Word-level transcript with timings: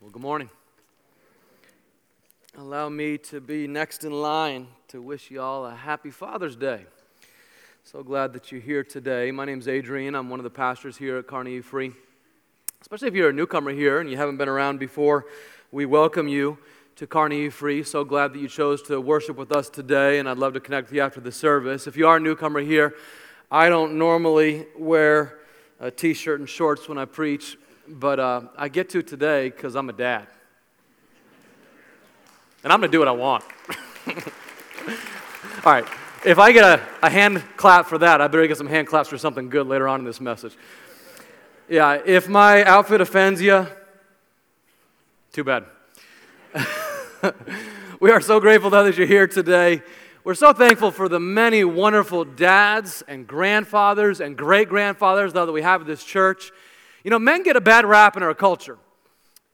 Well, 0.00 0.08
good 0.08 0.22
morning. 0.22 0.48
Allow 2.56 2.88
me 2.88 3.18
to 3.18 3.38
be 3.38 3.68
next 3.68 4.02
in 4.02 4.12
line 4.12 4.68
to 4.88 5.02
wish 5.02 5.30
you 5.30 5.42
all 5.42 5.66
a 5.66 5.74
happy 5.74 6.10
Father's 6.10 6.56
Day. 6.56 6.86
So 7.84 8.02
glad 8.02 8.32
that 8.32 8.50
you're 8.50 8.62
here 8.62 8.82
today. 8.82 9.30
My 9.30 9.44
name's 9.44 9.68
Adrian. 9.68 10.14
I'm 10.14 10.30
one 10.30 10.40
of 10.40 10.44
the 10.44 10.48
pastors 10.48 10.96
here 10.96 11.18
at 11.18 11.26
Carnegie 11.26 11.60
Free. 11.60 11.92
Especially 12.80 13.08
if 13.08 13.14
you're 13.14 13.28
a 13.28 13.32
newcomer 13.34 13.72
here 13.72 14.00
and 14.00 14.10
you 14.10 14.16
haven't 14.16 14.38
been 14.38 14.48
around 14.48 14.78
before, 14.78 15.26
we 15.70 15.84
welcome 15.84 16.28
you 16.28 16.56
to 16.96 17.06
Carnegie 17.06 17.50
Free. 17.50 17.82
So 17.82 18.02
glad 18.02 18.32
that 18.32 18.38
you 18.38 18.48
chose 18.48 18.80
to 18.84 19.02
worship 19.02 19.36
with 19.36 19.52
us 19.52 19.68
today, 19.68 20.18
and 20.18 20.26
I'd 20.30 20.38
love 20.38 20.54
to 20.54 20.60
connect 20.60 20.86
with 20.86 20.96
you 20.96 21.02
after 21.02 21.20
the 21.20 21.30
service. 21.30 21.86
If 21.86 21.98
you 21.98 22.08
are 22.08 22.16
a 22.16 22.20
newcomer 22.20 22.60
here, 22.60 22.94
I 23.50 23.68
don't 23.68 23.98
normally 23.98 24.64
wear 24.78 25.40
a 25.78 25.90
t 25.90 26.14
shirt 26.14 26.40
and 26.40 26.48
shorts 26.48 26.88
when 26.88 26.96
I 26.96 27.04
preach, 27.04 27.58
but 27.90 28.20
uh, 28.20 28.42
I 28.56 28.68
get 28.68 28.88
to 28.90 29.02
today 29.02 29.50
because 29.50 29.74
I'm 29.74 29.88
a 29.88 29.92
dad. 29.92 30.26
And 32.62 32.72
I'm 32.72 32.80
going 32.80 32.90
to 32.90 32.94
do 32.94 32.98
what 32.98 33.08
I 33.08 33.12
want. 33.12 33.44
All 35.64 35.72
right. 35.72 35.86
If 36.24 36.38
I 36.38 36.52
get 36.52 36.64
a, 36.64 36.86
a 37.02 37.10
hand 37.10 37.42
clap 37.56 37.86
for 37.86 37.98
that, 37.98 38.20
I 38.20 38.28
better 38.28 38.46
get 38.46 38.58
some 38.58 38.66
hand 38.66 38.86
claps 38.86 39.08
for 39.08 39.18
something 39.18 39.48
good 39.48 39.66
later 39.66 39.88
on 39.88 40.00
in 40.00 40.04
this 40.04 40.20
message. 40.20 40.54
Yeah, 41.68 42.00
if 42.04 42.28
my 42.28 42.64
outfit 42.64 43.00
offends 43.00 43.40
you, 43.40 43.66
too 45.32 45.44
bad. 45.44 45.64
we 48.00 48.10
are 48.10 48.20
so 48.20 48.40
grateful 48.40 48.70
that 48.70 48.96
you're 48.96 49.06
here 49.06 49.26
today. 49.26 49.82
We're 50.22 50.34
so 50.34 50.52
thankful 50.52 50.90
for 50.90 51.08
the 51.08 51.20
many 51.20 51.64
wonderful 51.64 52.24
dads 52.24 53.02
and 53.08 53.26
grandfathers 53.26 54.20
and 54.20 54.36
great 54.36 54.68
grandfathers 54.68 55.32
that 55.32 55.50
we 55.50 55.62
have 55.62 55.82
at 55.82 55.86
this 55.86 56.04
church. 56.04 56.50
You 57.02 57.10
know, 57.10 57.18
men 57.18 57.42
get 57.42 57.56
a 57.56 57.62
bad 57.62 57.86
rap 57.86 58.18
in 58.18 58.22
our 58.22 58.34
culture, 58.34 58.76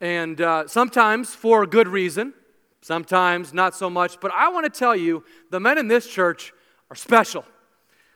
and 0.01 0.41
uh, 0.41 0.67
sometimes 0.67 1.33
for 1.33 1.63
a 1.63 1.67
good 1.67 1.87
reason, 1.87 2.35
sometimes 2.81 3.55
not 3.55 3.73
so 3.73 3.89
much. 3.89 4.19
But 4.19 4.33
I 4.33 4.49
want 4.49 4.65
to 4.65 4.79
tell 4.79 4.97
you, 4.97 5.23
the 5.51 5.61
men 5.61 5.79
in 5.79 5.87
this 5.87 6.09
church 6.09 6.53
are 6.91 6.97
special. 6.97 7.45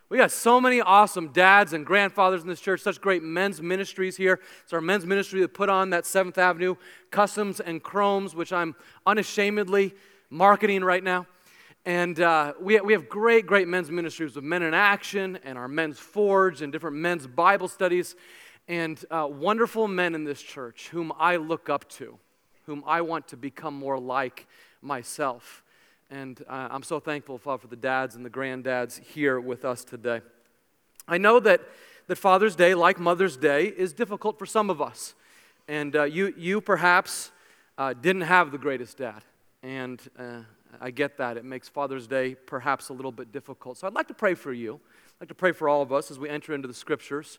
We 0.08 0.18
got 0.18 0.32
so 0.32 0.60
many 0.60 0.80
awesome 0.80 1.28
dads 1.28 1.74
and 1.74 1.86
grandfathers 1.86 2.42
in 2.42 2.48
this 2.48 2.60
church, 2.60 2.80
such 2.80 3.00
great 3.00 3.22
men's 3.22 3.62
ministries 3.62 4.16
here. 4.16 4.40
It's 4.64 4.72
our 4.72 4.80
men's 4.80 5.06
ministry 5.06 5.42
that 5.42 5.54
put 5.54 5.68
on 5.68 5.90
that 5.90 6.02
7th 6.02 6.36
Avenue 6.36 6.74
Customs 7.12 7.60
and 7.60 7.80
Chromes, 7.80 8.34
which 8.34 8.52
I'm 8.52 8.74
unashamedly 9.06 9.94
marketing 10.28 10.82
right 10.82 11.04
now. 11.04 11.28
And 11.86 12.18
uh, 12.18 12.54
we, 12.60 12.80
we 12.80 12.94
have 12.94 13.08
great, 13.08 13.46
great 13.46 13.68
men's 13.68 13.92
ministries 13.92 14.34
with 14.34 14.42
Men 14.42 14.64
in 14.64 14.74
Action 14.74 15.38
and 15.44 15.56
our 15.56 15.68
Men's 15.68 16.00
Forge 16.00 16.62
and 16.62 16.72
different 16.72 16.96
men's 16.96 17.28
Bible 17.28 17.68
studies 17.68 18.16
and 18.68 19.04
uh, 19.10 19.28
wonderful 19.30 19.88
men 19.88 20.14
in 20.14 20.24
this 20.24 20.40
church 20.40 20.88
whom 20.88 21.12
I 21.18 21.36
look 21.36 21.68
up 21.68 21.88
to, 21.90 22.18
whom 22.66 22.84
I 22.86 23.00
want 23.00 23.28
to 23.28 23.36
become 23.36 23.74
more 23.74 23.98
like 23.98 24.46
myself. 24.82 25.62
And 26.10 26.42
uh, 26.48 26.68
I'm 26.70 26.82
so 26.82 27.00
thankful 27.00 27.38
for 27.38 27.58
the 27.68 27.76
dads 27.76 28.16
and 28.16 28.24
the 28.24 28.30
granddads 28.30 29.00
here 29.02 29.40
with 29.40 29.64
us 29.64 29.84
today. 29.84 30.20
I 31.06 31.18
know 31.18 31.40
that, 31.40 31.60
that 32.08 32.16
Father's 32.16 32.56
Day, 32.56 32.74
like 32.74 32.98
Mother's 32.98 33.36
Day, 33.36 33.66
is 33.66 33.92
difficult 33.92 34.38
for 34.38 34.46
some 34.46 34.70
of 34.70 34.80
us. 34.80 35.14
And 35.68 35.94
uh, 35.94 36.04
you, 36.04 36.34
you 36.36 36.60
perhaps 36.60 37.30
uh, 37.78 37.94
didn't 37.94 38.22
have 38.22 38.50
the 38.52 38.58
greatest 38.58 38.98
dad. 38.98 39.22
And 39.62 40.00
uh, 40.18 40.40
I 40.80 40.90
get 40.90 41.16
that. 41.18 41.36
It 41.36 41.44
makes 41.44 41.68
Father's 41.68 42.06
Day 42.06 42.34
perhaps 42.34 42.88
a 42.88 42.92
little 42.92 43.12
bit 43.12 43.32
difficult. 43.32 43.78
So 43.78 43.86
I'd 43.86 43.94
like 43.94 44.08
to 44.08 44.14
pray 44.14 44.34
for 44.34 44.52
you. 44.52 44.74
I'd 44.74 45.22
like 45.22 45.28
to 45.28 45.34
pray 45.34 45.52
for 45.52 45.68
all 45.68 45.82
of 45.82 45.92
us 45.92 46.10
as 46.10 46.18
we 46.18 46.28
enter 46.28 46.54
into 46.54 46.68
the 46.68 46.74
scriptures. 46.74 47.38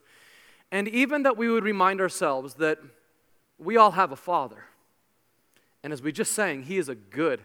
And 0.72 0.88
even 0.88 1.24
that 1.24 1.36
we 1.36 1.50
would 1.50 1.64
remind 1.64 2.00
ourselves 2.00 2.54
that 2.54 2.78
we 3.58 3.76
all 3.76 3.90
have 3.90 4.10
a 4.10 4.16
father. 4.16 4.64
And 5.84 5.92
as 5.92 6.00
we 6.00 6.12
just 6.12 6.32
sang, 6.32 6.62
he 6.62 6.78
is 6.78 6.88
a 6.88 6.94
good, 6.94 7.42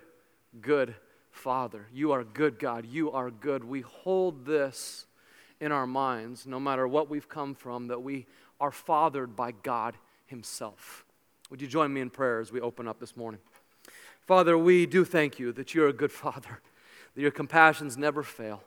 good 0.62 0.96
father. 1.30 1.88
You 1.94 2.14
are 2.14 2.24
good, 2.24 2.58
God. 2.58 2.86
You 2.86 3.12
are 3.12 3.30
good. 3.30 3.66
We 3.66 3.82
hold 3.82 4.46
this 4.46 5.08
in 5.60 5.74
our 5.74 5.86
minds, 5.86 6.48
no 6.48 6.58
matter 6.58 6.88
what 6.88 7.10
we've 7.10 7.28
come 7.28 7.54
from, 7.54 7.88
that 7.88 8.02
we 8.02 8.28
are 8.62 8.72
fathered 8.72 9.36
by 9.36 9.52
God 9.52 9.98
himself. 10.26 11.04
Would 11.50 11.62
you 11.62 11.68
join 11.68 11.94
me 11.94 12.00
in 12.00 12.10
prayer 12.10 12.40
as 12.40 12.54
we 12.54 12.62
open 12.62 12.88
up 12.88 12.98
this 13.00 13.18
morning? 13.18 13.42
Father, 14.22 14.58
we 14.58 14.86
do 14.86 15.04
thank 15.04 15.38
you 15.38 15.52
that 15.52 15.76
you're 15.76 15.90
a 15.90 15.94
good 15.94 16.12
father, 16.14 16.62
that 17.14 17.22
your 17.22 17.32
compassions 17.32 17.98
never 17.98 18.24
fail 18.24 18.64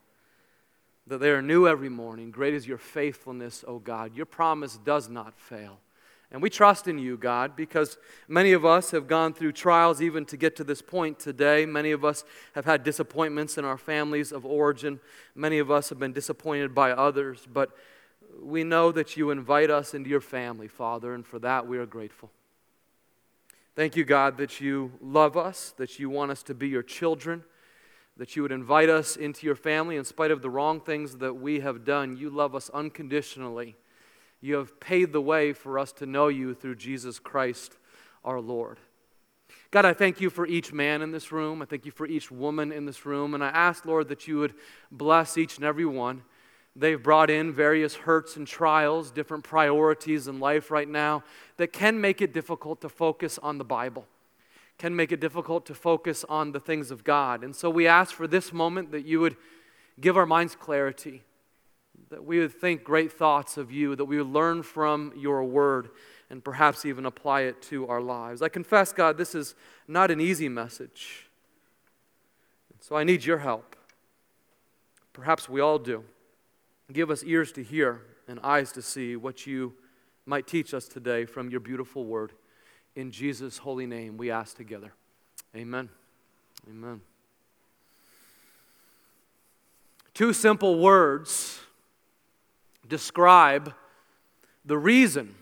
that 1.07 1.19
they 1.19 1.31
are 1.31 1.43
new 1.43 1.67
every 1.67 1.89
morning. 1.89 2.31
Great 2.31 2.55
is 2.55 2.67
your 2.67 2.79
faithfulness, 2.79 3.65
O 3.67 3.79
God. 3.79 4.15
Your 4.15 4.27
promise 4.27 4.79
does 4.85 5.09
not 5.09 5.39
fail. 5.39 5.81
And 6.33 6.41
we 6.41 6.49
trust 6.49 6.87
in 6.87 6.99
you, 6.99 7.17
God, 7.17 7.57
because 7.57 7.99
many 8.29 8.53
of 8.53 8.65
us 8.65 8.93
have 8.93 9.09
gone 9.09 9.35
through 9.35 9.51
trials 9.53 10.01
even 10.01 10.25
to 10.27 10.37
get 10.37 10.55
to 10.57 10.65
this 10.65 10.81
point 10.81 11.19
today. 11.19 11.67
Many 11.67 11.91
of 11.91 12.05
us 12.05 12.25
have 12.55 12.65
had 12.65 12.85
disappointments 12.85 13.59
in 13.59 13.65
our 13.65 13.79
families 13.79 14.31
of 14.31 14.47
origin. 14.47 15.01
Many 15.35 15.59
of 15.59 15.73
us 15.73 15.89
have 15.89 15.99
been 15.99 16.13
disappointed 16.13 16.73
by 16.73 16.93
others. 16.93 17.49
But 17.53 17.71
we 18.41 18.63
know 18.63 18.93
that 18.93 19.17
you 19.17 19.31
invite 19.31 19.71
us 19.71 19.93
into 19.93 20.09
your 20.09 20.21
family, 20.21 20.69
Father, 20.69 21.15
and 21.15 21.27
for 21.27 21.41
that 21.41 21.67
we 21.67 21.79
are 21.79 21.87
grateful. 21.87 22.31
Thank 23.75 23.97
you, 23.97 24.05
God, 24.05 24.37
that 24.39 24.61
you 24.61 24.93
love 25.01 25.37
us, 25.37 25.75
that 25.79 25.99
you 25.99 26.11
want 26.11 26.31
us 26.31 26.45
to 26.45 26.55
be 26.55 26.69
your 26.69 26.83
children 26.85 27.43
that 28.21 28.37
you 28.37 28.43
would 28.43 28.53
invite 28.53 28.91
us 28.91 29.17
into 29.17 29.47
your 29.47 29.55
family 29.55 29.97
in 29.97 30.05
spite 30.05 30.31
of 30.31 30.43
the 30.43 30.51
wrong 30.51 30.79
things 30.79 31.17
that 31.17 31.33
we 31.33 31.61
have 31.61 31.87
done. 31.87 32.19
You 32.19 32.29
love 32.29 32.55
us 32.55 32.69
unconditionally. 32.69 33.77
You 34.43 34.57
have 34.57 34.79
paid 34.79 35.15
the 35.15 35.23
way 35.23 35.55
for 35.55 35.79
us 35.79 35.91
to 35.93 36.05
know 36.05 36.29
you 36.29 36.53
through 36.53 36.75
Jesus 36.75 37.19
Christ 37.19 37.79
our 38.23 38.39
Lord. 38.39 38.79
God, 39.71 39.87
I 39.87 39.95
thank 39.95 40.21
you 40.21 40.29
for 40.29 40.47
each 40.47 40.71
man 40.71 41.01
in 41.01 41.13
this 41.13 41.33
room. 41.33 41.63
I 41.63 41.65
thank 41.65 41.87
you 41.87 41.93
for 41.93 42.07
each 42.07 42.31
woman 42.31 42.73
in 42.73 42.85
this 42.85 43.07
room. 43.07 43.33
And 43.33 43.43
I 43.43 43.49
ask, 43.49 43.87
Lord, 43.87 44.09
that 44.09 44.29
you 44.29 44.37
would 44.37 44.53
bless 44.93 45.39
each 45.39 45.57
and 45.57 45.65
every 45.65 45.87
one. 45.87 46.23
They've 46.77 47.03
brought 47.03 47.31
in 47.31 47.55
various 47.55 47.95
hurts 47.95 48.37
and 48.37 48.47
trials, 48.47 49.11
different 49.11 49.45
priorities 49.45 50.29
in 50.29 50.41
life 50.41 50.71
right 50.71 50.89
now 50.89 51.25
that 51.57 51.73
can 51.73 51.99
make 51.99 52.21
it 52.21 52.35
difficult 52.35 52.83
to 52.83 52.91
focus 52.91 53.39
on 53.43 53.57
the 53.57 53.65
Bible 53.65 54.07
can 54.81 54.97
make 54.97 55.13
it 55.13 55.21
difficult 55.21 55.67
to 55.67 55.75
focus 55.75 56.25
on 56.27 56.53
the 56.53 56.59
things 56.59 56.91
of 56.91 57.05
God. 57.05 57.45
And 57.45 57.55
so 57.55 57.69
we 57.69 57.87
ask 57.87 58.15
for 58.15 58.27
this 58.27 58.51
moment 58.51 58.93
that 58.93 59.05
you 59.05 59.21
would 59.21 59.37
give 60.01 60.17
our 60.17 60.25
minds 60.25 60.57
clarity, 60.57 61.23
that 62.09 62.25
we 62.25 62.39
would 62.39 62.59
think 62.59 62.83
great 62.83 63.13
thoughts 63.13 63.59
of 63.59 63.71
you, 63.71 63.95
that 63.95 64.07
we 64.07 64.17
would 64.17 64.33
learn 64.33 64.63
from 64.63 65.13
your 65.15 65.45
word, 65.45 65.91
and 66.31 66.43
perhaps 66.43 66.87
even 66.87 67.05
apply 67.05 67.43
it 67.43 67.61
to 67.61 67.87
our 67.89 68.01
lives. 68.01 68.41
I 68.41 68.49
confess, 68.49 68.91
God, 68.91 69.19
this 69.19 69.35
is 69.35 69.55
not 69.87 70.11
an 70.11 70.19
easy 70.19 70.49
message. 70.49 71.29
So 72.81 72.97
I 72.97 73.05
need 73.05 73.23
your 73.23 73.39
help. 73.39 73.77
Perhaps 75.13 75.47
we 75.47 75.61
all 75.61 75.79
do. 75.79 76.05
Give 76.91 77.11
us 77.11 77.23
ears 77.23 77.53
to 77.53 77.63
hear 77.63 78.01
and 78.27 78.41
eyes 78.41 78.73
to 78.73 78.81
see 78.81 79.15
what 79.15 79.47
you 79.47 79.75
might 80.25 80.47
teach 80.47 80.73
us 80.73 80.89
today 80.89 81.27
from 81.27 81.51
your 81.51 81.61
beautiful 81.61 82.07
word. 82.07 82.33
In 82.97 83.11
Jesus' 83.11 83.59
holy 83.59 83.87
name, 83.87 84.17
we 84.17 84.31
ask 84.31 84.57
together. 84.57 84.93
Amen. 85.55 85.89
Amen. 86.69 87.01
Two 90.13 90.33
simple 90.33 90.79
words 90.79 91.61
describe 92.89 93.73
the 94.65 94.77
reason 94.77 95.35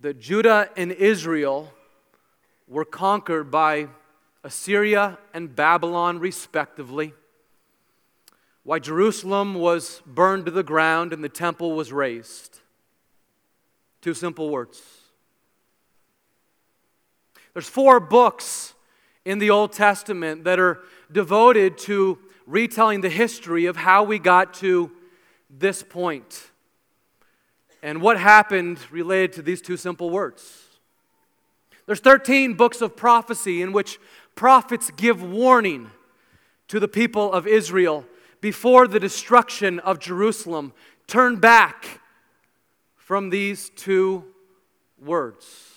that 0.00 0.20
Judah 0.20 0.68
and 0.76 0.92
Israel 0.92 1.72
were 2.68 2.84
conquered 2.84 3.50
by 3.50 3.88
Assyria 4.42 5.18
and 5.34 5.54
Babylon, 5.54 6.18
respectively, 6.18 7.14
why 8.62 8.78
Jerusalem 8.78 9.54
was 9.54 10.02
burned 10.06 10.46
to 10.46 10.50
the 10.50 10.62
ground 10.62 11.12
and 11.12 11.22
the 11.22 11.28
temple 11.28 11.72
was 11.72 11.92
razed. 11.92 12.60
Two 14.00 14.14
simple 14.14 14.50
words. 14.50 14.99
There's 17.52 17.68
four 17.68 18.00
books 18.00 18.74
in 19.24 19.38
the 19.38 19.50
Old 19.50 19.72
Testament 19.72 20.44
that 20.44 20.58
are 20.60 20.80
devoted 21.10 21.78
to 21.78 22.18
retelling 22.46 23.00
the 23.00 23.08
history 23.08 23.66
of 23.66 23.76
how 23.76 24.04
we 24.04 24.18
got 24.18 24.54
to 24.54 24.90
this 25.48 25.82
point 25.82 26.50
and 27.82 28.00
what 28.00 28.18
happened 28.18 28.78
related 28.90 29.32
to 29.34 29.42
these 29.42 29.60
two 29.60 29.76
simple 29.76 30.10
words. 30.10 30.66
There's 31.86 32.00
13 32.00 32.54
books 32.54 32.80
of 32.80 32.96
prophecy 32.96 33.62
in 33.62 33.72
which 33.72 33.98
prophets 34.34 34.90
give 34.96 35.22
warning 35.22 35.90
to 36.68 36.78
the 36.78 36.88
people 36.88 37.32
of 37.32 37.46
Israel 37.46 38.04
before 38.40 38.86
the 38.86 39.00
destruction 39.00 39.80
of 39.80 39.98
Jerusalem. 39.98 40.72
Turn 41.06 41.36
back 41.36 42.00
from 42.96 43.30
these 43.30 43.70
two 43.70 44.24
words. 45.02 45.69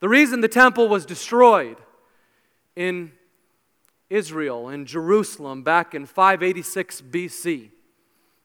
The 0.00 0.08
reason 0.08 0.40
the 0.40 0.48
temple 0.48 0.88
was 0.88 1.06
destroyed 1.06 1.76
in 2.74 3.12
Israel, 4.08 4.68
in 4.68 4.86
Jerusalem, 4.86 5.62
back 5.62 5.94
in 5.94 6.06
586 6.06 7.02
BC, 7.02 7.70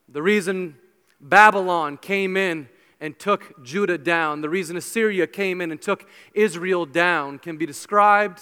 the 0.07 0.21
reason 0.21 0.75
Babylon 1.19 1.97
came 1.97 2.37
in 2.37 2.69
and 3.01 3.17
took 3.17 3.63
Judah 3.63 3.97
down, 3.97 4.41
the 4.41 4.49
reason 4.49 4.77
Assyria 4.77 5.27
came 5.27 5.61
in 5.61 5.71
and 5.71 5.81
took 5.81 6.07
Israel 6.33 6.85
down, 6.85 7.39
can 7.39 7.57
be 7.57 7.65
described 7.65 8.41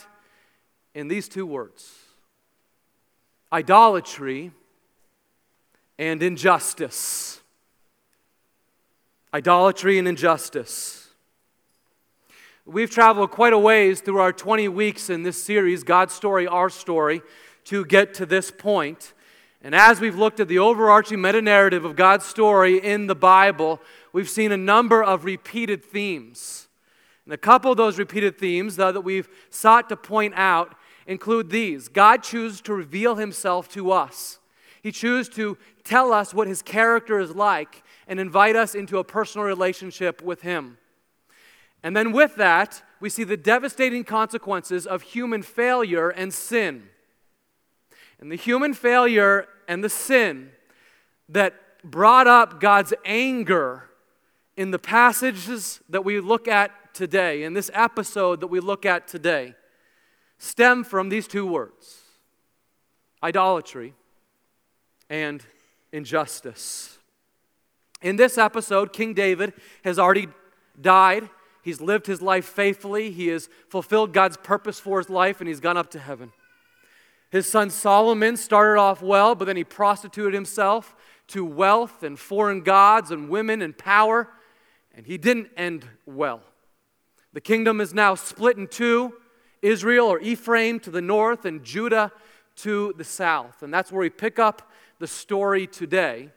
in 0.93 1.07
these 1.07 1.27
two 1.27 1.45
words 1.45 1.95
idolatry 3.51 4.51
and 5.99 6.23
injustice. 6.23 7.39
Idolatry 9.33 9.99
and 9.99 10.07
injustice. 10.07 11.02
We've 12.65 12.89
traveled 12.89 13.31
quite 13.31 13.51
a 13.51 13.59
ways 13.59 13.99
through 13.99 14.19
our 14.19 14.31
20 14.31 14.69
weeks 14.69 15.09
in 15.09 15.23
this 15.23 15.43
series, 15.43 15.83
God's 15.83 16.13
Story, 16.13 16.47
Our 16.47 16.69
Story, 16.69 17.21
to 17.65 17.83
get 17.83 18.13
to 18.15 18.25
this 18.25 18.51
point. 18.51 19.13
And 19.61 19.75
as 19.75 19.99
we've 19.99 20.15
looked 20.15 20.39
at 20.39 20.47
the 20.47 20.59
overarching 20.59 21.19
meta 21.19 21.41
narrative 21.41 21.83
of 21.83 21.97
God's 21.97 22.25
story 22.25 22.77
in 22.77 23.07
the 23.07 23.15
Bible, 23.15 23.81
we've 24.13 24.29
seen 24.29 24.53
a 24.53 24.57
number 24.57 25.03
of 25.03 25.25
repeated 25.25 25.83
themes. 25.83 26.69
And 27.25 27.33
a 27.33 27.37
couple 27.37 27.69
of 27.69 27.75
those 27.75 27.99
repeated 27.99 28.37
themes 28.37 28.77
though, 28.77 28.93
that 28.93 29.01
we've 29.01 29.27
sought 29.49 29.89
to 29.89 29.97
point 29.97 30.33
out 30.37 30.73
include 31.05 31.49
these 31.49 31.89
God 31.89 32.23
chooses 32.23 32.61
to 32.61 32.73
reveal 32.73 33.15
himself 33.15 33.67
to 33.73 33.91
us, 33.91 34.39
He 34.81 34.93
chooses 34.93 35.33
to 35.35 35.57
tell 35.83 36.13
us 36.13 36.33
what 36.33 36.47
His 36.47 36.61
character 36.61 37.19
is 37.19 37.35
like 37.35 37.83
and 38.07 38.21
invite 38.21 38.55
us 38.55 38.73
into 38.73 38.99
a 38.99 39.03
personal 39.03 39.45
relationship 39.45 40.21
with 40.21 40.43
Him. 40.43 40.77
And 41.83 41.95
then 41.95 42.13
with 42.13 42.35
that, 42.35 42.81
we 43.01 43.09
see 43.09 43.25
the 43.25 43.37
devastating 43.37 44.05
consequences 44.05 44.87
of 44.87 45.01
human 45.01 45.43
failure 45.43 46.09
and 46.09 46.33
sin. 46.33 46.83
And 48.19 48.31
the 48.31 48.37
human 48.37 48.73
failure 48.73 49.47
and 49.67 49.83
the 49.83 49.89
sin 49.89 50.51
that 51.27 51.53
brought 51.83 52.27
up 52.27 52.61
God's 52.61 52.93
anger 53.03 53.89
in 54.55 54.71
the 54.71 54.79
passages 54.79 55.81
that 55.89 56.05
we 56.05 56.21
look 56.21 56.47
at 56.47 56.71
today, 56.93 57.43
in 57.43 57.53
this 57.53 57.69
episode 57.73 58.39
that 58.39 58.47
we 58.47 58.59
look 58.59 58.85
at 58.85 59.07
today, 59.07 59.55
stem 60.37 60.83
from 60.83 61.09
these 61.09 61.27
two 61.27 61.45
words 61.45 61.99
idolatry 63.21 63.93
and 65.09 65.43
injustice. 65.91 66.97
In 68.01 68.17
this 68.17 68.37
episode, 68.37 68.91
King 68.91 69.13
David 69.13 69.53
has 69.83 69.97
already 69.97 70.27
died. 70.79 71.29
He's 71.63 71.81
lived 71.81 72.05
his 72.05 72.21
life 72.21 72.45
faithfully. 72.45 73.09
He 73.09 73.27
has 73.27 73.49
fulfilled 73.69 74.13
God's 74.13 74.37
purpose 74.37 74.79
for 74.79 74.99
his 74.99 75.09
life, 75.09 75.39
and 75.39 75.47
he's 75.47 75.61
gone 75.61 75.77
up 75.77 75.89
to 75.91 75.99
heaven. 75.99 76.31
His 77.31 77.49
son 77.49 77.69
Solomon 77.69 78.37
started 78.37 78.79
off 78.79 79.01
well, 79.01 79.33
but 79.33 79.45
then 79.45 79.57
he 79.57 79.63
prostituted 79.63 80.33
himself 80.33 80.95
to 81.29 81.43
wealth 81.43 82.03
and 82.03 82.19
foreign 82.19 82.61
gods 82.61 83.09
and 83.09 83.29
women 83.29 83.61
and 83.61 83.75
power, 83.75 84.29
and 84.93 85.05
he 85.07 85.17
didn't 85.17 85.49
end 85.57 85.87
well. 86.05 86.41
The 87.31 87.41
kingdom 87.41 87.81
is 87.81 87.93
now 87.93 88.13
split 88.13 88.57
in 88.57 88.67
two 88.67 89.13
Israel 89.61 90.07
or 90.07 90.19
Ephraim 90.19 90.79
to 90.81 90.91
the 90.91 91.01
north 91.01 91.45
and 91.45 91.63
Judah 91.63 92.11
to 92.57 92.93
the 92.97 93.03
south. 93.03 93.63
And 93.63 93.73
that's 93.73 93.91
where 93.91 94.01
we 94.01 94.09
pick 94.09 94.37
up 94.37 94.69
the 94.99 95.07
story 95.07 95.65
today. 95.65 96.29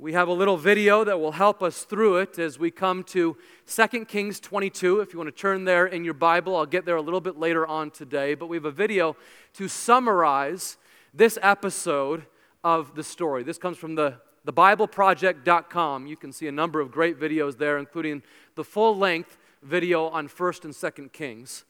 We 0.00 0.14
have 0.14 0.28
a 0.28 0.32
little 0.32 0.56
video 0.56 1.04
that 1.04 1.20
will 1.20 1.32
help 1.32 1.62
us 1.62 1.84
through 1.84 2.16
it 2.16 2.38
as 2.38 2.58
we 2.58 2.70
come 2.70 3.04
to 3.04 3.36
2 3.66 4.04
Kings 4.06 4.40
22. 4.40 5.00
If 5.00 5.12
you 5.12 5.18
want 5.18 5.28
to 5.28 5.38
turn 5.38 5.64
there 5.66 5.84
in 5.84 6.06
your 6.06 6.14
Bible, 6.14 6.56
I'll 6.56 6.64
get 6.64 6.86
there 6.86 6.96
a 6.96 7.02
little 7.02 7.20
bit 7.20 7.38
later 7.38 7.66
on 7.66 7.90
today. 7.90 8.32
But 8.34 8.46
we 8.46 8.56
have 8.56 8.64
a 8.64 8.70
video 8.70 9.14
to 9.52 9.68
summarize 9.68 10.78
this 11.12 11.38
episode 11.42 12.24
of 12.64 12.94
the 12.94 13.04
story. 13.04 13.42
This 13.42 13.58
comes 13.58 13.76
from 13.76 13.94
the, 13.94 14.14
thebibleproject.com. 14.46 16.06
You 16.06 16.16
can 16.16 16.32
see 16.32 16.48
a 16.48 16.52
number 16.52 16.80
of 16.80 16.90
great 16.90 17.20
videos 17.20 17.58
there, 17.58 17.76
including 17.76 18.22
the 18.54 18.64
full 18.64 18.96
length 18.96 19.36
video 19.62 20.06
on 20.06 20.28
1st 20.28 20.64
and 20.64 20.72
2nd 20.72 21.12
Kings. 21.12 21.66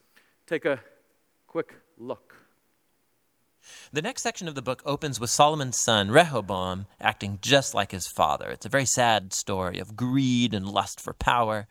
Take 0.47 0.63
a 0.63 0.79
quick 1.47 1.75
look. 1.97 2.30
The 3.93 4.01
next 4.01 4.21
section 4.21 4.47
of 4.47 4.55
the 4.55 4.61
book 4.61 4.81
opens 4.85 5.19
with 5.19 5.29
Solomon's 5.29 5.77
son, 5.77 6.11
Rehoboam, 6.11 6.87
acting 6.99 7.39
just 7.41 7.73
like 7.73 7.91
his 7.91 8.07
father. 8.07 8.49
It's 8.49 8.65
a 8.65 8.69
very 8.69 8.85
sad 8.85 9.33
story 9.33 9.79
of 9.79 9.95
greed 9.95 10.53
and 10.53 10.67
lust 10.67 10.99
for 10.99 11.13
power. 11.13 11.67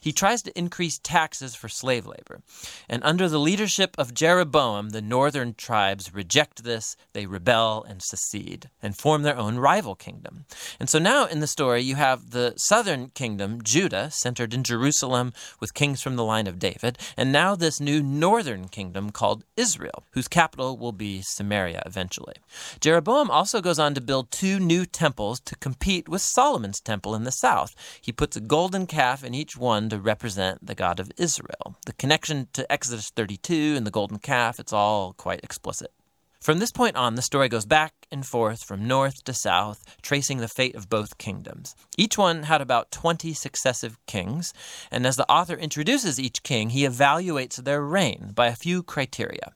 He 0.00 0.12
tries 0.12 0.42
to 0.42 0.58
increase 0.58 0.98
taxes 0.98 1.54
for 1.54 1.68
slave 1.68 2.06
labor. 2.06 2.40
And 2.88 3.02
under 3.04 3.28
the 3.28 3.40
leadership 3.40 3.94
of 3.98 4.14
Jeroboam, 4.14 4.90
the 4.90 5.02
northern 5.02 5.54
tribes 5.54 6.14
reject 6.14 6.64
this, 6.64 6.96
they 7.12 7.26
rebel 7.26 7.84
and 7.88 8.02
secede, 8.02 8.70
and 8.82 8.96
form 8.96 9.22
their 9.22 9.36
own 9.36 9.56
rival 9.56 9.94
kingdom. 9.94 10.44
And 10.78 10.88
so 10.88 10.98
now 10.98 11.26
in 11.26 11.40
the 11.40 11.46
story, 11.46 11.82
you 11.82 11.96
have 11.96 12.30
the 12.30 12.54
southern 12.56 13.08
kingdom, 13.10 13.60
Judah, 13.62 14.10
centered 14.10 14.54
in 14.54 14.62
Jerusalem 14.62 15.32
with 15.60 15.74
kings 15.74 16.00
from 16.00 16.16
the 16.16 16.24
line 16.24 16.46
of 16.46 16.58
David, 16.58 16.98
and 17.16 17.32
now 17.32 17.54
this 17.54 17.80
new 17.80 18.02
northern 18.02 18.68
kingdom 18.68 19.10
called 19.10 19.44
Israel, 19.56 20.04
whose 20.12 20.28
capital 20.28 20.76
will 20.76 20.92
be 20.92 21.22
Samaria 21.22 21.82
eventually. 21.84 22.36
Jeroboam 22.80 23.30
also 23.30 23.60
goes 23.60 23.78
on 23.78 23.94
to 23.94 24.00
build 24.00 24.30
two 24.30 24.58
new 24.60 24.86
temples 24.86 25.40
to 25.40 25.56
compete 25.56 26.08
with 26.08 26.22
Solomon's 26.22 26.80
temple 26.80 27.14
in 27.14 27.24
the 27.24 27.32
south. 27.32 27.74
He 28.00 28.12
puts 28.12 28.36
a 28.36 28.40
golden 28.40 28.86
calf 28.86 29.24
in 29.24 29.34
each 29.34 29.56
one 29.56 29.73
to 29.90 29.98
represent 29.98 30.66
the 30.66 30.74
God 30.74 31.00
of 31.00 31.12
Israel. 31.16 31.76
The 31.86 31.92
connection 31.92 32.48
to 32.52 32.70
Exodus 32.70 33.10
32 33.10 33.74
and 33.76 33.86
the 33.86 33.90
golden 33.90 34.18
calf, 34.18 34.58
it's 34.58 34.72
all 34.72 35.12
quite 35.12 35.40
explicit. 35.42 35.92
From 36.40 36.58
this 36.58 36.72
point 36.72 36.94
on, 36.94 37.14
the 37.14 37.22
story 37.22 37.48
goes 37.48 37.64
back 37.64 37.94
and 38.10 38.26
forth 38.26 38.64
from 38.64 38.86
north 38.86 39.24
to 39.24 39.32
south, 39.32 39.96
tracing 40.02 40.38
the 40.38 40.48
fate 40.48 40.74
of 40.74 40.90
both 40.90 41.16
kingdoms. 41.16 41.74
Each 41.96 42.18
one 42.18 42.42
had 42.42 42.60
about 42.60 42.90
20 42.90 43.32
successive 43.32 43.98
kings, 44.06 44.52
and 44.90 45.06
as 45.06 45.16
the 45.16 45.30
author 45.30 45.54
introduces 45.54 46.20
each 46.20 46.42
king, 46.42 46.68
he 46.70 46.86
evaluates 46.86 47.56
their 47.56 47.82
reign 47.82 48.32
by 48.34 48.48
a 48.48 48.56
few 48.56 48.82
criteria. 48.82 49.54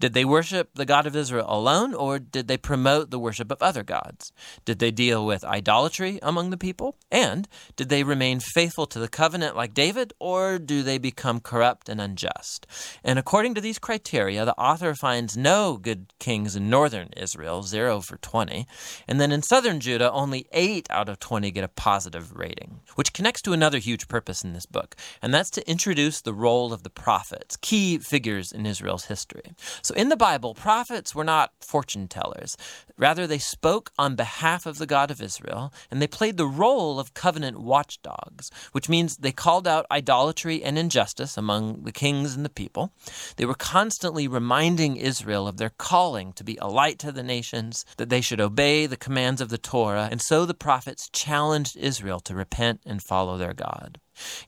Did 0.00 0.14
they 0.14 0.24
worship 0.24 0.70
the 0.74 0.84
God 0.84 1.06
of 1.06 1.16
Israel 1.16 1.46
alone, 1.48 1.94
or 1.94 2.18
did 2.18 2.48
they 2.48 2.56
promote 2.56 3.10
the 3.10 3.18
worship 3.18 3.50
of 3.50 3.62
other 3.62 3.82
gods? 3.82 4.32
Did 4.64 4.78
they 4.78 4.90
deal 4.90 5.24
with 5.24 5.44
idolatry 5.44 6.18
among 6.22 6.50
the 6.50 6.56
people? 6.56 6.96
And 7.10 7.48
did 7.76 7.88
they 7.88 8.02
remain 8.02 8.40
faithful 8.40 8.86
to 8.86 8.98
the 8.98 9.08
covenant 9.08 9.56
like 9.56 9.74
David, 9.74 10.12
or 10.18 10.58
do 10.58 10.82
they 10.82 10.98
become 10.98 11.40
corrupt 11.40 11.88
and 11.88 12.00
unjust? 12.00 12.66
And 13.04 13.18
according 13.18 13.54
to 13.54 13.60
these 13.60 13.78
criteria, 13.78 14.44
the 14.44 14.58
author 14.58 14.94
finds 14.94 15.36
no 15.36 15.76
good 15.76 16.12
kings 16.18 16.56
in 16.56 16.70
northern 16.70 17.08
Israel, 17.16 17.62
0 17.62 18.00
for 18.00 18.16
20. 18.18 18.66
And 19.08 19.20
then 19.20 19.32
in 19.32 19.42
southern 19.42 19.80
Judah, 19.80 20.10
only 20.12 20.46
8 20.52 20.86
out 20.90 21.08
of 21.08 21.18
20 21.18 21.50
get 21.50 21.64
a 21.64 21.68
positive 21.68 22.36
rating, 22.36 22.80
which 22.94 23.12
connects 23.12 23.42
to 23.42 23.52
another 23.52 23.78
huge 23.78 24.08
purpose 24.08 24.44
in 24.44 24.52
this 24.52 24.66
book, 24.66 24.96
and 25.20 25.32
that's 25.32 25.50
to 25.50 25.68
introduce 25.70 26.20
the 26.20 26.34
role 26.34 26.72
of 26.72 26.82
the 26.82 26.90
prophets, 26.90 27.56
key 27.56 27.98
figures 27.98 28.52
in 28.52 28.66
Israel's 28.66 29.06
history. 29.06 29.52
So 29.82 29.94
in 29.94 30.08
the 30.08 30.16
Bible, 30.16 30.54
prophets 30.54 31.14
were 31.14 31.24
not 31.24 31.52
fortune 31.60 32.08
tellers. 32.08 32.56
Rather, 32.96 33.26
they 33.26 33.38
spoke 33.38 33.90
on 33.98 34.14
behalf 34.14 34.66
of 34.66 34.78
the 34.78 34.86
God 34.86 35.10
of 35.10 35.22
Israel, 35.22 35.72
and 35.90 36.00
they 36.00 36.06
played 36.06 36.36
the 36.36 36.46
role 36.46 37.00
of 37.00 37.14
covenant 37.14 37.60
watchdogs, 37.60 38.50
which 38.72 38.88
means 38.88 39.16
they 39.16 39.32
called 39.32 39.66
out 39.66 39.86
idolatry 39.90 40.62
and 40.62 40.78
injustice 40.78 41.36
among 41.36 41.82
the 41.82 41.92
kings 41.92 42.34
and 42.36 42.44
the 42.44 42.50
people. 42.50 42.92
They 43.36 43.44
were 43.44 43.54
constantly 43.54 44.28
reminding 44.28 44.96
Israel 44.96 45.48
of 45.48 45.56
their 45.56 45.70
calling 45.70 46.32
to 46.34 46.44
be 46.44 46.58
a 46.60 46.68
light 46.68 46.98
to 47.00 47.12
the 47.12 47.22
nations, 47.22 47.84
that 47.96 48.08
they 48.08 48.20
should 48.20 48.40
obey 48.40 48.86
the 48.86 48.96
commands 48.96 49.40
of 49.40 49.48
the 49.48 49.58
Torah, 49.58 50.08
and 50.10 50.20
so 50.20 50.44
the 50.44 50.54
prophets 50.54 51.08
challenged 51.12 51.76
Israel 51.76 52.20
to 52.20 52.34
repent 52.34 52.80
and 52.86 53.02
follow 53.02 53.36
their 53.36 53.54
God. 53.54 53.98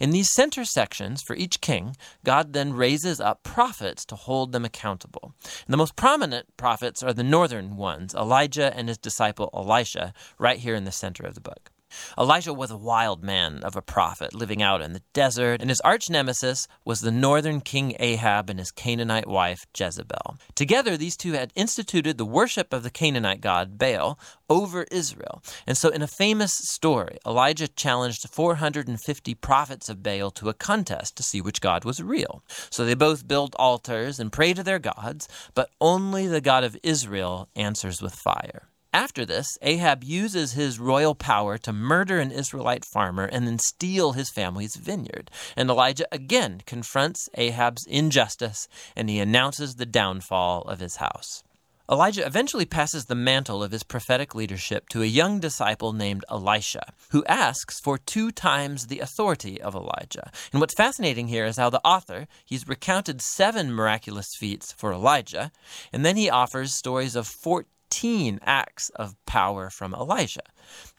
In 0.01 0.11
these 0.11 0.33
center 0.33 0.65
sections 0.65 1.23
for 1.23 1.37
each 1.37 1.61
king, 1.61 1.97
God 2.25 2.53
then 2.53 2.73
raises 2.73 3.21
up 3.21 3.43
prophets 3.43 4.05
to 4.07 4.17
hold 4.17 4.53
them 4.53 4.65
accountable. 4.65 5.35
And 5.43 5.73
the 5.73 5.77
most 5.77 5.97
prominent 5.97 6.57
prophets 6.57 7.03
are 7.03 7.13
the 7.13 7.23
northern 7.23 7.77
ones, 7.77 8.15
Elijah 8.15 8.75
and 8.77 8.89
his 8.89 8.99
disciple 8.99 9.51
Elisha, 9.55 10.13
right 10.39 10.59
here 10.59 10.75
in 10.75 10.85
the 10.85 10.93
center 10.93 11.25
of 11.25 11.35
the 11.35 11.41
book. 11.41 11.71
Elijah 12.19 12.53
was 12.53 12.71
a 12.71 12.77
wild 12.77 13.23
man 13.23 13.63
of 13.63 13.77
a 13.77 13.83
prophet 13.83 14.35
living 14.35 14.63
out 14.63 14.83
in 14.83 14.93
the 14.93 15.03
desert, 15.13 15.61
and 15.61 15.71
his 15.71 15.81
arch 15.81 16.11
nemesis 16.11 16.67
was 16.85 17.01
the 17.01 17.11
northern 17.11 17.61
king 17.61 17.95
Ahab 17.99 18.51
and 18.51 18.59
his 18.59 18.71
Canaanite 18.71 19.29
wife 19.29 19.67
Jezebel. 19.77 20.37
Together, 20.55 20.97
these 20.97 21.17
two 21.17 21.33
had 21.33 21.53
instituted 21.55 22.19
the 22.19 22.25
worship 22.25 22.73
of 22.73 22.83
the 22.83 22.91
Canaanite 22.91 23.41
god 23.41 23.79
Baal 23.79 24.19
over 24.49 24.85
Israel. 24.91 25.43
And 25.67 25.77
so, 25.77 25.89
in 25.89 26.03
a 26.03 26.07
famous 26.07 26.53
story, 26.55 27.19
Elijah 27.27 27.69
challenged 27.69 28.29
450 28.29 29.35
prophets 29.37 29.89
of 29.89 30.03
Baal 30.03 30.31
to 30.33 30.49
a 30.49 30.55
contest 30.55 31.17
to 31.17 31.23
see 31.23 31.41
which 31.41 31.61
god 31.61 31.85
was 31.85 32.03
real. 32.03 32.43
So 32.71 32.85
they 32.85 32.95
both 32.95 33.29
build 33.29 33.55
altars 33.59 34.21
and 34.21 34.33
pray 34.33 34.55
to 34.55 34.63
their 34.63 34.79
gods, 34.79 35.29
but 35.55 35.71
only 35.81 36.27
the 36.27 36.41
God 36.41 36.65
of 36.65 36.77
Israel 36.83 37.49
answers 37.57 38.03
with 38.03 38.15
fire. 38.15 38.69
After 38.95 39.27
this, 39.27 39.59
Ahab 39.61 40.05
uses 40.05 40.53
his 40.53 40.79
royal 40.79 41.17
power 41.17 41.59
to 41.59 41.73
murder 41.73 42.21
an 42.21 42.31
Israelite 42.31 42.85
farmer 42.85 43.25
and 43.25 43.45
then 43.45 43.59
steal 43.59 44.13
his 44.13 44.31
family's 44.31 44.77
vineyard. 44.77 45.33
And 45.57 45.69
Elijah 45.69 46.07
again 46.13 46.63
confronts 46.65 47.29
Ahab's 47.35 47.87
injustice 47.87 48.69
and 48.95 49.11
he 49.11 49.19
announces 49.19 49.75
the 49.75 49.85
downfall 49.85 50.63
of 50.63 50.79
his 50.79 50.97
house. 50.97 51.43
Elijah 51.91 52.25
eventually 52.25 52.65
passes 52.65 53.07
the 53.07 53.17
mantle 53.17 53.65
of 53.65 53.73
his 53.73 53.83
prophetic 53.83 54.33
leadership 54.33 54.89
to 54.89 55.03
a 55.03 55.07
young 55.07 55.41
disciple 55.41 55.93
named 55.93 56.25
Elisha, 56.31 56.93
who 57.11 57.25
asks 57.27 57.81
for 57.81 57.99
two 57.99 58.31
times 58.31 58.87
the 58.87 59.01
authority 59.01 59.61
of 59.61 59.75
Elijah. 59.75 60.31
And 60.53 60.61
what's 60.61 60.73
fascinating 60.73 61.29
here 61.29 61.45
is 61.45 61.57
how 61.57 61.69
the 61.69 61.85
author, 61.85 62.27
he's 62.45 62.69
recounted 62.69 63.21
seven 63.21 63.73
miraculous 63.73 64.37
feats 64.37 64.73
for 64.73 64.93
Elijah, 64.93 65.51
and 65.93 66.07
then 66.07 66.17
he 66.17 66.31
offers 66.31 66.73
stories 66.73 67.17
of 67.17 67.27
14 67.27 67.67
15 67.91 68.41
acts 68.43 68.91
of 68.97 69.15
power 69.25 69.71
from 69.71 69.95
Elisha. 69.95 70.43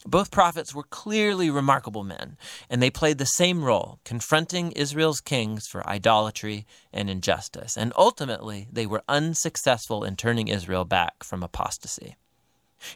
Both 0.05 0.31
prophets 0.31 0.73
were 0.73 0.83
clearly 0.83 1.49
remarkable 1.49 2.03
men, 2.03 2.37
and 2.69 2.81
they 2.81 2.89
played 2.89 3.17
the 3.17 3.25
same 3.25 3.63
role, 3.63 3.99
confronting 4.05 4.71
Israel's 4.71 5.19
kings 5.19 5.67
for 5.67 5.87
idolatry 5.87 6.65
and 6.93 7.09
injustice. 7.09 7.75
And 7.75 7.91
ultimately, 7.97 8.67
they 8.71 8.85
were 8.85 9.03
unsuccessful 9.09 10.03
in 10.03 10.15
turning 10.15 10.47
Israel 10.47 10.85
back 10.85 11.23
from 11.23 11.43
apostasy. 11.43 12.15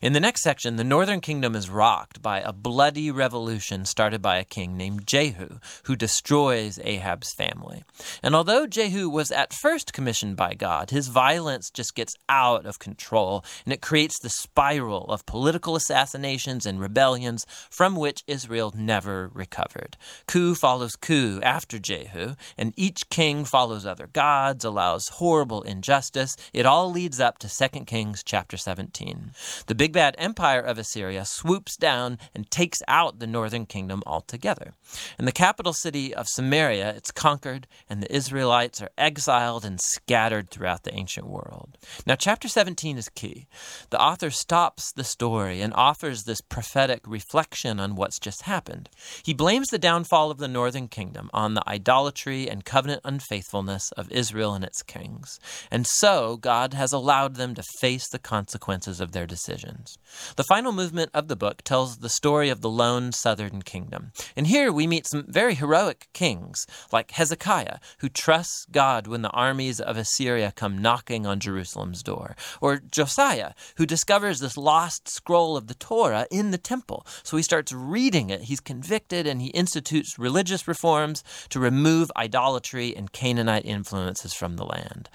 In 0.01 0.13
the 0.13 0.19
next 0.19 0.43
section, 0.43 0.75
the 0.75 0.83
northern 0.83 1.19
kingdom 1.19 1.55
is 1.55 1.69
rocked 1.69 2.21
by 2.21 2.39
a 2.39 2.53
bloody 2.53 3.11
revolution 3.11 3.85
started 3.85 4.21
by 4.21 4.37
a 4.37 4.45
king 4.45 4.77
named 4.77 5.05
Jehu, 5.05 5.59
who 5.83 5.95
destroys 5.95 6.79
Ahab's 6.83 7.33
family. 7.33 7.83
And 8.23 8.35
although 8.35 8.67
Jehu 8.67 9.09
was 9.09 9.31
at 9.31 9.53
first 9.53 9.91
commissioned 9.91 10.37
by 10.37 10.53
God, 10.53 10.91
his 10.91 11.07
violence 11.07 11.69
just 11.69 11.95
gets 11.95 12.15
out 12.29 12.65
of 12.65 12.79
control, 12.79 13.43
and 13.65 13.73
it 13.73 13.81
creates 13.81 14.19
the 14.19 14.29
spiral 14.29 15.05
of 15.05 15.25
political 15.25 15.75
assassinations 15.75 16.65
and 16.65 16.79
rebellions 16.79 17.45
from 17.69 17.95
which 17.95 18.23
Israel 18.27 18.73
never 18.75 19.29
recovered. 19.33 19.97
Coup 20.27 20.55
follows 20.55 20.95
coup 20.95 21.39
after 21.41 21.79
Jehu, 21.79 22.35
and 22.57 22.73
each 22.77 23.09
king 23.09 23.43
follows 23.43 23.85
other 23.85 24.07
gods, 24.07 24.63
allows 24.63 25.09
horrible 25.09 25.61
injustice. 25.63 26.37
It 26.53 26.65
all 26.65 26.91
leads 26.91 27.19
up 27.19 27.37
to 27.39 27.49
2 27.49 27.85
Kings 27.85 28.23
chapter 28.23 28.55
17. 28.55 29.31
The 29.67 29.78
big 29.79 29.93
bad 29.93 30.13
empire 30.17 30.59
of 30.59 30.77
Assyria 30.77 31.23
swoops 31.23 31.77
down 31.77 32.17
and 32.35 32.51
takes 32.51 32.81
out 32.89 33.19
the 33.19 33.25
northern 33.25 33.65
kingdom 33.65 34.03
altogether. 34.05 34.73
In 35.17 35.23
the 35.23 35.31
capital 35.31 35.71
city 35.71 36.13
of 36.13 36.27
Samaria, 36.27 36.89
it's 36.97 37.11
conquered, 37.11 37.65
and 37.89 38.03
the 38.03 38.13
Israelites 38.13 38.81
are 38.81 38.89
exiled 38.97 39.63
and 39.63 39.79
scattered 39.79 40.49
throughout 40.49 40.83
the 40.83 40.93
ancient 40.93 41.27
world. 41.27 41.77
Now, 42.05 42.15
chapter 42.15 42.49
17 42.49 42.97
is 42.97 43.07
key. 43.07 43.47
The 43.89 44.01
author 44.01 44.31
stops 44.31 44.91
the 44.91 45.05
story 45.05 45.61
and 45.61 45.73
offers 45.73 46.23
this 46.23 46.41
prophetic 46.41 46.99
reflection 47.07 47.79
on 47.79 47.95
what's 47.95 48.19
just 48.19 48.41
happened. 48.41 48.89
He 49.23 49.33
blames 49.33 49.69
the 49.69 49.79
downfall 49.79 50.29
of 50.29 50.39
the 50.39 50.49
northern 50.49 50.89
kingdom 50.89 51.29
on 51.33 51.53
the 51.53 51.63
idolatry 51.69 52.49
and 52.49 52.65
covenant 52.65 52.99
unfaithfulness 53.05 53.93
of 53.93 54.11
Israel 54.11 54.55
and 54.55 54.65
its 54.65 54.83
kings. 54.83 55.39
And 55.71 55.87
so, 55.87 56.35
God 56.35 56.73
has 56.73 56.91
allowed 56.91 57.35
them 57.35 57.55
to 57.55 57.63
face 57.79 58.09
the 58.09 58.19
consequences 58.19 58.99
of 58.99 59.13
their 59.13 59.25
decisions 59.25 59.58
decisions. 59.59 59.97
The 60.35 60.43
final 60.43 60.71
movement 60.71 61.11
of 61.13 61.27
the 61.27 61.35
book 61.35 61.61
tells 61.63 61.97
the 61.97 62.09
story 62.09 62.49
of 62.49 62.61
the 62.61 62.69
lone 62.69 63.11
southern 63.11 63.61
kingdom. 63.61 64.11
And 64.35 64.47
here 64.47 64.71
we 64.71 64.87
meet 64.87 65.07
some 65.07 65.25
very 65.27 65.55
heroic 65.55 66.07
kings, 66.13 66.65
like 66.91 67.11
Hezekiah, 67.11 67.79
who 67.99 68.09
trusts 68.09 68.65
God 68.71 69.07
when 69.07 69.21
the 69.21 69.29
armies 69.29 69.79
of 69.79 69.97
Assyria 69.97 70.53
come 70.55 70.77
knocking 70.77 71.25
on 71.25 71.39
Jerusalem's 71.39 72.03
door, 72.03 72.35
or 72.61 72.77
Josiah, 72.77 73.53
who 73.77 73.85
discovers 73.85 74.39
this 74.39 74.57
lost 74.57 75.07
scroll 75.07 75.57
of 75.57 75.67
the 75.67 75.75
Torah 75.75 76.27
in 76.31 76.51
the 76.51 76.57
temple. 76.57 77.05
So 77.23 77.37
he 77.37 77.43
starts 77.43 77.71
reading 77.71 78.29
it. 78.29 78.43
He's 78.43 78.59
convicted 78.59 79.27
and 79.27 79.41
he 79.41 79.49
institutes 79.49 80.19
religious 80.19 80.67
reforms 80.67 81.23
to 81.49 81.59
remove 81.59 82.11
idolatry 82.15 82.95
and 82.95 83.11
Canaanite 83.11 83.65
influences 83.65 84.33
from 84.33 84.55
the 84.55 84.65
land. 84.65 85.09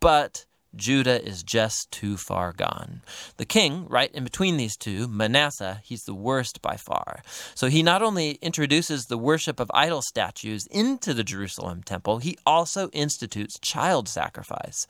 But 0.00 0.46
Judah 0.76 1.24
is 1.24 1.42
just 1.42 1.90
too 1.90 2.16
far 2.16 2.52
gone. 2.52 3.02
The 3.36 3.44
king, 3.44 3.86
right 3.88 4.10
in 4.12 4.24
between 4.24 4.56
these 4.56 4.76
two, 4.76 5.08
Manasseh, 5.08 5.80
he's 5.84 6.04
the 6.04 6.14
worst 6.14 6.60
by 6.62 6.76
far. 6.76 7.22
So 7.54 7.68
he 7.68 7.82
not 7.82 8.02
only 8.02 8.32
introduces 8.42 9.06
the 9.06 9.18
worship 9.18 9.60
of 9.60 9.70
idol 9.74 10.02
statues 10.02 10.66
into 10.70 11.14
the 11.14 11.24
Jerusalem 11.24 11.82
temple, 11.82 12.18
he 12.18 12.36
also 12.46 12.88
institutes 12.90 13.58
child 13.60 14.08
sacrifice. 14.08 14.86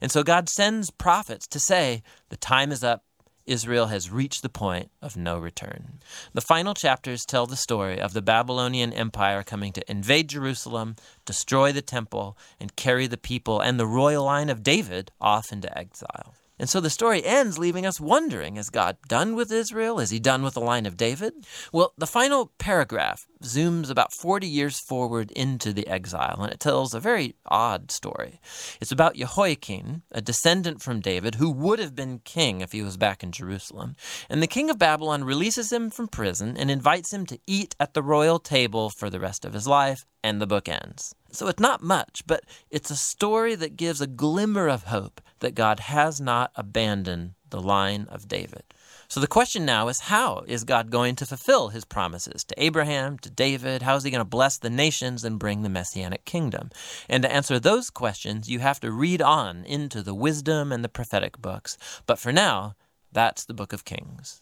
And 0.00 0.10
so 0.10 0.22
God 0.22 0.48
sends 0.48 0.90
prophets 0.90 1.46
to 1.48 1.60
say, 1.60 2.02
The 2.28 2.36
time 2.36 2.72
is 2.72 2.84
up, 2.84 3.02
Israel 3.46 3.86
has 3.86 4.10
reached 4.10 4.42
the 4.42 4.48
point 4.48 4.90
of 5.00 5.16
no 5.16 5.38
return. 5.38 6.00
The 6.32 6.40
final 6.40 6.74
chapters 6.74 7.24
tell 7.24 7.46
the 7.46 7.56
story 7.56 8.00
of 8.00 8.12
the 8.12 8.22
Babylonian 8.22 8.92
Empire 8.92 9.42
coming 9.42 9.72
to 9.74 9.90
invade 9.90 10.28
Jerusalem, 10.28 10.96
destroy 11.24 11.72
the 11.72 11.82
temple, 11.82 12.36
and 12.60 12.76
carry 12.76 13.06
the 13.06 13.16
people 13.16 13.60
and 13.60 13.78
the 13.78 13.86
royal 13.86 14.24
line 14.24 14.50
of 14.50 14.62
David 14.62 15.12
off 15.20 15.52
into 15.52 15.76
exile. 15.78 16.34
And 16.58 16.68
so 16.68 16.80
the 16.80 16.90
story 16.90 17.24
ends 17.24 17.58
leaving 17.58 17.84
us 17.84 18.00
wondering 18.00 18.56
is 18.56 18.70
God 18.70 18.96
done 19.08 19.34
with 19.34 19.52
Israel? 19.52 20.00
Is 20.00 20.10
he 20.10 20.18
done 20.18 20.42
with 20.42 20.54
the 20.54 20.60
line 20.60 20.86
of 20.86 20.96
David? 20.96 21.34
Well, 21.72 21.92
the 21.98 22.06
final 22.06 22.52
paragraph 22.58 23.26
zooms 23.42 23.90
about 23.90 24.12
40 24.12 24.46
years 24.46 24.80
forward 24.80 25.30
into 25.32 25.72
the 25.72 25.86
exile, 25.86 26.38
and 26.40 26.52
it 26.52 26.60
tells 26.60 26.94
a 26.94 27.00
very 27.00 27.34
odd 27.46 27.90
story. 27.90 28.40
It's 28.80 28.92
about 28.92 29.16
Jehoiachin, 29.16 30.02
a 30.10 30.22
descendant 30.22 30.82
from 30.82 31.00
David, 31.00 31.34
who 31.34 31.50
would 31.50 31.78
have 31.78 31.94
been 31.94 32.20
king 32.20 32.62
if 32.62 32.72
he 32.72 32.82
was 32.82 32.96
back 32.96 33.22
in 33.22 33.32
Jerusalem. 33.32 33.96
And 34.30 34.42
the 34.42 34.46
king 34.46 34.70
of 34.70 34.78
Babylon 34.78 35.24
releases 35.24 35.70
him 35.70 35.90
from 35.90 36.08
prison 36.08 36.56
and 36.56 36.70
invites 36.70 37.12
him 37.12 37.26
to 37.26 37.38
eat 37.46 37.76
at 37.78 37.92
the 37.92 38.02
royal 38.02 38.38
table 38.38 38.90
for 38.90 39.10
the 39.10 39.20
rest 39.20 39.44
of 39.44 39.52
his 39.52 39.66
life, 39.66 40.06
and 40.24 40.40
the 40.40 40.46
book 40.46 40.68
ends. 40.68 41.14
So 41.36 41.48
it's 41.48 41.60
not 41.60 41.82
much, 41.82 42.22
but 42.26 42.44
it's 42.70 42.90
a 42.90 42.96
story 42.96 43.54
that 43.56 43.76
gives 43.76 44.00
a 44.00 44.06
glimmer 44.06 44.68
of 44.68 44.84
hope 44.84 45.20
that 45.40 45.54
God 45.54 45.80
has 45.80 46.18
not 46.18 46.50
abandoned 46.54 47.34
the 47.50 47.60
line 47.60 48.06
of 48.08 48.26
David. 48.26 48.62
So 49.06 49.20
the 49.20 49.26
question 49.26 49.66
now 49.66 49.88
is 49.88 50.00
how 50.00 50.44
is 50.46 50.64
God 50.64 50.90
going 50.90 51.14
to 51.16 51.26
fulfill 51.26 51.68
his 51.68 51.84
promises 51.84 52.42
to 52.44 52.54
Abraham, 52.56 53.18
to 53.18 53.28
David? 53.28 53.82
How 53.82 53.96
is 53.96 54.02
he 54.02 54.10
going 54.10 54.20
to 54.20 54.24
bless 54.24 54.56
the 54.56 54.70
nations 54.70 55.24
and 55.24 55.38
bring 55.38 55.60
the 55.60 55.68
messianic 55.68 56.24
kingdom? 56.24 56.70
And 57.06 57.22
to 57.22 57.30
answer 57.30 57.60
those 57.60 57.90
questions, 57.90 58.48
you 58.48 58.60
have 58.60 58.80
to 58.80 58.90
read 58.90 59.20
on 59.20 59.64
into 59.66 60.02
the 60.02 60.14
wisdom 60.14 60.72
and 60.72 60.82
the 60.82 60.88
prophetic 60.88 61.36
books. 61.36 61.76
But 62.06 62.18
for 62.18 62.32
now, 62.32 62.76
that's 63.12 63.44
the 63.44 63.54
book 63.54 63.74
of 63.74 63.84
Kings. 63.84 64.40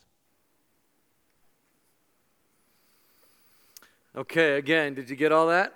Okay, 4.16 4.56
again, 4.58 4.94
did 4.94 5.10
you 5.10 5.16
get 5.16 5.32
all 5.32 5.48
that? 5.48 5.74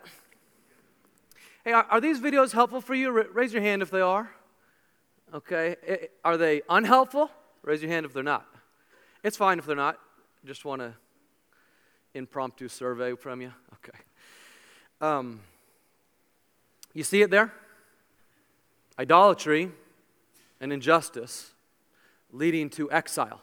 Hey, 1.68 1.74
are, 1.74 2.00
these 2.00 2.18
videos 2.18 2.52
helpful 2.52 2.80
for 2.80 2.94
you? 2.94 3.10
raise 3.10 3.52
your 3.52 3.60
hand 3.60 3.82
if 3.82 3.90
they 3.90 4.00
are. 4.00 4.30
Okay. 5.34 5.76
Are 6.24 6.38
they 6.38 6.62
unhelpful? 6.66 7.30
Raise 7.62 7.82
your 7.82 7.90
hand 7.90 8.06
if 8.06 8.14
they're 8.14 8.22
not. 8.22 8.46
It's 9.22 9.36
fine 9.36 9.58
if 9.58 9.66
they're 9.66 9.76
not. 9.76 9.98
Just 10.46 10.64
want 10.64 10.80
a 10.80 10.94
impromptu 12.14 12.68
survey 12.68 13.14
from 13.16 13.42
you. 13.42 13.52
Okay. 13.74 13.98
Um, 15.02 15.40
you 16.94 17.04
see 17.04 17.20
it 17.20 17.30
there? 17.30 17.52
Idolatry 18.98 19.70
and 20.62 20.72
injustice 20.72 21.50
leading 22.32 22.70
to 22.70 22.90
exile. 22.90 23.42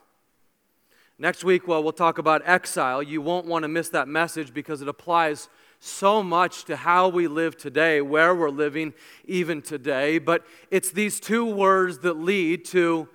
Next 1.19 1.43
week, 1.43 1.67
well, 1.67 1.83
we'll 1.83 1.93
talk 1.93 2.17
about 2.17 2.41
exile. 2.43 3.03
You 3.03 3.21
won't 3.21 3.45
want 3.45 3.61
to 3.65 3.69
miss 3.69 3.89
that 3.89 4.07
message 4.07 4.51
because 4.51 4.81
it 4.81 4.87
applies 4.87 5.47
so 5.85 6.23
much 6.23 6.65
to 6.65 6.75
how 6.75 7.07
we 7.07 7.27
live 7.27 7.55
today, 7.57 8.01
where 8.01 8.33
we're 8.33 8.49
living 8.49 8.93
even 9.25 9.61
today. 9.61 10.17
But 10.17 10.45
it's 10.71 10.91
these 10.91 11.19
two 11.19 11.45
words 11.45 11.99
that 11.99 12.17
lead 12.17 12.65
to 12.65 13.07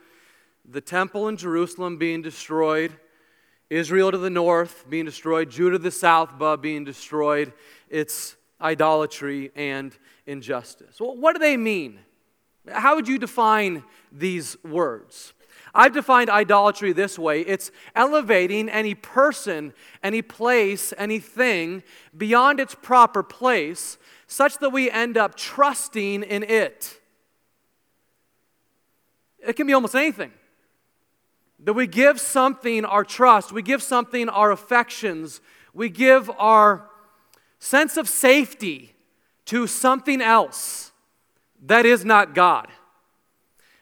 the 0.64 0.80
temple 0.80 1.28
in 1.28 1.36
Jerusalem 1.36 1.96
being 1.98 2.22
destroyed, 2.22 2.92
Israel 3.68 4.12
to 4.12 4.18
the 4.18 4.30
north 4.30 4.88
being 4.88 5.04
destroyed, 5.04 5.50
Judah 5.50 5.78
to 5.78 5.82
the 5.82 5.90
south 5.90 6.30
being 6.60 6.84
destroyed. 6.84 7.52
It's 7.88 8.36
idolatry 8.60 9.50
and 9.56 9.96
injustice. 10.26 11.00
Well, 11.00 11.16
what 11.16 11.34
do 11.34 11.40
they 11.40 11.56
mean? 11.56 11.98
How 12.70 12.94
would 12.94 13.08
you 13.08 13.18
define 13.18 13.82
these 14.12 14.56
words? 14.62 15.32
I've 15.74 15.92
defined 15.92 16.30
idolatry 16.30 16.92
this 16.92 17.18
way 17.18 17.42
it's 17.42 17.70
elevating 17.94 18.68
any 18.68 18.94
person, 18.94 19.72
any 20.02 20.22
place, 20.22 20.92
anything 20.98 21.82
beyond 22.16 22.60
its 22.60 22.74
proper 22.74 23.22
place, 23.22 23.98
such 24.26 24.58
that 24.58 24.70
we 24.70 24.90
end 24.90 25.16
up 25.16 25.36
trusting 25.36 26.22
in 26.22 26.42
it. 26.42 27.00
It 29.46 29.54
can 29.54 29.66
be 29.66 29.72
almost 29.72 29.94
anything. 29.94 30.32
That 31.62 31.74
we 31.74 31.86
give 31.86 32.20
something 32.20 32.84
our 32.84 33.04
trust, 33.04 33.52
we 33.52 33.62
give 33.62 33.82
something 33.82 34.28
our 34.28 34.50
affections, 34.50 35.40
we 35.74 35.88
give 35.88 36.30
our 36.38 36.88
sense 37.58 37.96
of 37.96 38.08
safety 38.08 38.94
to 39.46 39.66
something 39.66 40.22
else 40.22 40.92
that 41.62 41.84
is 41.84 42.04
not 42.04 42.34
God. 42.34 42.68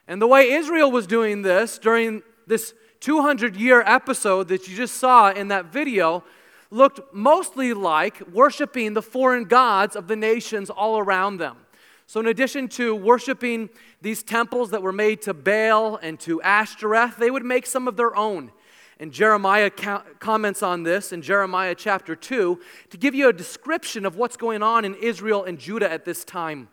And 0.08 0.22
the 0.22 0.26
way 0.26 0.50
Israel 0.52 0.90
was 0.90 1.06
doing 1.06 1.42
this 1.42 1.78
during 1.78 2.22
this 2.46 2.72
200 3.00 3.54
year 3.56 3.82
episode 3.82 4.48
that 4.48 4.66
you 4.66 4.74
just 4.74 4.96
saw 4.96 5.30
in 5.30 5.48
that 5.48 5.66
video 5.66 6.24
looked 6.70 7.14
mostly 7.14 7.74
like 7.74 8.26
worshiping 8.32 8.94
the 8.94 9.02
foreign 9.02 9.44
gods 9.44 9.94
of 9.94 10.08
the 10.08 10.16
nations 10.16 10.70
all 10.70 10.98
around 10.98 11.36
them. 11.36 11.58
So, 12.06 12.20
in 12.20 12.26
addition 12.26 12.68
to 12.68 12.94
worshiping 12.94 13.68
these 14.00 14.22
temples 14.22 14.70
that 14.70 14.80
were 14.80 14.94
made 14.94 15.20
to 15.22 15.34
Baal 15.34 15.96
and 15.96 16.18
to 16.20 16.40
Ashtoreth, 16.40 17.18
they 17.18 17.30
would 17.30 17.44
make 17.44 17.66
some 17.66 17.86
of 17.86 17.98
their 17.98 18.16
own. 18.16 18.50
And 18.98 19.12
Jeremiah 19.12 19.70
comments 20.18 20.62
on 20.62 20.84
this 20.84 21.12
in 21.12 21.20
Jeremiah 21.20 21.74
chapter 21.74 22.16
2 22.16 22.58
to 22.88 22.96
give 22.96 23.14
you 23.14 23.28
a 23.28 23.32
description 23.32 24.06
of 24.06 24.16
what's 24.16 24.38
going 24.38 24.62
on 24.62 24.86
in 24.86 24.94
Israel 24.94 25.44
and 25.44 25.58
Judah 25.58 25.90
at 25.90 26.06
this 26.06 26.24
time. 26.24 26.68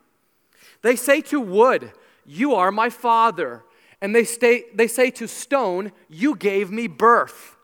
They 0.82 0.96
say 0.96 1.20
to 1.22 1.42
wood, 1.42 1.92
You 2.26 2.56
are 2.56 2.72
my 2.72 2.90
father. 2.90 3.64
And 4.02 4.16
they, 4.16 4.24
stay, 4.24 4.66
they 4.74 4.88
say 4.88 5.12
to 5.12 5.28
stone, 5.28 5.92
You 6.10 6.36
gave 6.36 6.72
me 6.72 6.88
birth. 6.88 7.56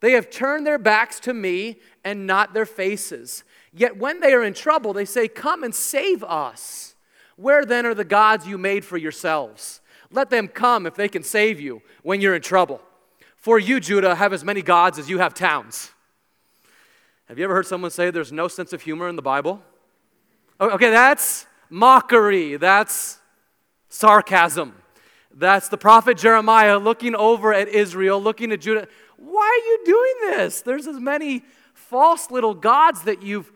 They 0.00 0.12
have 0.12 0.30
turned 0.30 0.66
their 0.66 0.78
backs 0.78 1.18
to 1.20 1.32
me 1.32 1.78
and 2.04 2.26
not 2.26 2.52
their 2.52 2.66
faces. 2.66 3.44
Yet 3.72 3.96
when 3.96 4.20
they 4.20 4.32
are 4.34 4.44
in 4.44 4.54
trouble, 4.54 4.92
they 4.92 5.04
say, 5.04 5.28
Come 5.28 5.64
and 5.64 5.74
save 5.74 6.22
us. 6.22 6.94
Where 7.36 7.64
then 7.64 7.86
are 7.86 7.94
the 7.94 8.04
gods 8.04 8.46
you 8.46 8.58
made 8.58 8.84
for 8.84 8.96
yourselves? 8.96 9.80
Let 10.10 10.30
them 10.30 10.46
come 10.46 10.86
if 10.86 10.94
they 10.94 11.08
can 11.08 11.22
save 11.22 11.60
you 11.60 11.82
when 12.02 12.20
you're 12.20 12.34
in 12.34 12.42
trouble. 12.42 12.80
For 13.36 13.58
you, 13.58 13.80
Judah, 13.80 14.14
have 14.14 14.32
as 14.32 14.44
many 14.44 14.62
gods 14.62 14.98
as 14.98 15.10
you 15.10 15.18
have 15.18 15.34
towns. 15.34 15.90
Have 17.26 17.38
you 17.38 17.44
ever 17.44 17.54
heard 17.54 17.66
someone 17.66 17.90
say 17.90 18.10
there's 18.10 18.32
no 18.32 18.48
sense 18.48 18.72
of 18.72 18.82
humor 18.82 19.08
in 19.08 19.16
the 19.16 19.22
Bible? 19.22 19.62
Okay, 20.60 20.90
that's 20.90 21.46
mockery. 21.68 22.56
That's 22.56 23.18
sarcasm. 23.94 24.74
That's 25.32 25.68
the 25.68 25.76
prophet 25.76 26.18
Jeremiah 26.18 26.78
looking 26.78 27.14
over 27.14 27.54
at 27.54 27.68
Israel, 27.68 28.20
looking 28.20 28.50
at 28.50 28.60
Judah. 28.60 28.88
Why 29.16 29.42
are 29.42 29.66
you 29.68 29.82
doing 29.84 30.36
this? 30.36 30.62
There's 30.62 30.88
as 30.88 30.98
many 30.98 31.44
false 31.74 32.30
little 32.30 32.54
gods 32.54 33.02
that 33.02 33.22
you've 33.22 33.52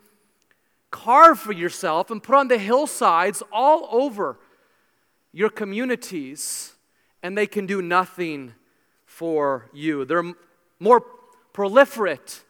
carved 0.93 1.41
for 1.41 1.53
yourself 1.53 2.11
and 2.13 2.23
put 2.23 2.37
on 2.37 2.47
the 2.47 2.57
hillsides 2.57 3.43
all 3.53 3.89
over 3.91 4.39
your 5.33 5.51
communities, 5.51 6.73
and 7.23 7.37
they 7.37 7.47
can 7.47 7.67
do 7.67 7.83
nothing 7.83 8.55
for 9.07 9.69
you. 9.73 10.05
They're 10.05 10.33
more 10.79 11.05
proliferate 11.53 12.43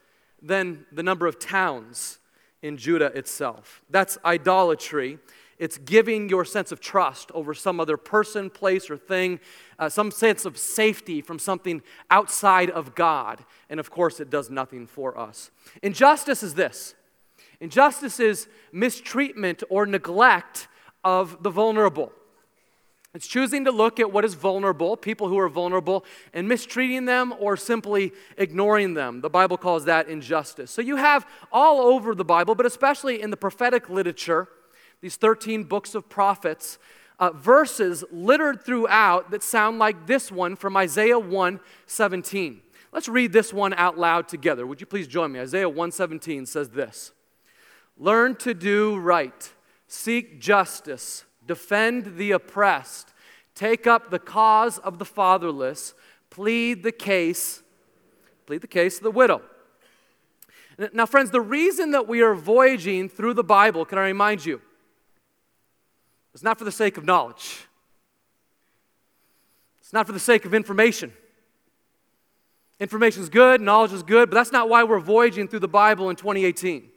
than 0.42 0.85
the 0.92 1.02
number 1.02 1.26
of 1.26 1.38
towns 1.38 2.18
in 2.61 2.76
Judah 2.76 3.07
itself. 3.16 3.83
That's 3.88 4.18
idolatry. 4.25 5.18
It's 5.59 5.77
giving 5.77 6.29
your 6.29 6.45
sense 6.45 6.71
of 6.71 6.81
trust 6.81 7.31
over 7.33 7.53
some 7.53 7.81
other 7.81 7.97
person, 7.97 8.49
place, 8.49 8.88
or 8.88 8.97
thing, 8.97 9.41
uh, 9.79 9.88
some 9.88 10.11
sense 10.11 10.45
of 10.45 10.57
safety 10.57 11.21
from 11.21 11.38
something 11.38 11.83
outside 12.11 12.71
of 12.71 12.95
God. 12.95 13.45
And 13.69 13.81
of 13.81 13.91
course, 13.91 14.21
it 14.21 14.31
does 14.31 14.50
nothing 14.50 14.87
for 14.87 15.19
us. 15.19 15.50
Injustice 15.83 16.43
is 16.43 16.55
this 16.55 16.95
injustice 17.61 18.21
is 18.21 18.49
mistreatment 18.73 19.65
or 19.69 19.85
neglect 19.85 20.69
of 21.03 21.43
the 21.43 21.50
vulnerable. 21.50 22.12
It's 23.15 23.27
choosing 23.27 23.65
to 23.65 23.73
look 23.73 23.99
at 23.99 24.12
what 24.12 24.25
is 24.25 24.35
vulnerable, 24.35 24.97
people 24.97 25.29
who 25.29 25.38
are 25.38 25.49
vulnerable, 25.49 26.05
and 26.35 26.47
mistreating 26.47 27.07
them 27.07 27.35
or 27.41 27.57
simply 27.57 28.12
ignoring 28.37 28.95
them. 28.95 29.23
The 29.23 29.31
Bible 29.31 29.57
calls 29.57 29.87
that 29.87 30.09
injustice. 30.09 30.71
So 30.71 30.83
you 30.83 30.97
have 30.97 31.27
all 31.50 31.81
over 31.81 32.15
the 32.15 32.25
Bible, 32.25 32.55
but 32.55 32.67
especially 32.67 33.21
in 33.21 33.31
the 33.31 33.37
prophetic 33.37 33.88
literature, 33.88 34.49
these 35.00 35.17
13 35.17 35.64
books 35.64 35.95
of 35.95 36.09
prophets, 36.09 36.78
uh, 37.19 37.31
verses 37.33 38.05
littered 38.11 38.62
throughout 38.62 39.31
that 39.31 39.43
sound 39.43 39.78
like 39.78 40.07
this 40.07 40.31
one 40.31 40.57
from 40.57 40.76
Isaiah 40.76 41.19
1 41.19 41.61
17. 41.87 42.61
Let's 42.93 43.09
read 43.09 43.33
this 43.33 43.52
one 43.52 43.75
out 43.75 43.99
loud 43.99 44.28
together. 44.28 44.67
Would 44.67 44.81
you 44.81 44.87
please 44.87 45.07
join 45.07 45.33
me? 45.33 45.40
Isaiah 45.40 45.69
117 45.69 46.47
says 46.47 46.71
this 46.71 47.12
Learn 47.97 48.37
to 48.37 48.55
do 48.55 48.99
right, 48.99 49.52
seek 49.87 50.40
justice 50.40 51.25
defend 51.49 52.17
the 52.17 52.31
oppressed, 52.31 53.12
take 53.57 53.88
up 53.88 54.11
the 54.11 54.21
cause 54.21 54.78
of 54.78 55.00
the 55.00 55.05
fatherless, 55.05 55.95
plead 56.31 56.85
the 56.85 56.93
case, 56.93 57.64
plead 58.47 58.61
the 58.61 58.69
case 58.69 58.99
of 58.99 59.02
the 59.02 59.11
widow. 59.11 59.43
Now, 60.93 61.07
friends, 61.07 61.33
the 61.33 61.40
reason 61.40 61.90
that 61.90 62.07
we 62.07 62.23
are 62.23 62.35
voyaging 62.35 63.09
through 63.09 63.35
the 63.35 63.43
Bible, 63.43 63.85
can 63.85 63.99
I 63.99 64.05
remind 64.05 64.47
you, 64.47 64.61
is 66.35 66.42
not 66.42 66.58
for 66.58 66.64
the 66.64 66.73
sake 66.73 66.97
of 66.97 67.04
knowledge. 67.04 67.66
It's 69.81 69.92
not 69.92 70.07
for 70.07 70.12
the 70.12 70.20
sake 70.20 70.44
of 70.44 70.55
information. 70.55 71.12
Information 72.81 73.22
is 73.22 73.29
good, 73.29 73.61
knowledge 73.61 73.92
is 73.92 74.03
good, 74.03 74.31
but 74.31 74.35
that's 74.35 74.53
not 74.53 74.68
why 74.68 74.85
we're 74.85 75.00
voyaging 75.00 75.48
through 75.48 75.61
the 75.61 75.68
Bible 75.68 76.11
in 76.11 76.16
2018. 76.16 76.88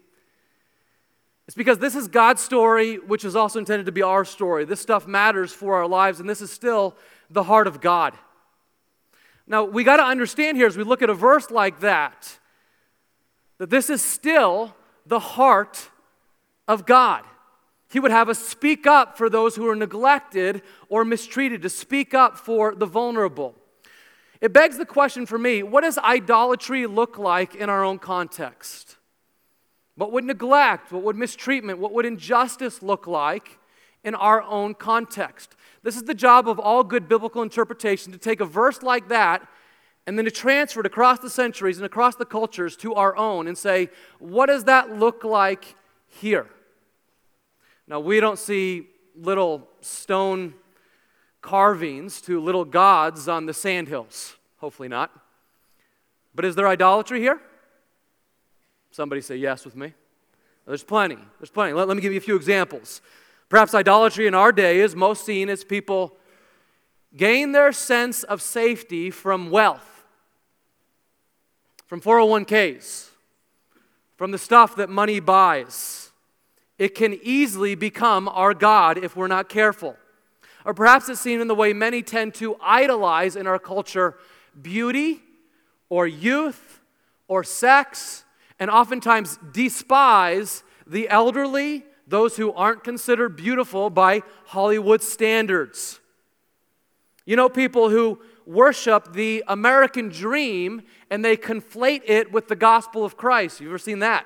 It's 1.47 1.56
because 1.56 1.79
this 1.79 1.95
is 1.95 2.08
God's 2.08 2.41
story, 2.41 2.95
which 2.95 3.25
is 3.25 3.36
also 3.36 3.60
intended 3.60 3.86
to 3.88 3.91
be 3.91 4.01
our 4.01 4.23
story. 4.23 4.63
This 4.63 4.79
stuff 4.79 5.08
matters 5.08 5.51
for 5.51 5.75
our 5.75 5.88
lives, 5.88 6.19
and 6.19 6.29
this 6.29 6.41
is 6.41 6.51
still 6.51 6.95
the 7.29 7.43
heart 7.43 7.67
of 7.67 7.82
God. 7.82 8.13
Now, 9.47 9.63
we 9.63 9.84
got 9.84 9.97
to 9.97 10.03
understand 10.03 10.56
here 10.56 10.67
as 10.67 10.77
we 10.77 10.84
look 10.84 11.01
at 11.01 11.10
a 11.10 11.13
verse 11.13 11.49
like 11.49 11.79
that, 11.79 12.38
that 13.58 13.69
this 13.69 13.89
is 13.89 14.01
still 14.01 14.75
the 15.06 15.19
heart 15.19 15.89
of 16.67 16.86
God. 16.86 17.23
He 17.91 17.99
would 17.99 18.12
have 18.12 18.30
us 18.30 18.39
speak 18.39 18.88
up 18.88 19.17
for 19.17 19.30
those 19.30 19.58
who 19.58 19.67
are 19.67 19.75
neglected 19.75 20.62
or 20.88 21.04
mistreated, 21.04 21.62
to 21.63 21.69
speak 21.69 22.13
up 22.13 22.38
for 22.38 22.73
the 22.73 22.86
vulnerable. 22.86 23.54
It 24.39 24.54
begs 24.54 24.77
the 24.77 24.86
question 24.86 25.25
for 25.25 25.38
me 25.38 25.62
what 25.62 25.82
does 25.82 25.97
idolatry 25.97 26.88
look 26.88 27.17
like 27.17 27.54
in 27.54 27.69
our 27.69 27.84
own 27.84 27.99
context? 27.99 28.95
What 29.95 30.13
would 30.13 30.23
neglect, 30.23 30.93
what 30.93 31.04
would 31.04 31.17
mistreatment, 31.17 31.80
what 31.80 31.91
would 31.91 32.06
injustice 32.06 32.82
look 32.82 33.08
like 33.08 33.60
in 34.06 34.15
our 34.15 34.41
own 34.41 34.73
context? 34.73 35.58
This 35.84 35.97
is 35.97 36.04
the 36.04 36.13
job 36.13 36.47
of 36.47 36.60
all 36.60 36.86
good 36.86 37.10
biblical 37.10 37.41
interpretation 37.41 38.13
to 38.13 38.17
take 38.17 38.39
a 38.39 38.45
verse 38.45 38.82
like 38.82 39.10
that 39.10 39.45
and 40.08 40.17
then 40.17 40.25
to 40.25 40.32
transfer 40.32 40.80
it 40.80 40.86
across 40.86 41.19
the 41.19 41.30
centuries 41.30 41.77
and 41.77 41.86
across 41.86 42.15
the 42.15 42.25
cultures 42.25 42.77
to 42.77 42.93
our 42.93 43.17
own 43.17 43.47
and 43.47 43.58
say, 43.58 43.89
what 44.19 44.45
does 44.45 44.63
that 44.63 44.97
look 44.97 45.25
like 45.25 45.75
here? 46.08 46.47
Now, 47.91 47.99
we 47.99 48.21
don't 48.21 48.39
see 48.39 48.88
little 49.17 49.67
stone 49.82 50.54
carvings 51.41 52.21
to 52.21 52.39
little 52.39 52.63
gods 52.63 53.27
on 53.27 53.47
the 53.47 53.54
sandhills. 53.54 54.38
Hopefully 54.60 54.88
not. 54.88 55.12
But 56.34 56.45
is 56.45 56.56
there 56.56 56.69
idolatry 56.69 57.19
here? 57.19 57.41
Somebody 58.91 59.19
say 59.19 59.36
yes 59.36 59.65
with 59.65 59.75
me. 59.75 59.93
There's 60.65 60.86
plenty. 60.86 61.17
There's 61.38 61.49
plenty. 61.49 61.73
Let, 61.73 61.89
let 61.89 61.97
me 61.97 62.01
give 62.01 62.13
you 62.13 62.17
a 62.17 62.21
few 62.21 62.38
examples. 62.38 63.01
Perhaps 63.49 63.73
idolatry 63.75 64.25
in 64.25 64.34
our 64.34 64.54
day 64.54 64.80
is 64.80 64.95
most 64.95 65.25
seen 65.25 65.49
as 65.49 65.65
people 65.65 66.15
gain 67.17 67.51
their 67.51 67.73
sense 67.73 68.23
of 68.23 68.41
safety 68.41 69.12
from 69.12 69.49
wealth, 69.49 70.06
from 71.88 71.99
401ks, 71.99 73.10
from 74.15 74.32
the 74.32 74.38
stuff 74.38 74.77
that 74.77 74.89
money 74.89 75.19
buys. 75.19 76.11
It 76.82 76.96
can 76.96 77.20
easily 77.22 77.76
become 77.76 78.28
our 78.28 78.56
God 78.56 78.98
if 78.98 79.15
we're 79.15 79.28
not 79.28 79.50
careful. 79.50 79.96
Or 80.65 80.74
perhaps 80.74 81.10
it's 81.10 81.22
seen 81.22 81.39
in 81.39 81.48
the 81.48 81.54
way 81.54 81.74
many 81.74 82.02
tend 82.02 82.34
to 82.36 82.58
idolize 82.60 83.36
in 83.36 83.46
our 83.46 83.60
culture 83.60 84.17
beauty 84.60 85.22
or 85.89 86.08
youth 86.08 86.80
or 87.28 87.44
sex 87.44 88.26
and 88.58 88.72
oftentimes 88.72 89.38
despise 89.52 90.63
the 90.88 91.08
elderly, 91.08 91.86
those 92.08 92.36
who 92.38 92.52
aren't 92.52 92.84
considered 92.84 93.36
beautiful 93.36 93.91
by 93.91 94.24
Hollywood 94.46 95.04
standards. 95.04 96.00
You 97.28 97.36
know, 97.36 97.48
people 97.48 97.91
who 97.91 98.20
worship 98.48 99.13
the 99.13 99.44
American 99.48 100.10
dream 100.10 100.82
and 101.12 101.24
they 101.24 101.38
conflate 101.38 102.02
it 102.08 102.32
with 102.32 102.48
the 102.48 102.56
gospel 102.56 103.06
of 103.06 103.17
Christ. 103.17 103.62
You 103.62 103.67
ever 103.67 103.78
seen 103.78 104.00
that? 104.00 104.26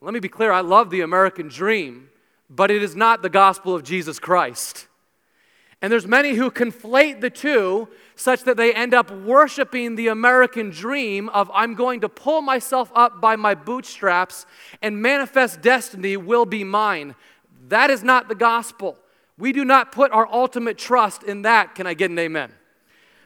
Let 0.00 0.14
me 0.14 0.20
be 0.20 0.28
clear 0.28 0.52
I 0.52 0.60
love 0.60 0.90
the 0.90 1.00
American 1.00 1.48
dream, 1.48 2.10
but 2.48 2.70
it 2.70 2.82
is 2.82 2.94
not 2.94 3.22
the 3.22 3.28
gospel 3.28 3.74
of 3.74 3.82
Jesus 3.82 4.18
Christ. 4.18 4.86
And 5.80 5.92
there's 5.92 6.06
many 6.06 6.34
who 6.34 6.50
conflate 6.50 7.20
the 7.20 7.30
two 7.30 7.88
such 8.16 8.42
that 8.44 8.56
they 8.56 8.74
end 8.74 8.94
up 8.94 9.10
worshiping 9.12 9.94
the 9.94 10.08
American 10.08 10.70
dream 10.70 11.28
of 11.28 11.50
I'm 11.54 11.74
going 11.74 12.00
to 12.00 12.08
pull 12.08 12.42
myself 12.42 12.90
up 12.94 13.20
by 13.20 13.36
my 13.36 13.54
bootstraps 13.54 14.44
and 14.82 15.00
manifest 15.00 15.62
destiny 15.62 16.16
will 16.16 16.46
be 16.46 16.64
mine. 16.64 17.14
That 17.68 17.90
is 17.90 18.02
not 18.02 18.28
the 18.28 18.34
gospel. 18.34 18.96
We 19.36 19.52
do 19.52 19.64
not 19.64 19.92
put 19.92 20.10
our 20.10 20.26
ultimate 20.26 20.78
trust 20.78 21.22
in 21.22 21.42
that. 21.42 21.76
Can 21.76 21.86
I 21.86 21.94
get 21.94 22.10
an 22.10 22.18
amen? 22.18 22.52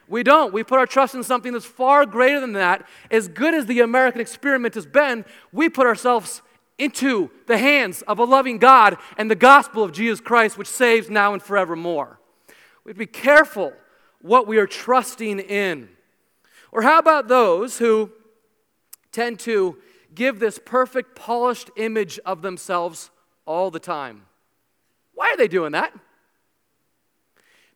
We 0.08 0.22
don't. 0.22 0.52
We 0.52 0.62
put 0.62 0.78
our 0.78 0.86
trust 0.86 1.14
in 1.14 1.22
something 1.22 1.54
that's 1.54 1.64
far 1.64 2.04
greater 2.04 2.38
than 2.38 2.52
that. 2.52 2.86
As 3.10 3.28
good 3.28 3.54
as 3.54 3.64
the 3.64 3.80
American 3.80 4.20
experiment 4.20 4.74
has 4.74 4.84
been, 4.84 5.24
we 5.52 5.70
put 5.70 5.86
ourselves 5.86 6.42
into 6.78 7.30
the 7.46 7.58
hands 7.58 8.02
of 8.02 8.18
a 8.18 8.24
loving 8.24 8.58
God 8.58 8.96
and 9.16 9.30
the 9.30 9.36
gospel 9.36 9.82
of 9.82 9.92
Jesus 9.92 10.20
Christ, 10.20 10.58
which 10.58 10.68
saves 10.68 11.08
now 11.10 11.32
and 11.32 11.42
forevermore. 11.42 12.18
We'd 12.84 12.98
be 12.98 13.06
careful 13.06 13.72
what 14.20 14.46
we 14.46 14.58
are 14.58 14.66
trusting 14.66 15.40
in. 15.40 15.88
Or 16.72 16.82
how 16.82 16.98
about 16.98 17.28
those 17.28 17.78
who 17.78 18.10
tend 19.12 19.38
to 19.40 19.76
give 20.14 20.38
this 20.38 20.58
perfect, 20.64 21.14
polished 21.14 21.70
image 21.76 22.18
of 22.24 22.42
themselves 22.42 23.10
all 23.46 23.70
the 23.70 23.78
time? 23.78 24.22
Why 25.14 25.30
are 25.30 25.36
they 25.36 25.48
doing 25.48 25.72
that? 25.72 25.92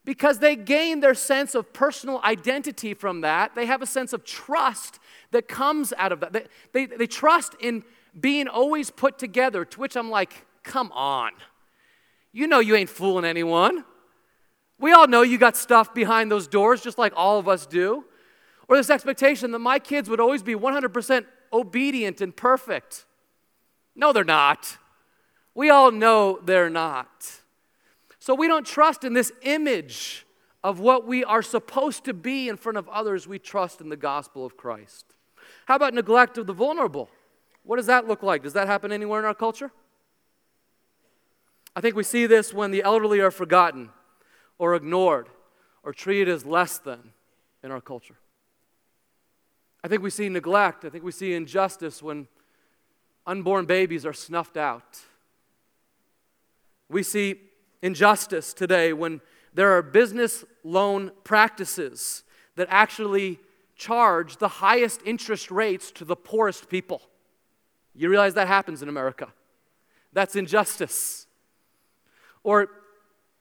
Because 0.04 0.38
they 0.38 0.54
gain 0.56 1.00
their 1.00 1.14
sense 1.14 1.54
of 1.54 1.72
personal 1.72 2.20
identity 2.22 2.94
from 2.94 3.22
that. 3.22 3.54
They 3.54 3.66
have 3.66 3.82
a 3.82 3.86
sense 3.86 4.12
of 4.12 4.24
trust 4.24 5.00
that 5.32 5.48
comes 5.48 5.92
out 5.98 6.12
of 6.12 6.20
that. 6.20 6.32
They, 6.32 6.46
they, 6.72 6.86
they 6.86 7.06
trust 7.06 7.54
in 7.60 7.84
being 8.18 8.48
always 8.48 8.90
put 8.90 9.18
together, 9.18 9.64
to 9.64 9.80
which 9.80 9.96
I'm 9.96 10.10
like, 10.10 10.46
come 10.62 10.90
on. 10.92 11.32
You 12.32 12.46
know 12.46 12.58
you 12.58 12.74
ain't 12.76 12.90
fooling 12.90 13.24
anyone. 13.24 13.84
We 14.78 14.92
all 14.92 15.06
know 15.06 15.22
you 15.22 15.38
got 15.38 15.56
stuff 15.56 15.94
behind 15.94 16.30
those 16.30 16.46
doors, 16.46 16.82
just 16.82 16.98
like 16.98 17.12
all 17.16 17.38
of 17.38 17.48
us 17.48 17.66
do. 17.66 18.04
Or 18.68 18.76
this 18.76 18.90
expectation 18.90 19.52
that 19.52 19.60
my 19.60 19.78
kids 19.78 20.10
would 20.10 20.20
always 20.20 20.42
be 20.42 20.54
100% 20.54 21.24
obedient 21.52 22.20
and 22.20 22.36
perfect. 22.36 23.06
No, 23.94 24.12
they're 24.12 24.24
not. 24.24 24.76
We 25.54 25.70
all 25.70 25.90
know 25.90 26.40
they're 26.44 26.68
not. 26.68 27.40
So 28.18 28.34
we 28.34 28.48
don't 28.48 28.66
trust 28.66 29.04
in 29.04 29.14
this 29.14 29.32
image 29.42 30.26
of 30.62 30.80
what 30.80 31.06
we 31.06 31.24
are 31.24 31.42
supposed 31.42 32.04
to 32.04 32.12
be 32.12 32.48
in 32.48 32.56
front 32.56 32.76
of 32.76 32.88
others. 32.88 33.26
We 33.26 33.38
trust 33.38 33.80
in 33.80 33.88
the 33.88 33.96
gospel 33.96 34.44
of 34.44 34.56
Christ. 34.56 35.06
How 35.66 35.76
about 35.76 35.94
neglect 35.94 36.36
of 36.36 36.46
the 36.46 36.52
vulnerable? 36.52 37.08
What 37.66 37.76
does 37.76 37.86
that 37.86 38.06
look 38.06 38.22
like? 38.22 38.44
Does 38.44 38.52
that 38.52 38.68
happen 38.68 38.92
anywhere 38.92 39.18
in 39.18 39.24
our 39.26 39.34
culture? 39.34 39.72
I 41.74 41.80
think 41.80 41.96
we 41.96 42.04
see 42.04 42.26
this 42.26 42.54
when 42.54 42.70
the 42.70 42.82
elderly 42.82 43.20
are 43.20 43.32
forgotten 43.32 43.90
or 44.56 44.76
ignored 44.76 45.28
or 45.82 45.92
treated 45.92 46.28
as 46.28 46.46
less 46.46 46.78
than 46.78 47.12
in 47.64 47.72
our 47.72 47.80
culture. 47.80 48.16
I 49.82 49.88
think 49.88 50.00
we 50.00 50.10
see 50.10 50.28
neglect. 50.28 50.84
I 50.84 50.90
think 50.90 51.02
we 51.04 51.10
see 51.10 51.34
injustice 51.34 52.02
when 52.02 52.28
unborn 53.26 53.66
babies 53.66 54.06
are 54.06 54.12
snuffed 54.12 54.56
out. 54.56 55.00
We 56.88 57.02
see 57.02 57.40
injustice 57.82 58.54
today 58.54 58.92
when 58.92 59.20
there 59.52 59.76
are 59.76 59.82
business 59.82 60.44
loan 60.62 61.10
practices 61.24 62.22
that 62.54 62.68
actually 62.70 63.40
charge 63.74 64.36
the 64.36 64.48
highest 64.48 65.00
interest 65.04 65.50
rates 65.50 65.90
to 65.92 66.04
the 66.04 66.16
poorest 66.16 66.70
people. 66.70 67.02
You 67.96 68.10
realize 68.10 68.34
that 68.34 68.48
happens 68.48 68.82
in 68.82 68.88
America. 68.88 69.32
That's 70.12 70.36
injustice. 70.36 71.26
Or 72.42 72.68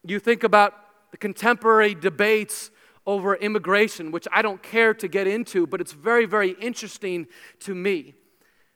you 0.05 0.19
think 0.19 0.43
about 0.43 0.73
the 1.11 1.17
contemporary 1.17 1.93
debates 1.93 2.71
over 3.05 3.35
immigration, 3.35 4.11
which 4.11 4.27
I 4.31 4.41
don't 4.41 4.63
care 4.63 4.93
to 4.95 5.07
get 5.07 5.27
into, 5.27 5.67
but 5.67 5.79
it's 5.79 5.91
very, 5.91 6.25
very 6.25 6.51
interesting 6.61 7.27
to 7.59 7.75
me 7.75 8.15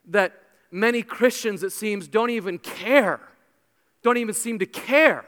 that 0.09 0.33
many 0.71 1.01
Christians, 1.01 1.63
it 1.63 1.71
seems, 1.71 2.07
don't 2.07 2.29
even 2.29 2.59
care, 2.59 3.21
don't 4.03 4.17
even 4.17 4.33
seem 4.33 4.59
to 4.59 4.65
care 4.65 5.25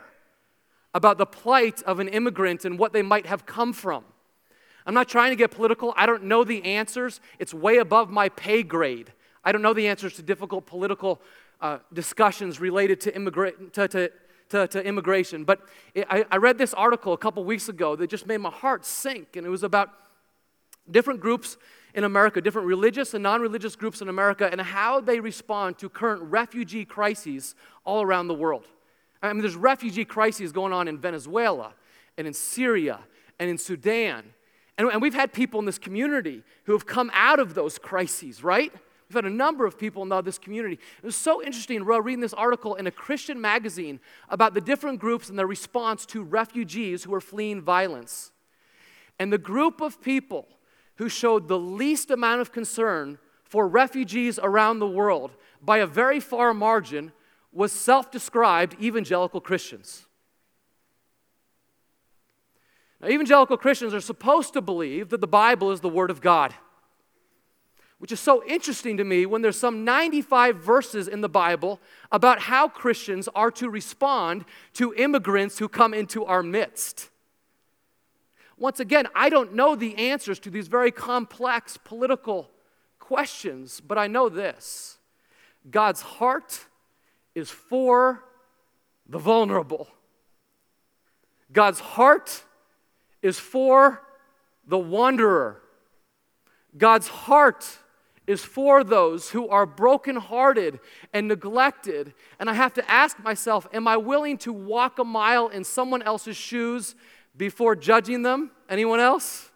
about 0.93 1.17
the 1.17 1.25
plight 1.25 1.81
of 1.83 1.99
an 1.99 2.07
immigrant 2.09 2.65
and 2.65 2.77
what 2.77 2.93
they 2.93 3.01
might 3.01 3.25
have 3.25 3.45
come 3.45 3.73
from. 3.73 4.03
I'm 4.85 4.93
not 4.93 5.07
trying 5.07 5.31
to 5.31 5.35
get 5.35 5.51
political. 5.51 5.93
I 5.95 6.05
don't 6.05 6.23
know 6.23 6.43
the 6.43 6.63
answers. 6.63 7.21
It's 7.39 7.53
way 7.53 7.77
above 7.77 8.09
my 8.09 8.29
pay 8.29 8.63
grade. 8.63 9.13
I 9.43 9.51
don't 9.51 9.61
know 9.61 9.73
the 9.73 9.87
answers 9.87 10.13
to 10.15 10.21
difficult 10.21 10.65
political 10.65 11.21
uh, 11.61 11.79
discussions 11.93 12.59
related 12.59 13.01
to, 13.01 13.11
immigra- 13.11 13.71
to, 13.73 13.87
to, 13.87 14.11
to, 14.49 14.67
to 14.67 14.85
immigration. 14.85 15.43
But 15.43 15.61
it, 15.93 16.05
I, 16.09 16.25
I 16.31 16.37
read 16.37 16.57
this 16.57 16.73
article 16.73 17.13
a 17.13 17.17
couple 17.17 17.43
weeks 17.43 17.69
ago 17.69 17.95
that 17.95 18.09
just 18.09 18.27
made 18.27 18.37
my 18.37 18.49
heart 18.49 18.85
sink, 18.85 19.35
and 19.35 19.45
it 19.45 19.49
was 19.49 19.63
about 19.63 19.89
different 20.89 21.19
groups 21.19 21.57
in 21.93 22.03
America, 22.03 22.41
different 22.41 22.67
religious 22.67 23.13
and 23.13 23.23
non 23.23 23.41
religious 23.41 23.75
groups 23.75 24.01
in 24.01 24.09
America, 24.09 24.49
and 24.51 24.61
how 24.61 25.01
they 25.01 25.19
respond 25.19 25.77
to 25.79 25.89
current 25.89 26.21
refugee 26.23 26.85
crises 26.85 27.55
all 27.85 28.01
around 28.01 28.27
the 28.27 28.33
world. 28.33 28.65
I 29.21 29.31
mean, 29.33 29.41
there's 29.41 29.55
refugee 29.55 30.05
crises 30.05 30.51
going 30.51 30.73
on 30.73 30.87
in 30.87 30.97
Venezuela 30.97 31.73
and 32.17 32.25
in 32.25 32.33
Syria 32.33 32.99
and 33.39 33.49
in 33.49 33.57
Sudan. 33.57 34.23
And, 34.77 34.87
and 34.87 35.01
we've 35.01 35.13
had 35.13 35.31
people 35.31 35.59
in 35.59 35.65
this 35.65 35.77
community 35.77 36.43
who 36.63 36.71
have 36.71 36.85
come 36.85 37.11
out 37.13 37.39
of 37.39 37.53
those 37.53 37.77
crises, 37.77 38.43
right? 38.43 38.73
We've 39.11 39.25
had 39.25 39.29
a 39.29 39.35
number 39.35 39.65
of 39.65 39.77
people 39.77 40.03
in 40.03 40.23
this 40.23 40.37
community. 40.37 40.75
It 40.75 41.05
was 41.05 41.17
so 41.17 41.43
interesting 41.43 41.83
reading 41.83 42.21
this 42.21 42.33
article 42.33 42.75
in 42.75 42.87
a 42.87 42.91
Christian 42.91 43.41
magazine 43.41 43.99
about 44.29 44.53
the 44.53 44.61
different 44.61 45.01
groups 45.01 45.27
and 45.27 45.37
their 45.37 45.47
response 45.47 46.05
to 46.05 46.23
refugees 46.23 47.03
who 47.03 47.13
are 47.13 47.19
fleeing 47.19 47.61
violence. 47.61 48.31
And 49.19 49.33
the 49.33 49.37
group 49.37 49.81
of 49.81 50.01
people 50.01 50.47
who 50.95 51.09
showed 51.09 51.49
the 51.49 51.59
least 51.59 52.09
amount 52.09 52.39
of 52.39 52.53
concern 52.53 53.17
for 53.43 53.67
refugees 53.67 54.39
around 54.41 54.79
the 54.79 54.87
world 54.87 55.31
by 55.61 55.79
a 55.79 55.85
very 55.85 56.21
far 56.21 56.53
margin 56.53 57.11
was 57.51 57.73
self 57.73 58.11
described 58.11 58.77
evangelical 58.81 59.41
Christians. 59.41 60.05
Now, 63.01 63.09
evangelical 63.09 63.57
Christians 63.57 63.93
are 63.93 63.99
supposed 63.99 64.53
to 64.53 64.61
believe 64.61 65.09
that 65.09 65.19
the 65.19 65.27
Bible 65.27 65.71
is 65.71 65.81
the 65.81 65.89
Word 65.89 66.11
of 66.11 66.21
God, 66.21 66.53
which 68.01 68.11
is 68.11 68.19
so 68.19 68.43
interesting 68.45 68.97
to 68.97 69.03
me 69.03 69.27
when 69.27 69.43
there's 69.43 69.59
some 69.59 69.85
95 69.85 70.55
verses 70.55 71.07
in 71.07 71.21
the 71.21 71.29
Bible 71.29 71.79
about 72.11 72.39
how 72.39 72.67
Christians 72.67 73.29
are 73.35 73.51
to 73.51 73.69
respond 73.69 74.43
to 74.73 74.91
immigrants 74.95 75.59
who 75.59 75.69
come 75.69 75.93
into 75.93 76.25
our 76.25 76.41
midst. 76.41 77.11
Once 78.57 78.79
again, 78.79 79.05
I 79.13 79.29
don't 79.29 79.53
know 79.53 79.75
the 79.75 79.95
answers 79.97 80.39
to 80.39 80.49
these 80.49 80.67
very 80.67 80.89
complex 80.89 81.77
political 81.77 82.49
questions, 82.97 83.79
but 83.79 83.99
I 83.99 84.07
know 84.07 84.29
this 84.29 84.97
God's 85.69 86.01
heart 86.01 86.65
is 87.35 87.51
for 87.51 88.23
the 89.07 89.19
vulnerable. 89.19 89.87
God's 91.53 91.79
heart 91.79 92.45
is 93.21 93.37
for 93.37 94.01
the 94.65 94.79
wanderer. 94.79 95.61
God's 96.75 97.07
heart 97.07 97.77
is 98.31 98.43
for 98.43 98.83
those 98.83 99.29
who 99.29 99.47
are 99.49 99.65
brokenhearted 99.65 100.79
and 101.13 101.27
neglected. 101.27 102.13
And 102.39 102.49
I 102.49 102.53
have 102.53 102.73
to 102.73 102.91
ask 102.91 103.21
myself, 103.23 103.67
am 103.73 103.87
I 103.87 103.97
willing 103.97 104.37
to 104.39 104.51
walk 104.51 104.97
a 104.97 105.03
mile 105.03 105.49
in 105.49 105.63
someone 105.63 106.01
else's 106.01 106.37
shoes 106.37 106.95
before 107.37 107.75
judging 107.75 108.23
them? 108.23 108.51
Anyone 108.69 108.99
else? 108.99 109.51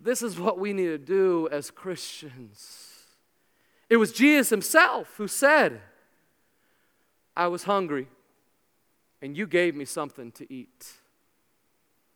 This 0.00 0.22
is 0.22 0.38
what 0.38 0.58
we 0.58 0.72
need 0.72 0.86
to 0.86 0.98
do 0.98 1.48
as 1.50 1.70
Christians. 1.70 2.84
It 3.90 3.96
was 3.96 4.12
Jesus 4.12 4.50
himself 4.50 5.14
who 5.16 5.26
said, 5.26 5.80
I 7.36 7.48
was 7.48 7.64
hungry, 7.64 8.08
and 9.22 9.36
you 9.36 9.46
gave 9.46 9.74
me 9.74 9.84
something 9.84 10.30
to 10.32 10.52
eat. 10.52 10.92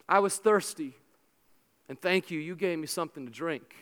I 0.08 0.18
was 0.18 0.36
thirsty, 0.36 0.94
and 1.88 2.00
thank 2.00 2.30
you, 2.30 2.38
you 2.38 2.54
gave 2.54 2.78
me 2.78 2.86
something 2.86 3.24
to 3.24 3.32
drink. 3.32 3.74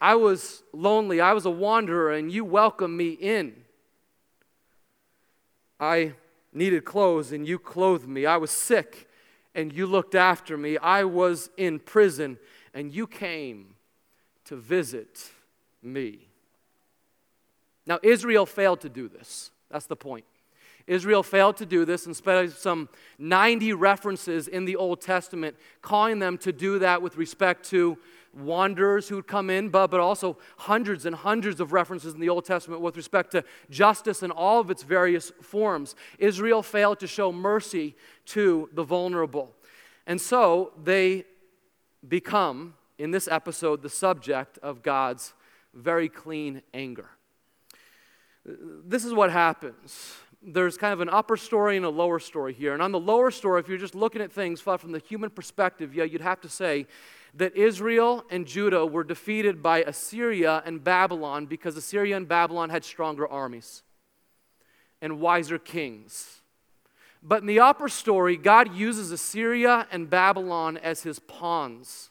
I 0.00 0.14
was 0.14 0.62
lonely, 0.72 1.20
I 1.20 1.32
was 1.32 1.46
a 1.46 1.50
wanderer, 1.50 2.12
and 2.12 2.30
you 2.30 2.44
welcomed 2.44 2.96
me 2.96 3.10
in. 3.10 3.54
I 5.80 6.14
needed 6.52 6.84
clothes, 6.84 7.32
and 7.32 7.46
you 7.46 7.58
clothed 7.58 8.08
me. 8.08 8.26
I 8.26 8.36
was 8.36 8.50
sick, 8.50 9.08
and 9.54 9.72
you 9.72 9.86
looked 9.86 10.14
after 10.14 10.56
me. 10.56 10.78
I 10.78 11.04
was 11.04 11.50
in 11.56 11.78
prison, 11.78 12.38
and 12.72 12.92
you 12.92 13.06
came 13.06 13.74
to 14.46 14.56
visit 14.56 15.30
me. 15.82 16.28
Now, 17.86 17.98
Israel 18.02 18.46
failed 18.46 18.80
to 18.82 18.88
do 18.88 19.08
this. 19.08 19.50
That's 19.70 19.86
the 19.86 19.96
point. 19.96 20.24
Israel 20.86 21.22
failed 21.22 21.56
to 21.58 21.66
do 21.66 21.84
this 21.84 22.04
spite 22.12 22.44
of 22.44 22.54
some 22.54 22.88
90 23.18 23.72
references 23.72 24.48
in 24.48 24.66
the 24.66 24.76
Old 24.76 25.00
Testament 25.00 25.56
calling 25.80 26.18
them 26.18 26.36
to 26.38 26.52
do 26.52 26.78
that 26.80 27.00
with 27.00 27.16
respect 27.16 27.64
to 27.70 27.98
wanderers 28.36 29.08
who 29.08 29.16
would 29.16 29.26
come 29.26 29.50
in, 29.50 29.68
but, 29.68 29.90
but 29.90 30.00
also 30.00 30.38
hundreds 30.58 31.06
and 31.06 31.14
hundreds 31.14 31.60
of 31.60 31.72
references 31.72 32.14
in 32.14 32.20
the 32.20 32.28
Old 32.28 32.44
Testament 32.44 32.80
with 32.80 32.96
respect 32.96 33.32
to 33.32 33.44
justice 33.70 34.22
in 34.22 34.30
all 34.30 34.60
of 34.60 34.70
its 34.70 34.82
various 34.82 35.32
forms. 35.42 35.94
Israel 36.18 36.62
failed 36.62 37.00
to 37.00 37.06
show 37.06 37.32
mercy 37.32 37.94
to 38.26 38.68
the 38.72 38.82
vulnerable. 38.82 39.54
And 40.06 40.20
so 40.20 40.72
they 40.82 41.24
become, 42.06 42.74
in 42.98 43.10
this 43.10 43.28
episode, 43.28 43.82
the 43.82 43.88
subject 43.88 44.58
of 44.58 44.82
God's 44.82 45.32
very 45.72 46.08
clean 46.08 46.62
anger 46.72 47.08
this 48.46 49.04
is 49.04 49.12
what 49.12 49.30
happens. 49.30 50.14
There's 50.42 50.76
kind 50.76 50.92
of 50.92 51.00
an 51.00 51.08
upper 51.08 51.36
story 51.36 51.76
and 51.76 51.86
a 51.86 51.90
lower 51.90 52.18
story 52.18 52.52
here. 52.52 52.74
And 52.74 52.82
on 52.82 52.92
the 52.92 53.00
lower 53.00 53.30
story, 53.30 53.60
if 53.60 53.68
you're 53.68 53.78
just 53.78 53.94
looking 53.94 54.20
at 54.20 54.30
things 54.30 54.60
from 54.60 54.92
the 54.92 54.98
human 54.98 55.30
perspective, 55.30 55.94
yeah, 55.94 56.04
you'd 56.04 56.20
have 56.20 56.40
to 56.42 56.48
say 56.48 56.86
that 57.36 57.56
Israel 57.56 58.24
and 58.30 58.46
Judah 58.46 58.86
were 58.86 59.04
defeated 59.04 59.62
by 59.62 59.82
Assyria 59.82 60.62
and 60.64 60.82
Babylon 60.82 61.46
because 61.46 61.76
Assyria 61.76 62.16
and 62.16 62.28
Babylon 62.28 62.70
had 62.70 62.84
stronger 62.84 63.26
armies 63.26 63.82
and 65.02 65.20
wiser 65.20 65.58
kings. 65.58 66.42
But 67.22 67.40
in 67.40 67.46
the 67.46 67.60
upper 67.60 67.88
story, 67.88 68.36
God 68.36 68.74
uses 68.74 69.10
Assyria 69.10 69.88
and 69.90 70.08
Babylon 70.08 70.76
as 70.76 71.02
his 71.02 71.18
pawns 71.18 72.10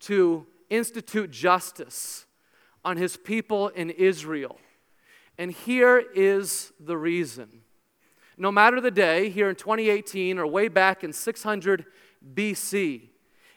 to 0.00 0.46
institute 0.70 1.30
justice 1.30 2.26
on 2.84 2.96
his 2.96 3.16
people 3.16 3.68
in 3.68 3.90
Israel. 3.90 4.58
And 5.38 5.52
here 5.52 6.02
is 6.14 6.72
the 6.80 6.96
reason. 6.96 7.62
no 8.38 8.52
matter 8.52 8.80
the 8.82 8.90
day, 8.90 9.30
here 9.30 9.48
in 9.48 9.56
2018 9.56 10.38
or 10.38 10.46
way 10.46 10.68
back 10.68 11.02
in 11.02 11.12
600 11.12 11.86
BC, 12.34 13.08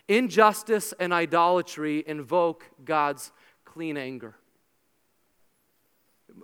injustice 0.09 0.93
and 0.99 1.13
idolatry 1.13 2.03
invoke 2.05 2.65
God's 2.83 3.31
clean 3.63 3.95
anger. 3.95 4.35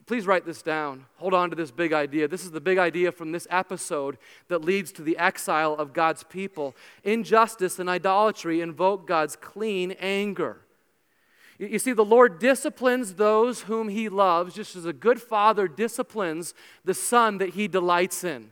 Please 0.05 0.27
write 0.27 0.45
this 0.45 0.61
down. 0.61 1.05
Hold 1.17 1.33
on 1.33 1.49
to 1.49 1.55
this 1.55 1.71
big 1.71 1.91
idea. 1.91 2.27
This 2.27 2.45
is 2.45 2.51
the 2.51 2.61
big 2.61 2.77
idea 2.77 3.11
from 3.11 3.31
this 3.31 3.47
episode 3.49 4.17
that 4.49 4.63
leads 4.63 4.91
to 4.93 5.01
the 5.01 5.17
exile 5.17 5.73
of 5.73 5.93
God's 5.93 6.23
people. 6.23 6.75
Injustice 7.03 7.79
and 7.79 7.89
idolatry 7.89 8.61
invoke 8.61 9.07
God's 9.07 9.35
clean 9.35 9.91
anger. 9.93 10.61
You 11.57 11.79
see, 11.79 11.93
the 11.93 12.05
Lord 12.05 12.37
disciplines 12.39 13.15
those 13.15 13.61
whom 13.61 13.89
He 13.89 14.09
loves, 14.09 14.53
just 14.53 14.75
as 14.75 14.85
a 14.85 14.93
good 14.93 15.21
father 15.21 15.67
disciplines 15.67 16.53
the 16.83 16.93
son 16.93 17.37
that 17.39 17.49
He 17.49 17.67
delights 17.67 18.23
in. 18.23 18.51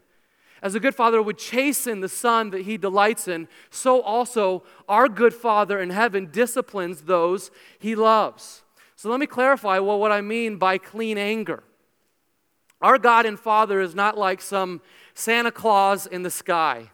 As 0.63 0.76
a 0.76 0.80
good 0.80 0.95
father 0.95 1.21
would 1.21 1.38
chasten 1.38 1.99
the 1.99 2.08
son 2.08 2.52
that 2.52 2.62
He 2.62 2.78
delights 2.78 3.28
in, 3.28 3.49
so 3.69 4.02
also 4.02 4.63
our 4.88 5.10
good 5.10 5.34
Father 5.34 5.82
in 5.82 5.89
heaven 5.89 6.30
disciplines 6.32 7.02
those 7.02 7.52
He 7.78 7.95
loves. 7.95 8.63
So 8.95 9.10
let 9.10 9.19
me 9.19 9.28
clarify 9.28 9.80
well, 9.80 9.99
what 9.99 10.13
I 10.13 10.21
mean 10.21 10.56
by 10.56 10.78
clean 10.78 11.17
anger. 11.17 11.63
Our 12.82 12.97
God 12.97 13.26
and 13.26 13.38
Father 13.38 13.82
is 13.82 13.93
not 13.93 14.17
like 14.17 14.39
some 14.39 14.82
Santa 15.13 15.52
Claus 15.52 16.08
in 16.08 16.23
the 16.23 16.32
sky. 16.32 16.91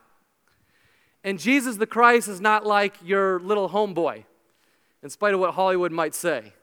And 1.23 1.37
Jesus 1.37 1.77
the 1.77 1.85
Christ 1.85 2.27
is 2.27 2.41
not 2.41 2.65
like 2.65 2.95
your 3.03 3.39
little 3.39 3.69
homeboy 3.69 4.25
in 5.03 5.09
spite 5.11 5.35
of 5.35 5.39
what 5.39 5.53
Hollywood 5.53 5.91
might 5.91 6.15
say. 6.15 6.53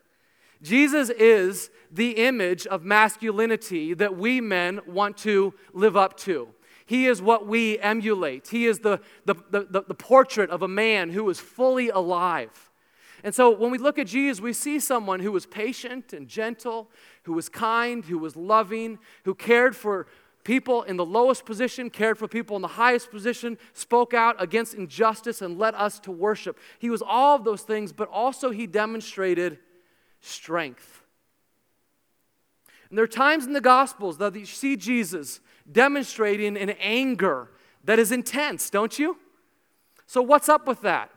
Jesus 0.60 1.10
is 1.10 1.70
the 1.88 2.12
image 2.12 2.66
of 2.66 2.84
masculinity 2.84 3.94
that 3.94 4.16
we 4.16 4.40
men 4.40 4.80
want 4.88 5.16
to 5.18 5.54
live 5.72 5.96
up 5.96 6.16
to. 6.20 6.48
He 6.86 7.06
is 7.06 7.20
what 7.20 7.46
we 7.46 7.78
emulate. 7.80 8.48
He 8.48 8.66
is 8.66 8.78
the, 8.78 9.00
the, 9.24 9.34
the, 9.50 9.84
the, 9.86 9.94
portrait 9.94 10.50
of 10.50 10.62
a 10.62 10.68
man 10.68 11.10
who 11.10 11.28
is 11.28 11.40
fully 11.40 11.88
alive. 11.88 12.70
And 13.24 13.34
so 13.34 13.50
when 13.50 13.72
we 13.72 13.78
look 13.78 13.98
at 13.98 14.06
Jesus, 14.06 14.40
we 14.40 14.52
see 14.52 14.78
someone 14.78 15.18
who 15.18 15.32
was 15.32 15.46
patient 15.46 16.12
and 16.12 16.28
gentle, 16.28 16.88
who 17.24 17.32
was 17.32 17.48
kind, 17.48 18.04
who 18.04 18.18
was 18.18 18.36
loving, 18.36 19.00
who 19.24 19.34
cared 19.34 19.74
for 19.74 20.06
people 20.44 20.84
in 20.84 20.96
the 20.96 21.04
lowest 21.04 21.44
position, 21.44 21.90
cared 21.90 22.16
for 22.16 22.28
people 22.28 22.54
in 22.54 22.62
the 22.62 22.68
highest 22.68 23.10
position, 23.10 23.58
spoke 23.72 24.14
out 24.14 24.40
against 24.40 24.74
injustice, 24.74 25.42
and 25.42 25.58
led 25.58 25.74
us 25.74 25.98
to 25.98 26.12
worship. 26.12 26.56
He 26.78 26.88
was 26.88 27.02
all 27.02 27.34
of 27.34 27.42
those 27.42 27.62
things, 27.62 27.92
but 27.92 28.08
also 28.10 28.50
he 28.50 28.68
demonstrated 28.68 29.58
strength. 30.20 31.02
And 32.88 32.96
there 32.96 33.02
are 33.02 33.08
times 33.08 33.44
in 33.44 33.54
the 33.54 33.60
Gospels 33.60 34.18
that 34.18 34.36
you 34.36 34.46
see 34.46 34.76
Jesus 34.76 35.40
demonstrating 35.70 36.56
an 36.56 36.70
anger 36.70 37.50
that 37.84 37.98
is 37.98 38.12
intense, 38.12 38.70
don't 38.70 38.98
you? 38.98 39.16
So, 40.06 40.22
what's 40.22 40.48
up 40.48 40.66
with 40.66 40.82
that? 40.82 41.10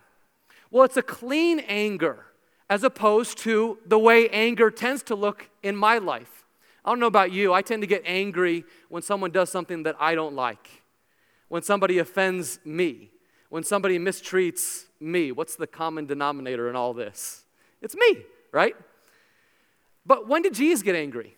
Well, 0.72 0.84
it's 0.84 0.98
a 0.98 1.02
clean 1.02 1.60
anger 1.62 2.26
as 2.70 2.84
opposed 2.84 3.38
to 3.40 3.80
the 3.86 3.98
way 3.98 4.30
anger 4.30 4.70
tends 4.70 5.02
to 5.04 5.16
look 5.16 5.50
in 5.64 5.76
my 5.76 5.98
life. 5.98 6.46
I 6.86 6.92
don't 6.92 7.00
know 7.00 7.08
about 7.08 7.32
you, 7.32 7.54
I 7.54 7.62
tend 7.62 7.82
to 7.82 7.88
get 7.88 8.04
angry 8.06 8.64
when 8.88 9.02
someone 9.02 9.32
does 9.32 9.50
something 9.50 9.84
that 9.84 9.96
I 10.00 10.16
don't 10.16 10.36
like, 10.36 10.84
when 11.50 11.62
somebody 11.62 11.98
offends 11.98 12.60
me, 12.64 13.12
when 13.50 13.64
somebody 13.64 13.98
mistreats 14.00 14.86
me. 15.00 15.32
What's 15.32 15.56
the 15.56 15.68
common 15.68 16.06
denominator 16.06 16.70
in 16.70 16.76
all 16.76 16.94
this? 16.94 17.44
It's 17.82 17.96
me, 17.96 18.24
right? 18.52 18.76
But 20.06 20.28
when 20.28 20.42
did 20.42 20.54
Jesus 20.54 20.84
get 20.84 20.96
angry? 20.96 21.36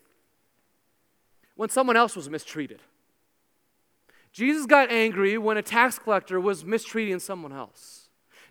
When 1.55 1.69
someone 1.69 1.97
else 1.97 2.15
was 2.15 2.29
mistreated. 2.29 2.81
Jesus 4.31 4.65
got 4.65 4.91
angry 4.91 5.37
when 5.37 5.57
a 5.57 5.61
tax 5.61 5.99
collector 5.99 6.39
was 6.39 6.63
mistreating 6.63 7.19
someone 7.19 7.51
else. 7.51 8.01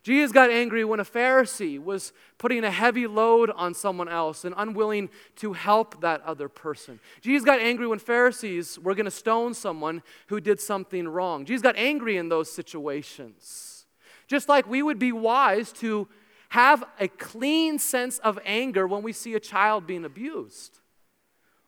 Jesus 0.02 0.32
got 0.32 0.50
angry 0.50 0.82
when 0.82 0.98
a 0.98 1.04
Pharisee 1.04 1.78
was 1.78 2.12
putting 2.38 2.64
a 2.64 2.70
heavy 2.70 3.06
load 3.06 3.50
on 3.50 3.74
someone 3.74 4.08
else 4.08 4.46
and 4.46 4.54
unwilling 4.56 5.10
to 5.36 5.52
help 5.52 6.00
that 6.00 6.22
other 6.22 6.48
person. 6.48 6.98
Jesus 7.20 7.44
got 7.44 7.60
angry 7.60 7.86
when 7.86 7.98
Pharisees 7.98 8.78
were 8.78 8.94
going 8.94 9.04
to 9.04 9.10
stone 9.10 9.52
someone 9.52 10.02
who 10.28 10.40
did 10.40 10.58
something 10.58 11.06
wrong. 11.06 11.44
Jesus 11.44 11.62
got 11.62 11.76
angry 11.76 12.16
in 12.16 12.30
those 12.30 12.50
situations. 12.50 13.84
Just 14.26 14.48
like 14.48 14.66
we 14.66 14.82
would 14.82 14.98
be 14.98 15.12
wise 15.12 15.70
to 15.74 16.08
have 16.50 16.82
a 16.98 17.08
clean 17.08 17.78
sense 17.78 18.18
of 18.20 18.38
anger 18.44 18.86
when 18.86 19.02
we 19.02 19.12
see 19.12 19.34
a 19.34 19.40
child 19.40 19.86
being 19.86 20.04
abused 20.04 20.78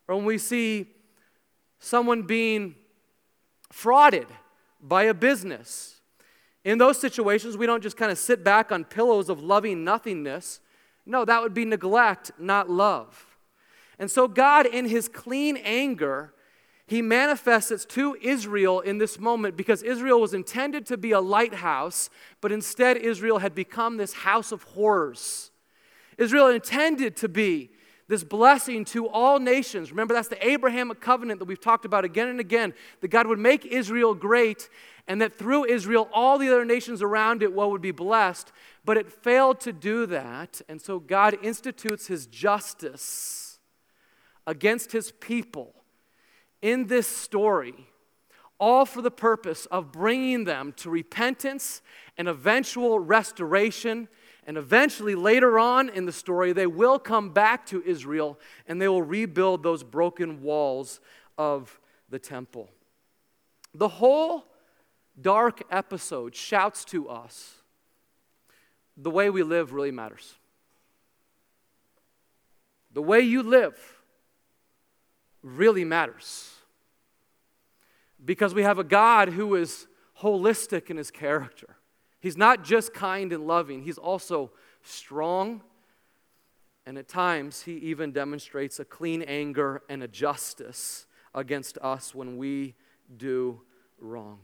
or 0.09 0.17
when 0.17 0.25
we 0.25 0.39
see 0.39 0.87
someone 1.79 2.23
being 2.23 2.75
frauded 3.73 4.27
by 4.81 5.05
a 5.05 5.15
business 5.15 6.03
in 6.65 6.79
those 6.79 7.01
situations, 7.01 7.57
we 7.57 7.67
don't 7.67 7.83
just 7.83 7.97
kind 7.97 8.13
of 8.13 8.19
sit 8.19 8.45
back 8.45 8.71
on 8.71 8.85
pillows 8.85 9.29
of 9.29 9.43
loving 9.43 9.83
nothingness. 9.83 10.61
No, 11.05 11.25
that 11.25 11.43
would 11.43 11.55
be 11.55 11.65
neglect, 11.65 12.31
not 12.39 12.71
love. 12.71 13.37
And 13.99 14.11
so, 14.11 14.29
God, 14.29 14.67
in 14.67 14.87
his 14.87 15.09
clean 15.09 15.57
anger, 15.57 16.33
he 16.87 17.03
manifests 17.03 17.71
it 17.71 17.87
to 17.91 18.17
Israel 18.23 18.81
in 18.81 18.99
this 18.99 19.19
moment 19.19 19.57
because 19.57 19.83
Israel 19.83 20.21
was 20.21 20.35
intended 20.35 20.87
to 20.87 20.97
be 20.97 21.11
a 21.11 21.21
lighthouse, 21.21 22.11
but 22.41 22.53
instead, 22.53 22.97
Israel 22.97 23.39
had 23.39 23.55
become 23.55 23.97
this 23.97 24.13
house 24.13 24.53
of 24.53 24.63
horrors. 24.63 25.51
Israel 26.17 26.49
intended 26.49 27.17
to 27.17 27.29
be 27.29 27.71
this 28.13 28.23
blessing 28.23 28.85
to 28.85 29.09
all 29.09 29.39
nations. 29.39 29.91
Remember, 29.91 30.13
that's 30.13 30.29
the 30.29 30.47
Abrahamic 30.47 31.01
covenant 31.01 31.39
that 31.39 31.47
we've 31.47 31.59
talked 31.59 31.87
about 31.87 32.05
again 32.05 32.29
and 32.29 32.41
again, 32.41 32.75
that 33.01 33.09
God 33.09 33.27
would 33.27 33.39
make 33.39 33.65
Israel 33.65 34.13
great 34.13 34.69
and 35.09 35.23
that 35.23 35.39
through 35.39 35.65
Israel, 35.65 36.11
all 36.13 36.37
the 36.37 36.49
other 36.49 36.67
nations 36.67 37.01
around 37.01 37.43
it 37.43 37.55
well, 37.55 37.71
would 37.71 37.81
be 37.81 37.91
blessed. 37.91 38.53
But 38.85 38.99
it 38.99 39.11
failed 39.11 39.61
to 39.61 39.73
do 39.73 40.05
that, 40.07 40.61
and 40.69 40.79
so 40.79 40.99
God 40.99 41.39
institutes 41.43 42.07
his 42.07 42.27
justice 42.27 43.59
against 44.47 44.93
his 44.93 45.13
people 45.13 45.73
in 46.61 46.89
this 46.89 47.07
story, 47.07 47.89
all 48.61 48.85
for 48.85 49.01
the 49.01 49.11
purpose 49.11 49.65
of 49.67 49.91
bringing 49.91 50.45
them 50.45 50.75
to 50.77 50.91
repentance 50.91 51.81
and 52.19 52.29
eventual 52.29 52.99
restoration. 52.99 54.09
And 54.45 54.57
eventually, 54.57 55.15
later 55.15 55.59
on 55.59 55.89
in 55.89 56.05
the 56.05 56.13
story, 56.13 56.53
they 56.53 56.67
will 56.67 56.99
come 56.99 57.31
back 57.31 57.65
to 57.67 57.83
Israel 57.85 58.41
and 58.67 58.83
they 58.83 58.89
will 58.89 59.03
rebuild 59.03 59.63
those 59.63 59.85
broken 59.85 60.43
walls 60.43 61.01
of 61.39 61.79
the 62.09 62.19
temple. 62.19 62.69
The 63.75 63.89
whole 63.89 64.47
dark 65.21 65.63
episode 65.71 66.35
shouts 66.35 66.85
to 66.87 67.09
us 67.09 67.55
the 68.97 69.11
way 69.11 69.31
we 69.31 69.43
live 69.43 69.73
really 69.73 69.91
matters. 69.91 70.35
The 72.93 73.03
way 73.03 73.21
you 73.21 73.43
live 73.43 73.79
really 75.43 75.85
matters. 75.85 76.51
Because 78.23 78.55
we 78.55 78.63
have 78.63 78.79
a 78.79 78.85
God 78.85 79.31
who 79.31 79.55
is 79.55 79.87
holistic 80.21 80.91
in 80.91 80.97
his 80.97 81.11
character. 81.11 81.77
He's 82.23 82.37
not 82.37 82.63
just 82.63 82.95
kind 82.95 83.33
and 83.33 83.49
loving, 83.49 83.83
he's 83.83 83.99
also 83.99 84.53
strong. 84.83 85.61
And 86.87 86.97
at 86.99 87.09
times, 87.09 87.63
he 87.63 87.75
even 87.75 88.11
demonstrates 88.13 88.81
a 88.81 88.85
clean 88.85 89.23
anger 89.23 89.83
and 89.89 90.03
a 90.03 90.09
justice 90.09 91.07
against 91.35 91.79
us 91.79 92.15
when 92.15 92.37
we 92.37 92.75
do 93.17 93.61
wrong. 94.01 94.39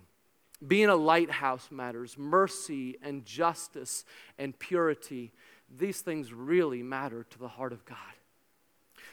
Being 0.67 0.89
a 0.89 0.97
lighthouse 0.97 1.69
matters. 1.71 2.17
Mercy 2.19 2.97
and 3.03 3.25
justice 3.25 4.05
and 4.39 4.59
purity, 4.59 5.33
these 5.77 6.01
things 6.01 6.33
really 6.33 6.83
matter 6.83 7.25
to 7.31 7.39
the 7.39 7.49
heart 7.49 7.73
of 7.73 7.85
God. 7.85 7.97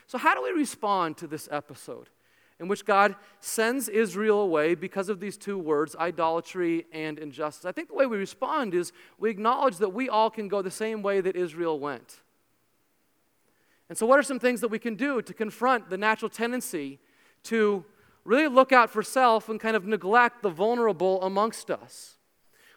So, 0.08 0.18
how 0.18 0.34
do 0.36 0.44
we 0.44 0.52
respond 0.52 1.18
to 1.18 1.28
this 1.28 1.48
episode 1.52 2.10
in 2.60 2.68
which 2.68 2.86
God 2.86 3.16
sends 3.40 3.90
Israel 3.90 4.40
away 4.42 4.76
because 4.76 5.10
of 5.10 5.20
these 5.20 5.38
two 5.38 5.58
words, 5.58 5.96
idolatry 5.98 6.86
and 6.92 7.20
injustice? 7.20 7.66
I 7.66 7.72
think 7.72 7.90
the 7.90 7.96
way 7.96 8.06
we 8.06 8.18
respond 8.18 8.74
is 8.74 8.92
we 9.18 9.30
acknowledge 9.30 9.78
that 9.78 9.90
we 9.94 10.10
all 10.10 10.30
can 10.30 10.48
go 10.48 10.62
the 10.62 10.72
same 10.72 11.02
way 11.02 11.22
that 11.22 11.36
Israel 11.36 11.80
went. 11.80 12.22
And 13.90 13.98
so, 13.98 14.06
what 14.06 14.18
are 14.18 14.24
some 14.24 14.40
things 14.40 14.62
that 14.62 14.70
we 14.70 14.80
can 14.80 14.96
do 14.96 15.22
to 15.22 15.34
confront 15.34 15.90
the 15.90 15.98
natural 15.98 16.30
tendency 16.30 17.00
to 17.44 17.86
really 18.26 18.48
look 18.48 18.72
out 18.72 18.90
for 18.90 19.04
self 19.04 19.48
and 19.48 19.60
kind 19.60 19.76
of 19.76 19.86
neglect 19.86 20.42
the 20.42 20.50
vulnerable 20.50 21.22
amongst 21.22 21.72
us. 21.72 22.18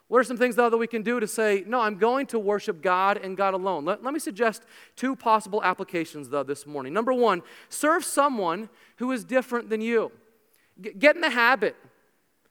What 0.06 0.18
are 0.18 0.24
some 0.24 0.38
things, 0.38 0.56
though, 0.56 0.70
that 0.70 0.76
we 0.76 0.86
can 0.86 1.02
do 1.02 1.20
to 1.20 1.26
say, 1.26 1.64
no, 1.66 1.80
I'm 1.80 1.98
going 1.98 2.26
to 2.28 2.38
worship 2.38 2.80
God 2.80 3.18
and 3.18 3.36
God 3.36 3.52
alone? 3.52 3.84
Let, 3.84 4.02
let 4.02 4.14
me 4.14 4.20
suggest 4.20 4.62
two 4.96 5.14
possible 5.14 5.62
applications, 5.62 6.30
though, 6.30 6.44
this 6.44 6.66
morning. 6.66 6.94
Number 6.94 7.12
one, 7.12 7.42
serve 7.68 8.04
someone 8.04 8.70
who 8.98 9.12
is 9.12 9.24
different 9.24 9.70
than 9.70 9.80
you. 9.80 10.12
G- 10.80 10.92
get 10.92 11.16
in 11.16 11.20
the 11.20 11.30
habit 11.30 11.76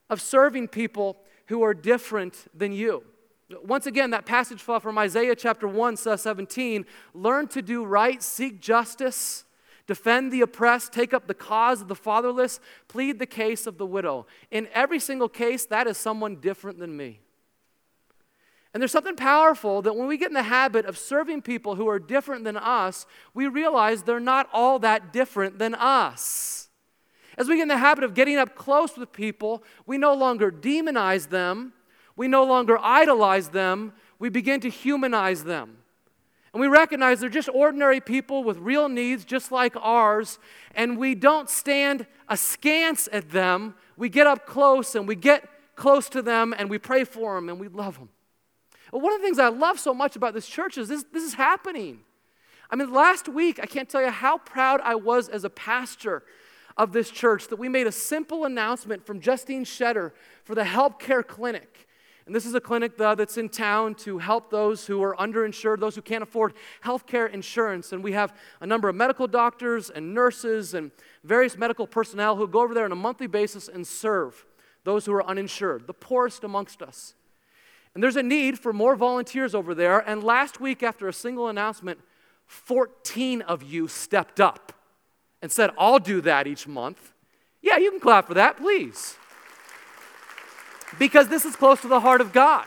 of 0.09 0.21
serving 0.21 0.69
people 0.69 1.17
who 1.47 1.63
are 1.63 1.73
different 1.73 2.47
than 2.53 2.71
you. 2.73 3.03
Once 3.63 3.85
again, 3.85 4.09
that 4.09 4.25
passage 4.25 4.61
from 4.61 4.97
Isaiah 4.97 5.35
chapter 5.35 5.67
1, 5.67 5.95
verse 5.95 6.21
17 6.21 6.85
learn 7.13 7.47
to 7.47 7.61
do 7.61 7.85
right, 7.85 8.21
seek 8.21 8.59
justice, 8.59 9.45
defend 9.85 10.33
the 10.33 10.41
oppressed, 10.41 10.91
take 10.91 11.13
up 11.13 11.27
the 11.27 11.33
cause 11.33 11.81
of 11.81 11.87
the 11.87 11.95
fatherless, 11.95 12.59
plead 12.89 13.19
the 13.19 13.25
case 13.25 13.65
of 13.65 13.77
the 13.77 13.85
widow. 13.85 14.25
In 14.51 14.67
every 14.73 14.99
single 14.99 15.29
case, 15.29 15.65
that 15.65 15.87
is 15.87 15.97
someone 15.97 16.37
different 16.37 16.79
than 16.79 16.97
me. 16.97 17.21
And 18.73 18.81
there's 18.81 18.91
something 18.91 19.15
powerful 19.15 19.81
that 19.81 19.95
when 19.95 20.07
we 20.07 20.17
get 20.17 20.29
in 20.29 20.33
the 20.33 20.43
habit 20.43 20.85
of 20.85 20.97
serving 20.97 21.41
people 21.41 21.75
who 21.75 21.87
are 21.87 21.99
different 21.99 22.43
than 22.43 22.57
us, 22.57 23.05
we 23.33 23.47
realize 23.47 24.03
they're 24.03 24.19
not 24.19 24.49
all 24.53 24.79
that 24.79 25.13
different 25.13 25.57
than 25.57 25.73
us. 25.73 26.69
As 27.37 27.47
we 27.47 27.55
get 27.55 27.63
in 27.63 27.67
the 27.67 27.77
habit 27.77 28.03
of 28.03 28.13
getting 28.13 28.37
up 28.37 28.55
close 28.55 28.97
with 28.97 29.13
people, 29.13 29.63
we 29.85 29.97
no 29.97 30.13
longer 30.13 30.51
demonize 30.51 31.29
them, 31.29 31.73
we 32.15 32.27
no 32.27 32.43
longer 32.43 32.77
idolize 32.81 33.49
them, 33.49 33.93
we 34.19 34.29
begin 34.29 34.59
to 34.61 34.69
humanize 34.69 35.43
them. 35.43 35.77
And 36.53 36.61
we 36.61 36.67
recognize 36.67 37.19
they're 37.19 37.29
just 37.29 37.49
ordinary 37.53 38.01
people 38.01 38.43
with 38.43 38.57
real 38.57 38.89
needs, 38.89 39.23
just 39.23 39.51
like 39.51 39.75
ours, 39.75 40.39
and 40.73 40.97
we 40.97 41.13
don't 41.13 41.49
stand 41.49 42.07
askance 42.27 43.07
at 43.11 43.29
them. 43.29 43.75
We 43.95 44.09
get 44.09 44.25
up 44.25 44.47
close 44.47 44.95
and 44.95 45.07
we 45.07 45.15
get 45.15 45.47
close 45.75 46.09
to 46.09 46.23
them 46.23 46.55
and 46.57 46.69
we 46.69 46.79
pray 46.79 47.03
for 47.03 47.35
them 47.35 47.49
and 47.49 47.59
we 47.59 47.67
love 47.67 47.99
them. 47.99 48.09
One 48.91 49.13
of 49.13 49.19
the 49.19 49.25
things 49.25 49.39
I 49.39 49.49
love 49.49 49.79
so 49.79 49.93
much 49.93 50.15
about 50.15 50.33
this 50.33 50.47
church 50.47 50.77
is 50.77 50.87
this, 50.87 51.03
this 51.11 51.23
is 51.23 51.33
happening. 51.33 51.99
I 52.69 52.75
mean, 52.75 52.91
last 52.91 53.27
week, 53.29 53.59
I 53.61 53.65
can't 53.65 53.89
tell 53.89 54.01
you 54.01 54.09
how 54.09 54.37
proud 54.37 54.81
I 54.83 54.95
was 54.95 55.29
as 55.29 55.43
a 55.43 55.49
pastor 55.49 56.23
of 56.77 56.93
this 56.93 57.09
church 57.09 57.47
that 57.47 57.57
we 57.57 57.69
made 57.69 57.87
a 57.87 57.91
simple 57.91 58.45
announcement 58.45 59.05
from 59.05 59.19
Justine 59.19 59.65
Shetter 59.65 60.11
for 60.43 60.55
the 60.55 60.63
Help 60.63 61.01
Care 61.01 61.23
Clinic. 61.23 61.87
And 62.27 62.35
this 62.35 62.45
is 62.45 62.53
a 62.53 62.59
clinic 62.59 62.99
uh, 62.99 63.15
that's 63.15 63.37
in 63.37 63.47
town 63.47 63.95
to 63.95 64.17
help 64.17 64.51
those 64.51 64.85
who 64.85 65.01
are 65.01 65.15
underinsured, 65.15 65.79
those 65.79 65.95
who 65.95 66.01
can't 66.01 66.21
afford 66.21 66.53
health 66.81 67.07
care 67.07 67.25
insurance. 67.25 67.93
And 67.93 68.03
we 68.03 68.11
have 68.11 68.35
a 68.59 68.67
number 68.67 68.89
of 68.89 68.95
medical 68.95 69.27
doctors 69.27 69.89
and 69.89 70.13
nurses 70.13 70.73
and 70.73 70.91
various 71.23 71.57
medical 71.57 71.87
personnel 71.87 72.35
who 72.35 72.45
go 72.45 72.59
over 72.59 72.73
there 72.73 72.83
on 72.83 72.91
a 72.91 72.97
monthly 72.97 73.27
basis 73.27 73.69
and 73.69 73.87
serve 73.87 74.45
those 74.83 75.05
who 75.05 75.13
are 75.13 75.25
uninsured, 75.25 75.87
the 75.87 75.93
poorest 75.93 76.43
amongst 76.43 76.81
us. 76.81 77.15
And 77.97 78.03
there's 78.03 78.15
a 78.15 78.21
need 78.21 78.59
for 78.59 78.71
more 78.71 78.95
volunteers 78.95 79.55
over 79.55 79.73
there. 79.73 79.97
And 79.97 80.23
last 80.23 80.61
week, 80.61 80.83
after 80.83 81.07
a 81.07 81.13
single 81.13 81.47
announcement, 81.47 81.99
14 82.45 83.41
of 83.41 83.63
you 83.63 83.87
stepped 83.87 84.39
up 84.39 84.71
and 85.41 85.51
said, 85.51 85.71
I'll 85.79 85.97
do 85.97 86.21
that 86.21 86.45
each 86.45 86.67
month. 86.67 87.11
Yeah, 87.59 87.77
you 87.77 87.89
can 87.89 87.99
clap 87.99 88.27
for 88.27 88.35
that, 88.35 88.57
please 88.57 89.17
because 90.97 91.27
this 91.27 91.45
is 91.45 91.55
close 91.55 91.81
to 91.81 91.87
the 91.87 91.99
heart 91.99 92.21
of 92.21 92.33
God. 92.33 92.65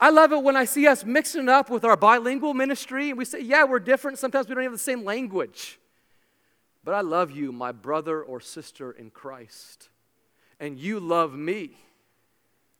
I 0.00 0.10
love 0.10 0.32
it 0.32 0.42
when 0.42 0.56
I 0.56 0.64
see 0.64 0.86
us 0.86 1.04
mixing 1.04 1.44
it 1.44 1.48
up 1.48 1.70
with 1.70 1.84
our 1.84 1.96
bilingual 1.96 2.54
ministry 2.54 3.10
and 3.10 3.18
we 3.18 3.24
say, 3.24 3.40
yeah, 3.40 3.64
we're 3.64 3.80
different. 3.80 4.18
Sometimes 4.18 4.48
we 4.48 4.54
don't 4.54 4.62
have 4.62 4.72
the 4.72 4.78
same 4.78 5.04
language. 5.04 5.80
But 6.84 6.94
I 6.94 7.00
love 7.00 7.32
you, 7.32 7.50
my 7.50 7.72
brother 7.72 8.22
or 8.22 8.40
sister 8.40 8.92
in 8.92 9.10
Christ. 9.10 9.88
And 10.60 10.78
you 10.78 11.00
love 11.00 11.34
me 11.34 11.76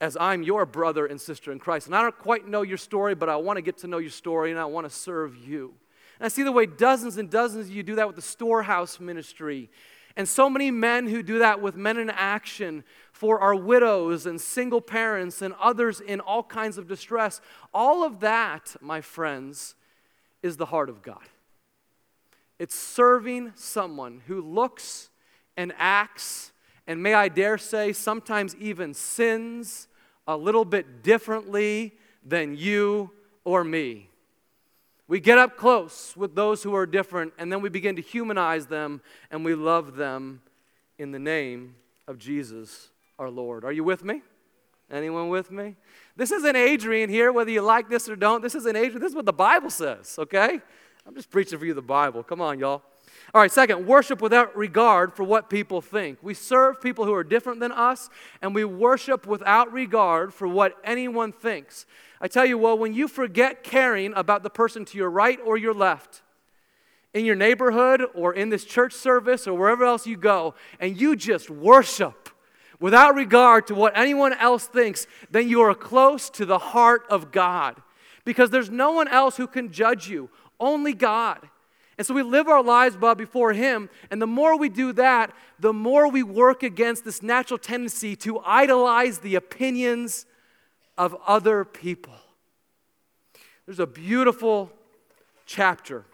as 0.00 0.16
I'm 0.20 0.42
your 0.42 0.64
brother 0.64 1.06
and 1.06 1.20
sister 1.20 1.50
in 1.50 1.58
Christ. 1.58 1.86
And 1.86 1.96
I 1.96 2.02
don't 2.02 2.18
quite 2.18 2.46
know 2.46 2.62
your 2.62 2.78
story, 2.78 3.14
but 3.14 3.28
I 3.28 3.36
want 3.36 3.56
to 3.56 3.62
get 3.62 3.78
to 3.78 3.86
know 3.86 3.98
your 3.98 4.10
story 4.10 4.50
and 4.50 4.60
I 4.60 4.64
want 4.64 4.88
to 4.88 4.94
serve 4.94 5.36
you. 5.36 5.74
And 6.18 6.26
I 6.26 6.28
see 6.28 6.42
the 6.42 6.52
way 6.52 6.66
dozens 6.66 7.16
and 7.16 7.30
dozens 7.30 7.68
of 7.68 7.74
you 7.74 7.82
do 7.82 7.96
that 7.96 8.06
with 8.06 8.16
the 8.16 8.22
storehouse 8.22 9.00
ministry 9.00 9.70
and 10.18 10.28
so 10.28 10.50
many 10.50 10.72
men 10.72 11.06
who 11.06 11.22
do 11.22 11.38
that 11.38 11.62
with 11.62 11.76
Men 11.76 11.96
in 11.96 12.10
Action 12.10 12.82
for 13.12 13.40
our 13.40 13.54
widows 13.54 14.26
and 14.26 14.40
single 14.40 14.80
parents 14.80 15.40
and 15.42 15.54
others 15.60 16.00
in 16.00 16.18
all 16.18 16.42
kinds 16.42 16.76
of 16.76 16.88
distress. 16.88 17.40
All 17.72 18.02
of 18.02 18.18
that, 18.18 18.74
my 18.80 19.00
friends, 19.00 19.76
is 20.42 20.56
the 20.56 20.66
heart 20.66 20.90
of 20.90 21.02
God. 21.02 21.22
It's 22.58 22.74
serving 22.74 23.52
someone 23.54 24.22
who 24.26 24.42
looks 24.42 25.10
and 25.56 25.72
acts, 25.78 26.50
and 26.88 27.02
may 27.02 27.12
I 27.12 27.28
dare 27.28 27.58
say, 27.58 27.92
sometimes 27.92 28.56
even 28.56 28.94
sins 28.94 29.86
a 30.26 30.36
little 30.36 30.64
bit 30.64 31.02
differently 31.02 31.94
than 32.24 32.56
you 32.56 33.10
or 33.44 33.62
me. 33.62 34.08
We 35.06 35.20
get 35.20 35.38
up 35.38 35.56
close 35.56 36.16
with 36.16 36.34
those 36.34 36.62
who 36.62 36.74
are 36.74 36.86
different, 36.86 37.34
and 37.38 37.52
then 37.52 37.60
we 37.60 37.68
begin 37.68 37.96
to 37.96 38.02
humanize 38.02 38.66
them 38.66 39.02
and 39.30 39.44
we 39.44 39.54
love 39.54 39.96
them 39.96 40.40
in 40.98 41.12
the 41.12 41.18
name 41.18 41.74
of 42.06 42.18
Jesus 42.18 42.88
our 43.18 43.30
Lord. 43.30 43.64
Are 43.64 43.72
you 43.72 43.84
with 43.84 44.02
me? 44.02 44.22
Anyone 44.90 45.28
with 45.28 45.50
me? 45.50 45.76
This 46.16 46.30
isn't 46.30 46.56
Adrian 46.56 47.10
here, 47.10 47.32
whether 47.32 47.50
you 47.50 47.60
like 47.60 47.90
this 47.90 48.08
or 48.08 48.16
don't. 48.16 48.42
This 48.42 48.54
isn't 48.54 48.76
Adrian. 48.76 49.00
This 49.00 49.10
is 49.10 49.16
what 49.16 49.26
the 49.26 49.32
Bible 49.32 49.70
says, 49.70 50.16
okay? 50.18 50.60
I'm 51.06 51.14
just 51.14 51.30
preaching 51.30 51.58
for 51.58 51.66
you 51.66 51.74
the 51.74 51.82
Bible. 51.82 52.22
Come 52.22 52.40
on, 52.40 52.58
y'all. 52.58 52.82
All 53.34 53.42
right, 53.42 53.52
second, 53.52 53.86
worship 53.86 54.22
without 54.22 54.56
regard 54.56 55.12
for 55.12 55.22
what 55.22 55.50
people 55.50 55.82
think. 55.82 56.18
We 56.22 56.32
serve 56.32 56.80
people 56.80 57.04
who 57.04 57.12
are 57.12 57.24
different 57.24 57.60
than 57.60 57.72
us, 57.72 58.08
and 58.40 58.54
we 58.54 58.64
worship 58.64 59.26
without 59.26 59.70
regard 59.70 60.32
for 60.32 60.48
what 60.48 60.76
anyone 60.82 61.32
thinks. 61.32 61.84
I 62.22 62.28
tell 62.28 62.46
you, 62.46 62.56
well, 62.56 62.78
when 62.78 62.94
you 62.94 63.06
forget 63.06 63.62
caring 63.62 64.14
about 64.14 64.42
the 64.42 64.50
person 64.50 64.86
to 64.86 64.98
your 64.98 65.10
right 65.10 65.38
or 65.44 65.58
your 65.58 65.74
left, 65.74 66.22
in 67.14 67.24
your 67.24 67.34
neighborhood 67.34 68.02
or 68.14 68.32
in 68.32 68.48
this 68.48 68.64
church 68.64 68.92
service 68.92 69.46
or 69.46 69.54
wherever 69.58 69.84
else 69.84 70.06
you 70.06 70.16
go, 70.16 70.54
and 70.80 70.98
you 70.98 71.14
just 71.14 71.50
worship 71.50 72.30
without 72.80 73.14
regard 73.14 73.66
to 73.66 73.74
what 73.74 73.96
anyone 73.96 74.32
else 74.34 74.66
thinks, 74.66 75.06
then 75.30 75.48
you 75.48 75.60
are 75.60 75.74
close 75.74 76.30
to 76.30 76.46
the 76.46 76.58
heart 76.58 77.02
of 77.10 77.30
God. 77.32 77.82
Because 78.24 78.50
there's 78.50 78.70
no 78.70 78.92
one 78.92 79.08
else 79.08 79.36
who 79.36 79.46
can 79.46 79.72
judge 79.72 80.08
you, 80.08 80.30
only 80.60 80.94
God. 80.94 81.48
And 81.98 82.06
so 82.06 82.14
we 82.14 82.22
live 82.22 82.46
our 82.46 82.62
lives 82.62 82.96
before 82.96 83.52
Him, 83.52 83.90
and 84.08 84.22
the 84.22 84.26
more 84.26 84.56
we 84.56 84.68
do 84.68 84.92
that, 84.92 85.34
the 85.58 85.72
more 85.72 86.08
we 86.08 86.22
work 86.22 86.62
against 86.62 87.04
this 87.04 87.22
natural 87.24 87.58
tendency 87.58 88.14
to 88.16 88.38
idolize 88.46 89.18
the 89.18 89.34
opinions 89.34 90.24
of 90.96 91.16
other 91.26 91.64
people. 91.64 92.14
There's 93.66 93.80
a 93.80 93.86
beautiful 93.86 94.70
chapter 95.44 96.04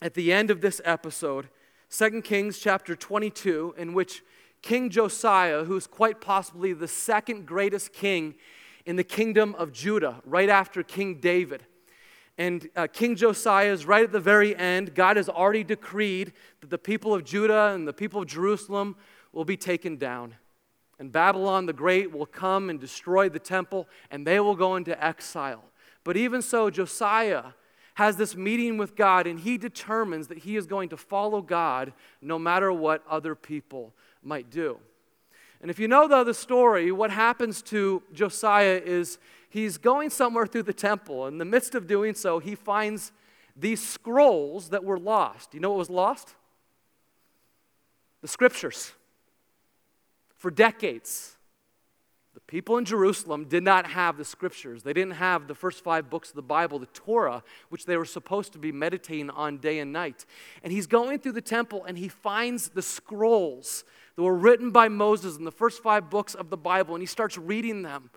at 0.00 0.14
the 0.14 0.32
end 0.32 0.50
of 0.50 0.62
this 0.62 0.80
episode, 0.86 1.48
2 1.90 2.22
Kings 2.22 2.58
chapter 2.58 2.96
22, 2.96 3.74
in 3.76 3.92
which 3.92 4.22
King 4.62 4.88
Josiah, 4.88 5.64
who's 5.64 5.86
quite 5.86 6.22
possibly 6.22 6.72
the 6.72 6.88
second 6.88 7.46
greatest 7.46 7.92
king 7.92 8.36
in 8.86 8.96
the 8.96 9.04
kingdom 9.04 9.54
of 9.56 9.72
Judah, 9.72 10.22
right 10.24 10.48
after 10.48 10.82
King 10.82 11.16
David. 11.16 11.64
And 12.40 12.68
uh, 12.74 12.86
King 12.86 13.16
Josiah 13.16 13.72
is 13.72 13.84
right 13.84 14.02
at 14.02 14.12
the 14.12 14.20
very 14.20 14.56
end. 14.56 14.94
God 14.94 15.16
has 15.16 15.28
already 15.28 15.62
decreed 15.62 16.32
that 16.60 16.70
the 16.70 16.78
people 16.78 17.12
of 17.12 17.24
Judah 17.24 17.72
and 17.74 17.86
the 17.86 17.92
people 17.92 18.22
of 18.22 18.28
Jerusalem 18.28 18.96
will 19.32 19.44
be 19.44 19.56
taken 19.56 19.96
down 19.96 20.34
and 21.00 21.10
Babylon 21.10 21.64
the 21.64 21.72
Great 21.72 22.12
will 22.12 22.26
come 22.26 22.68
and 22.68 22.78
destroy 22.78 23.30
the 23.30 23.38
temple, 23.38 23.88
and 24.10 24.26
they 24.26 24.38
will 24.38 24.54
go 24.54 24.76
into 24.76 25.02
exile. 25.02 25.64
But 26.04 26.18
even 26.18 26.42
so, 26.42 26.68
Josiah 26.68 27.44
has 27.94 28.16
this 28.16 28.36
meeting 28.36 28.76
with 28.76 28.94
God, 28.96 29.26
and 29.26 29.40
he 29.40 29.56
determines 29.56 30.28
that 30.28 30.38
he 30.38 30.56
is 30.56 30.66
going 30.66 30.90
to 30.90 30.98
follow 30.98 31.40
God 31.40 31.94
no 32.20 32.38
matter 32.38 32.70
what 32.70 33.02
other 33.08 33.34
people 33.34 33.94
might 34.22 34.50
do. 34.50 34.78
And 35.62 35.70
if 35.70 35.78
you 35.78 35.88
know, 35.88 36.06
though, 36.06 36.24
the 36.24 36.34
story, 36.34 36.92
what 36.92 37.10
happens 37.10 37.62
to 37.62 38.02
Josiah 38.12 38.80
is 38.84 39.18
he's 39.50 39.76
going 39.76 40.08
somewhere 40.08 40.46
through 40.46 40.62
the 40.62 40.72
temple. 40.72 41.26
In 41.26 41.36
the 41.36 41.44
midst 41.44 41.74
of 41.74 41.86
doing 41.86 42.14
so, 42.14 42.38
he 42.38 42.54
finds 42.54 43.12
these 43.54 43.86
scrolls 43.86 44.70
that 44.70 44.84
were 44.84 44.98
lost. 44.98 45.52
You 45.52 45.60
know 45.60 45.70
what 45.70 45.78
was 45.78 45.90
lost? 45.90 46.34
The 48.22 48.28
scriptures 48.28 48.92
for 50.36 50.50
decades. 50.50 51.36
The 52.32 52.40
people 52.40 52.78
in 52.78 52.84
Jerusalem 52.84 53.46
did 53.46 53.64
not 53.64 53.86
have 53.86 54.16
the 54.16 54.24
scriptures. 54.24 54.84
They 54.84 54.92
didn't 54.92 55.14
have 55.14 55.48
the 55.48 55.54
first 55.54 55.82
five 55.82 56.08
books 56.08 56.30
of 56.30 56.36
the 56.36 56.42
Bible, 56.42 56.78
the 56.78 56.86
Torah, 56.86 57.42
which 57.70 57.86
they 57.86 57.96
were 57.96 58.04
supposed 58.04 58.52
to 58.52 58.58
be 58.58 58.70
meditating 58.70 59.30
on 59.30 59.58
day 59.58 59.80
and 59.80 59.92
night. 59.92 60.24
And 60.62 60.72
he's 60.72 60.86
going 60.86 61.18
through 61.18 61.32
the 61.32 61.40
temple 61.40 61.84
and 61.84 61.98
he 61.98 62.08
finds 62.08 62.68
the 62.68 62.82
scrolls 62.82 63.84
that 64.14 64.22
were 64.22 64.36
written 64.36 64.70
by 64.70 64.88
Moses 64.88 65.36
in 65.36 65.44
the 65.44 65.50
first 65.50 65.82
five 65.82 66.08
books 66.08 66.34
of 66.34 66.50
the 66.50 66.56
Bible 66.56 66.94
and 66.94 67.02
he 67.02 67.06
starts 67.06 67.36
reading 67.36 67.82
them. 67.82 68.10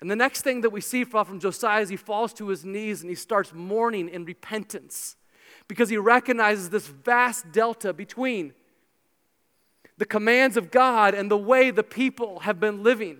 And 0.00 0.10
the 0.10 0.16
next 0.16 0.42
thing 0.42 0.60
that 0.60 0.70
we 0.70 0.80
see 0.80 1.04
from 1.04 1.40
Josiah 1.40 1.82
is 1.82 1.88
he 1.88 1.96
falls 1.96 2.32
to 2.34 2.48
his 2.48 2.64
knees 2.64 3.00
and 3.00 3.10
he 3.10 3.16
starts 3.16 3.52
mourning 3.52 4.08
in 4.08 4.24
repentance 4.24 5.16
because 5.66 5.88
he 5.88 5.96
recognizes 5.96 6.70
this 6.70 6.86
vast 6.86 7.50
delta 7.52 7.92
between 7.92 8.54
the 9.98 10.06
commands 10.06 10.56
of 10.56 10.70
God 10.70 11.14
and 11.14 11.30
the 11.30 11.36
way 11.36 11.70
the 11.70 11.82
people 11.82 12.40
have 12.40 12.60
been 12.60 12.82
living. 12.82 13.18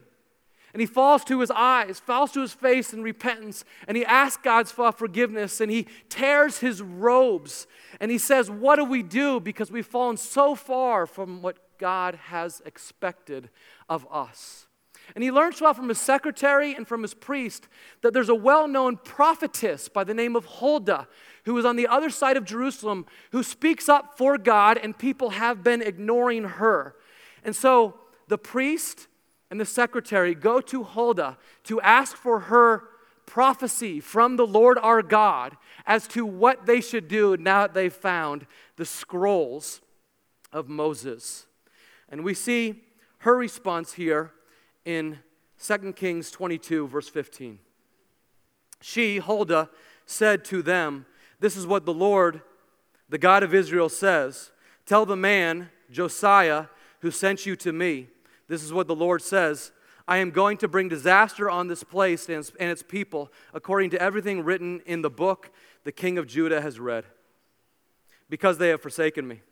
And 0.73 0.81
he 0.81 0.87
falls 0.87 1.25
to 1.25 1.41
his 1.41 1.51
eyes, 1.51 1.99
falls 1.99 2.31
to 2.33 2.41
his 2.41 2.53
face 2.53 2.93
in 2.93 3.03
repentance, 3.03 3.65
and 3.89 3.97
he 3.97 4.05
asks 4.05 4.41
God's 4.43 4.71
forgiveness, 4.71 5.61
and 5.61 5.73
he 5.73 5.87
tears 6.09 6.59
his 6.59 6.81
robes, 6.83 7.67
and 8.01 8.11
he 8.11 8.19
says, 8.19 8.51
What 8.51 8.77
do 8.77 8.85
we 8.85 9.03
do? 9.03 9.41
Because 9.41 9.73
we've 9.73 9.87
fallen 9.87 10.17
so 10.17 10.55
far 10.55 11.07
from 11.07 11.43
what 11.43 11.57
God 11.79 12.17
has 12.27 12.63
expected 12.65 13.49
of 13.89 14.07
us. 14.11 14.68
And 15.15 15.25
he 15.25 15.31
learns 15.31 15.61
well 15.61 15.75
from 15.75 15.89
his 15.89 15.99
secretary 15.99 16.75
and 16.75 16.87
from 16.87 17.03
his 17.03 17.15
priest 17.15 17.69
that 18.03 18.13
there's 18.13 18.29
a 18.29 18.35
well 18.35 18.69
known 18.69 18.97
prophetess 18.97 19.89
by 19.89 20.05
the 20.05 20.15
name 20.15 20.37
of 20.37 20.45
Huldah 20.45 21.09
who 21.45 21.57
is 21.57 21.65
on 21.65 21.77
the 21.77 21.87
other 21.87 22.11
side 22.11 22.37
of 22.37 22.45
Jerusalem 22.45 23.07
who 23.33 23.43
speaks 23.43 23.89
up 23.89 24.19
for 24.19 24.37
God, 24.37 24.77
and 24.77 24.97
people 24.97 25.31
have 25.31 25.65
been 25.65 25.81
ignoring 25.81 26.45
her. 26.45 26.95
And 27.43 27.57
so 27.57 27.95
the 28.29 28.39
priest 28.39 29.09
and 29.51 29.59
the 29.59 29.65
secretary 29.65 30.35
go 30.35 30.61
to 30.61 30.85
Huldah 30.85 31.39
to 31.65 31.81
ask 31.81 32.17
for 32.17 32.41
her 32.41 32.85
prophecy 33.25 34.01
from 34.01 34.37
the 34.37 34.47
Lord 34.47 34.79
our 34.79 35.03
God 35.03 35.57
as 35.87 36.07
to 36.09 36.25
what 36.27 36.67
they 36.67 36.81
should 36.81 37.09
do 37.09 37.37
now 37.37 37.63
that 37.63 37.75
they've 37.75 37.93
found 37.93 38.47
the 38.77 38.85
scrolls 38.85 39.81
of 40.53 40.69
Moses. 40.69 41.47
And 42.09 42.25
we 42.25 42.35
see 42.35 42.83
her 43.19 43.37
response 43.37 43.95
here 43.95 44.33
in 44.89 45.19
2 45.63 45.93
Kings 45.93 46.31
22, 46.31 46.89
verse 46.89 47.11
15. 47.11 47.59
She, 48.81 49.19
Huldah, 49.19 49.69
said 50.07 50.47
to 50.47 50.63
them, 50.63 51.05
This 51.41 51.59
is 51.59 51.67
what 51.67 51.85
the 51.85 51.93
Lord, 51.93 52.41
the 53.07 53.19
God 53.19 53.43
of 53.43 53.53
Israel, 53.53 53.91
says. 53.91 54.51
Tell 54.87 55.05
the 55.05 55.15
man, 55.15 55.69
Josiah, 55.91 56.69
who 57.01 57.11
sent 57.11 57.45
you 57.45 57.55
to 57.57 57.71
me, 57.71 58.09
this 58.49 58.63
is 58.63 58.73
what 58.73 58.87
the 58.87 58.97
Lord 58.97 59.21
says. 59.21 59.73
I 60.07 60.19
am 60.19 60.31
going 60.31 60.57
to 60.57 60.69
bring 60.69 60.89
disaster 60.89 61.51
on 61.51 61.69
this 61.69 61.85
place 61.85 62.27
and 62.31 62.51
its 62.59 62.83
people, 62.83 63.31
according 63.53 63.91
to 63.91 64.01
everything 64.01 64.43
written 64.43 64.81
in 64.87 65.03
the 65.03 65.11
book 65.11 65.51
the 65.85 65.93
king 65.93 66.17
of 66.17 66.27
Judah 66.27 66.63
has 66.63 66.81
read, 66.81 67.05
because 68.31 68.57
they 68.57 68.71
have 68.71 68.81
forsaken 68.81 69.29
me 69.29 69.43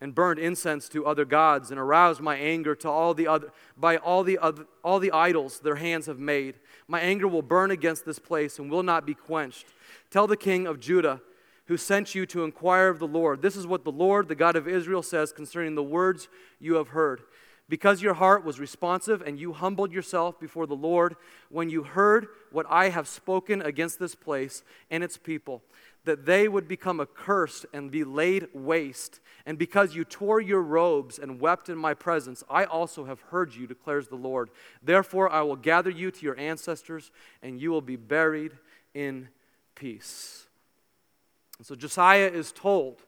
and 0.00 0.14
burned 0.14 0.38
incense 0.38 0.88
to 0.88 1.06
other 1.06 1.24
gods 1.24 1.70
and 1.70 1.80
aroused 1.80 2.20
my 2.20 2.36
anger 2.36 2.74
to 2.76 2.88
all 2.88 3.14
the 3.14 3.26
other, 3.26 3.50
by 3.76 3.96
all 3.96 4.22
the, 4.22 4.38
other, 4.38 4.66
all 4.84 5.00
the 5.00 5.12
idols 5.12 5.60
their 5.60 5.76
hands 5.76 6.06
have 6.06 6.18
made. 6.18 6.54
My 6.86 7.00
anger 7.00 7.26
will 7.26 7.42
burn 7.42 7.70
against 7.70 8.04
this 8.04 8.18
place 8.18 8.58
and 8.58 8.70
will 8.70 8.82
not 8.84 9.06
be 9.06 9.14
quenched. 9.14 9.66
Tell 10.10 10.26
the 10.26 10.36
king 10.36 10.66
of 10.66 10.80
Judah, 10.80 11.20
who 11.66 11.76
sent 11.76 12.14
you 12.14 12.24
to 12.26 12.44
inquire 12.44 12.88
of 12.88 12.98
the 12.98 13.06
Lord, 13.06 13.42
this 13.42 13.56
is 13.56 13.66
what 13.66 13.84
the 13.84 13.92
Lord, 13.92 14.28
the 14.28 14.34
God 14.34 14.56
of 14.56 14.66
Israel, 14.66 15.02
says 15.02 15.32
concerning 15.32 15.74
the 15.74 15.82
words 15.82 16.28
you 16.60 16.74
have 16.74 16.88
heard. 16.88 17.22
Because 17.68 18.00
your 18.00 18.14
heart 18.14 18.44
was 18.44 18.58
responsive 18.58 19.20
and 19.20 19.38
you 19.38 19.52
humbled 19.52 19.92
yourself 19.92 20.40
before 20.40 20.66
the 20.66 20.74
Lord 20.74 21.16
when 21.50 21.68
you 21.68 21.82
heard 21.82 22.28
what 22.50 22.64
I 22.70 22.88
have 22.88 23.06
spoken 23.06 23.60
against 23.60 23.98
this 23.98 24.14
place 24.14 24.62
and 24.90 25.04
its 25.04 25.18
people, 25.18 25.62
that 26.08 26.24
they 26.24 26.48
would 26.48 26.66
become 26.66 27.00
accursed 27.00 27.66
and 27.74 27.90
be 27.90 28.02
laid 28.02 28.48
waste. 28.54 29.20
And 29.44 29.58
because 29.58 29.94
you 29.94 30.04
tore 30.04 30.40
your 30.40 30.62
robes 30.62 31.18
and 31.18 31.38
wept 31.38 31.68
in 31.68 31.76
my 31.76 31.92
presence, 31.92 32.42
I 32.48 32.64
also 32.64 33.04
have 33.04 33.20
heard 33.20 33.54
you, 33.54 33.66
declares 33.66 34.08
the 34.08 34.16
Lord. 34.16 34.48
Therefore, 34.82 35.30
I 35.30 35.42
will 35.42 35.54
gather 35.54 35.90
you 35.90 36.10
to 36.10 36.22
your 36.24 36.38
ancestors, 36.38 37.10
and 37.42 37.60
you 37.60 37.70
will 37.70 37.82
be 37.82 37.96
buried 37.96 38.52
in 38.94 39.28
peace. 39.74 40.46
And 41.58 41.66
so 41.66 41.74
Josiah 41.74 42.28
is 42.28 42.52
told 42.52 43.02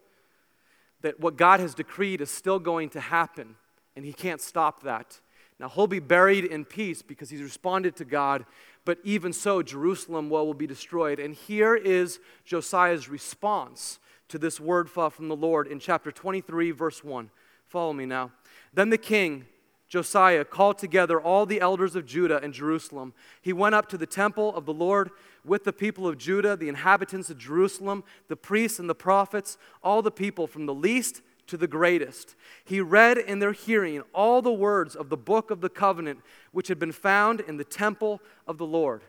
that 1.00 1.18
what 1.18 1.38
God 1.38 1.58
has 1.60 1.74
decreed 1.74 2.20
is 2.20 2.30
still 2.30 2.58
going 2.58 2.90
to 2.90 3.00
happen 3.00 3.56
and 3.96 4.04
he 4.04 4.12
can't 4.12 4.42
stop 4.42 4.82
that. 4.82 5.20
Now, 5.58 5.68
he'll 5.68 5.86
be 5.86 6.00
buried 6.00 6.44
in 6.44 6.64
peace 6.64 7.02
because 7.02 7.28
he's 7.28 7.42
responded 7.42 7.96
to 7.96 8.04
God, 8.04 8.46
but 8.84 8.98
even 9.04 9.32
so, 9.32 9.62
Jerusalem 9.62 10.30
well, 10.30 10.46
will 10.46 10.54
be 10.54 10.66
destroyed. 10.66 11.18
And 11.18 11.34
here 11.34 11.74
is 11.74 12.18
Josiah's 12.44 13.08
response 13.08 13.98
to 14.28 14.38
this 14.38 14.58
word 14.60 14.88
from 14.88 15.28
the 15.28 15.36
Lord 15.36 15.66
in 15.66 15.78
chapter 15.78 16.10
23, 16.10 16.70
verse 16.70 17.04
1. 17.04 17.30
Follow 17.66 17.92
me 17.92 18.06
now. 18.06 18.32
Then 18.72 18.90
the 18.90 18.98
king, 18.98 19.46
Josiah, 19.88 20.44
called 20.44 20.78
together 20.78 21.20
all 21.20 21.46
the 21.46 21.60
elders 21.60 21.96
of 21.96 22.06
Judah 22.06 22.40
and 22.42 22.54
Jerusalem. 22.54 23.12
He 23.42 23.52
went 23.52 23.74
up 23.74 23.88
to 23.90 23.98
the 23.98 24.06
temple 24.06 24.54
of 24.54 24.66
the 24.66 24.72
Lord 24.72 25.10
with 25.44 25.64
the 25.64 25.72
people 25.72 26.06
of 26.06 26.16
Judah, 26.16 26.56
the 26.56 26.68
inhabitants 26.68 27.28
of 27.28 27.38
Jerusalem, 27.38 28.04
the 28.28 28.36
priests 28.36 28.78
and 28.78 28.88
the 28.88 28.94
prophets, 28.94 29.58
all 29.82 30.00
the 30.00 30.10
people 30.10 30.46
from 30.46 30.66
the 30.66 30.74
least 30.74 31.22
to 31.50 31.56
the 31.56 31.66
greatest. 31.66 32.34
He 32.64 32.80
read 32.80 33.18
in 33.18 33.38
their 33.38 33.52
hearing 33.52 34.02
all 34.14 34.40
the 34.40 34.52
words 34.52 34.96
of 34.96 35.08
the 35.08 35.16
book 35.16 35.50
of 35.50 35.60
the 35.60 35.68
covenant 35.68 36.20
which 36.52 36.68
had 36.68 36.78
been 36.78 36.92
found 36.92 37.40
in 37.40 37.56
the 37.56 37.64
temple 37.64 38.20
of 38.46 38.56
the 38.56 38.66
Lord. 38.66 39.02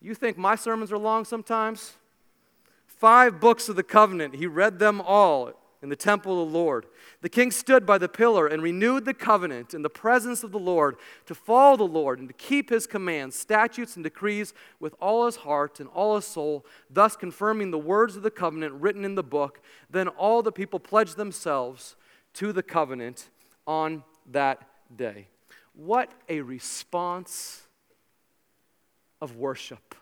You 0.00 0.14
think 0.14 0.36
my 0.36 0.56
sermons 0.56 0.90
are 0.92 0.98
long 0.98 1.24
sometimes? 1.24 1.94
Five 2.86 3.40
books 3.40 3.68
of 3.68 3.76
the 3.76 3.82
covenant, 3.82 4.36
he 4.36 4.46
read 4.46 4.78
them 4.78 5.00
all 5.00 5.52
in 5.82 5.88
the 5.88 5.96
temple 5.96 6.42
of 6.42 6.50
the 6.50 6.58
Lord. 6.58 6.86
The 7.20 7.28
king 7.28 7.50
stood 7.50 7.84
by 7.84 7.98
the 7.98 8.08
pillar 8.08 8.46
and 8.46 8.62
renewed 8.62 9.04
the 9.04 9.14
covenant 9.14 9.74
in 9.74 9.82
the 9.82 9.90
presence 9.90 10.42
of 10.42 10.52
the 10.52 10.58
Lord 10.58 10.96
to 11.26 11.34
follow 11.34 11.76
the 11.76 11.84
Lord 11.84 12.18
and 12.18 12.28
to 12.28 12.34
keep 12.34 12.70
his 12.70 12.86
commands, 12.86 13.36
statutes, 13.36 13.96
and 13.96 14.04
decrees 14.04 14.54
with 14.80 14.94
all 15.00 15.26
his 15.26 15.36
heart 15.36 15.80
and 15.80 15.88
all 15.90 16.16
his 16.16 16.24
soul, 16.24 16.64
thus 16.90 17.16
confirming 17.16 17.70
the 17.70 17.78
words 17.78 18.16
of 18.16 18.22
the 18.22 18.30
covenant 18.30 18.74
written 18.74 19.04
in 19.04 19.14
the 19.14 19.22
book. 19.22 19.60
Then 19.90 20.08
all 20.08 20.42
the 20.42 20.52
people 20.52 20.80
pledged 20.80 21.16
themselves 21.16 21.96
to 22.34 22.52
the 22.52 22.62
covenant 22.62 23.28
on 23.66 24.02
that 24.30 24.66
day. 24.94 25.28
What 25.74 26.10
a 26.28 26.40
response 26.40 27.62
of 29.20 29.36
worship. 29.36 29.94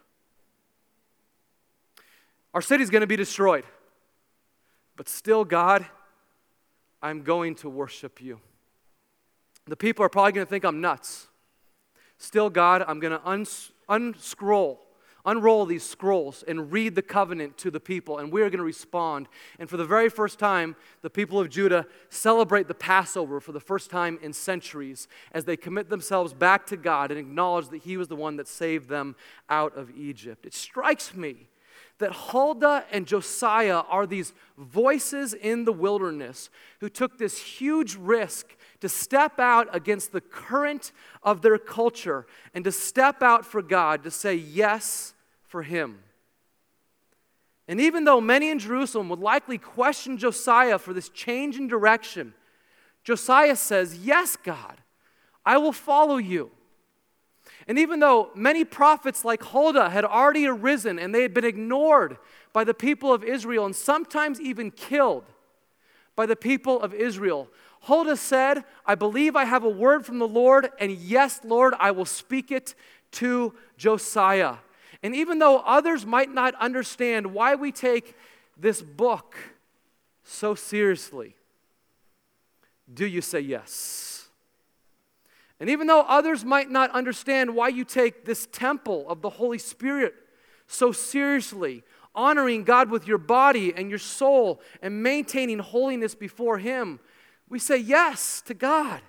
Our 2.53 2.62
city's 2.62 2.91
going 2.91 3.01
to 3.01 3.07
be 3.07 3.16
destroyed. 3.16 3.64
But 4.97 5.09
still, 5.09 5.45
God, 5.45 5.86
I'm 7.03 7.22
going 7.22 7.55
to 7.57 7.68
worship 7.68 8.22
you. 8.22 8.40
The 9.66 9.76
people 9.76 10.05
are 10.05 10.09
probably 10.09 10.32
going 10.32 10.47
to 10.47 10.51
think 10.51 10.64
I'm 10.64 10.80
nuts. 10.80 11.28
Still, 12.18 12.51
God, 12.51 12.84
I'm 12.86 13.01
going 13.01 13.12
to 13.12 13.28
uns- 13.28 13.72
unscroll, 13.88 14.80
unroll 15.26 15.66
these 15.66 15.82
scrolls 15.82 16.45
and 16.47 16.70
read 16.70 16.95
the 16.95 17.03
covenant 17.03 17.59
to 17.59 17.70
the 17.70 17.80
people, 17.80 18.18
and 18.18 18.32
we're 18.32 18.51
going 18.51 18.59
to 18.59 18.64
respond. 18.64 19.26
And 19.59 19.68
for 19.68 19.76
the 19.76 19.84
very 19.84 20.09
first 20.09 20.38
time, 20.38 20.76
the 21.03 21.11
people 21.11 21.40
of 21.40 21.51
Judah 21.51 21.86
celebrate 22.09 22.68
the 22.68 22.74
Passover 22.74 23.40
for 23.40 23.53
the 23.53 23.61
first 23.61 23.90
time 23.90 24.18
in 24.22 24.32
centuries 24.32 25.09
as 25.32 25.45
they 25.45 25.57
commit 25.57 25.88
themselves 25.88 26.32
back 26.32 26.66
to 26.66 26.76
God 26.76 27.11
and 27.11 27.18
acknowledge 27.18 27.68
that 27.70 27.82
He 27.82 27.97
was 27.97 28.09
the 28.09 28.16
one 28.16 28.36
that 28.36 28.49
saved 28.49 28.88
them 28.88 29.16
out 29.49 29.76
of 29.76 29.90
Egypt. 29.97 30.47
It 30.47 30.55
strikes 30.55 31.14
me 31.14 31.49
that 31.99 32.12
Huldah 32.12 32.84
and 32.90 33.07
Josiah 33.07 33.82
are 33.88 34.07
these 34.07 34.32
voices 34.59 35.32
in 35.32 35.64
the 35.64 35.72
wilderness 35.72 36.51
who 36.80 36.88
took 36.88 37.18
this 37.18 37.40
huge 37.40 37.95
risk 37.95 38.57
to 38.80 38.88
step 38.88 39.38
out 39.38 39.68
against 39.72 40.12
the 40.12 40.20
current 40.20 40.92
of 41.22 41.40
their 41.42 41.59
culture 41.59 42.26
and 42.53 42.64
to 42.64 42.72
step 42.72 43.22
out 43.22 43.47
for 43.47 43.62
God, 43.62 44.03
to 44.03 44.11
say 44.11 44.34
yes 44.34 45.14
for 45.42 45.62
Him. 45.62 46.01
And 47.66 47.80
even 47.80 48.05
though 48.05 48.20
many 48.20 48.51
in 48.51 48.59
Jerusalem 48.59 49.09
would 49.09 49.20
likely 49.20 49.57
question 49.57 50.18
Josiah 50.18 50.78
for 50.78 50.92
this 50.92 51.09
change 51.09 51.57
in 51.57 51.68
direction, 51.68 52.34
Josiah 53.05 53.57
says, 53.57 53.99
Yes, 53.99 54.36
God, 54.36 54.80
I 55.47 55.59
will 55.59 55.72
follow 55.72 56.16
you. 56.16 56.51
And 57.67 57.79
even 57.79 58.01
though 58.01 58.31
many 58.35 58.65
prophets 58.65 59.25
like 59.25 59.43
Huldah 59.43 59.91
had 59.91 60.05
already 60.05 60.47
arisen 60.47 60.99
and 60.99 61.15
they 61.15 61.23
had 61.23 61.33
been 61.33 61.45
ignored 61.45 62.19
by 62.53 62.65
the 62.65 62.75
people 62.75 63.12
of 63.12 63.25
Israel 63.25 63.65
and 63.65 63.75
sometimes 63.75 64.41
even 64.41 64.71
killed 64.71 65.25
by 66.15 66.27
the 66.27 66.37
people 66.37 66.81
of 66.81 66.93
Israel, 66.93 67.49
Huldah 67.83 68.17
said, 68.17 68.65
I 68.87 68.95
believe 68.95 69.37
I 69.37 69.45
have 69.45 69.65
a 69.65 69.69
word 69.69 70.07
from 70.07 70.19
the 70.19 70.29
Lord, 70.29 70.71
and 70.79 70.93
yes, 70.93 71.41
Lord, 71.45 71.75
I 71.79 71.91
will 71.91 72.07
speak 72.07 72.51
it 72.51 72.75
to 73.12 73.55
Josiah. 73.77 74.57
And 75.03 75.15
even 75.15 75.39
though 75.39 75.59
others 75.59 76.07
might 76.07 76.33
not 76.33 76.55
understand 76.57 77.35
why 77.35 77.55
we 77.55 77.73
take 77.73 78.17
this 78.57 78.81
book 78.81 79.37
so 80.23 80.55
seriously, 80.55 81.37
do 82.93 83.07
you 83.07 83.21
say 83.21 83.41
yes? 83.41 84.14
And 85.61 85.70
even 85.70 85.86
though 85.86 86.02
others 86.02 86.44
might 86.44 86.70
not 86.70 86.90
understand 86.90 87.55
why 87.55 87.68
you 87.68 87.84
take 87.84 88.24
this 88.24 88.48
temple 88.50 89.09
of 89.09 89.22
the 89.22 89.30
Holy 89.30 89.59
Spirit 89.59 90.14
so 90.66 90.92
seriously, 90.92 91.82
honoring 92.14 92.64
God 92.64 92.90
with 92.90 93.07
your 93.07 93.18
body 93.18 93.72
and 93.74 93.88
your 93.88 93.98
soul 93.98 94.61
and 94.82 95.02
maintaining 95.02 95.59
holiness 95.59 96.14
before 96.14 96.59
Him, 96.59 97.00
we 97.48 97.59
say 97.59 97.76
yes 97.76 98.42
to 98.46 98.55
God. 98.55 99.00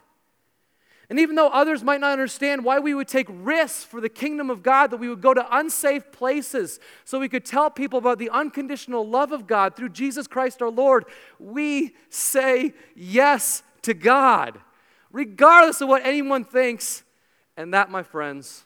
And 1.09 1.19
even 1.19 1.35
though 1.35 1.49
others 1.49 1.83
might 1.83 2.01
not 2.01 2.13
understand 2.13 2.65
why 2.65 2.79
we 2.79 2.95
would 2.95 3.07
take 3.07 3.27
risks 3.29 3.83
for 3.83 4.01
the 4.01 4.09
kingdom 4.09 4.49
of 4.49 4.63
God, 4.63 4.89
that 4.89 4.97
we 4.97 5.07
would 5.07 5.21
go 5.21 5.35
to 5.35 5.55
unsafe 5.55 6.11
places 6.11 6.79
so 7.03 7.19
we 7.19 7.29
could 7.29 7.45
tell 7.45 7.69
people 7.69 7.99
about 7.99 8.17
the 8.17 8.31
unconditional 8.31 9.07
love 9.07 9.31
of 9.31 9.45
God 9.45 9.75
through 9.75 9.89
Jesus 9.89 10.25
Christ 10.25 10.63
our 10.63 10.71
Lord, 10.71 11.05
we 11.37 11.95
say 12.09 12.73
yes 12.95 13.61
to 13.83 13.93
God 13.93 14.59
regardless 15.15 15.79
of 15.79 15.87
what 15.87 16.05
anyone 16.05 16.43
thinks. 16.43 17.03
And 17.55 17.73
that, 17.73 17.89
my 17.89 18.03
friends, 18.03 18.65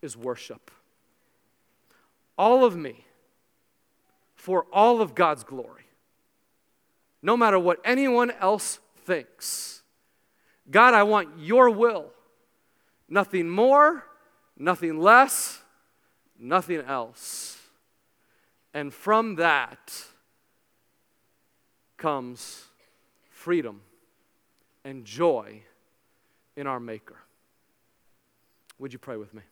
is 0.00 0.16
worship. 0.16 0.70
All 2.38 2.64
of 2.64 2.76
me 2.76 3.04
for 4.36 4.64
all 4.72 5.02
of 5.02 5.16
God's 5.16 5.42
glory, 5.42 5.82
no 7.20 7.36
matter 7.36 7.58
what 7.58 7.80
anyone 7.84 8.30
else 8.30 8.78
thinks. 9.04 9.82
God, 10.70 10.94
I 10.94 11.02
want 11.02 11.40
your 11.40 11.68
will, 11.68 12.12
Nothing 13.12 13.50
more, 13.50 14.04
nothing 14.56 15.00
less, 15.00 15.62
nothing 16.38 16.80
else. 16.82 17.58
And 18.72 18.94
from 18.94 19.34
that 19.34 20.04
comes 21.96 22.66
freedom 23.28 23.80
and 24.84 25.04
joy 25.04 25.62
in 26.56 26.66
our 26.66 26.80
Maker. 26.80 27.16
Would 28.78 28.92
you 28.92 28.98
pray 28.98 29.16
with 29.16 29.34
me? 29.34 29.42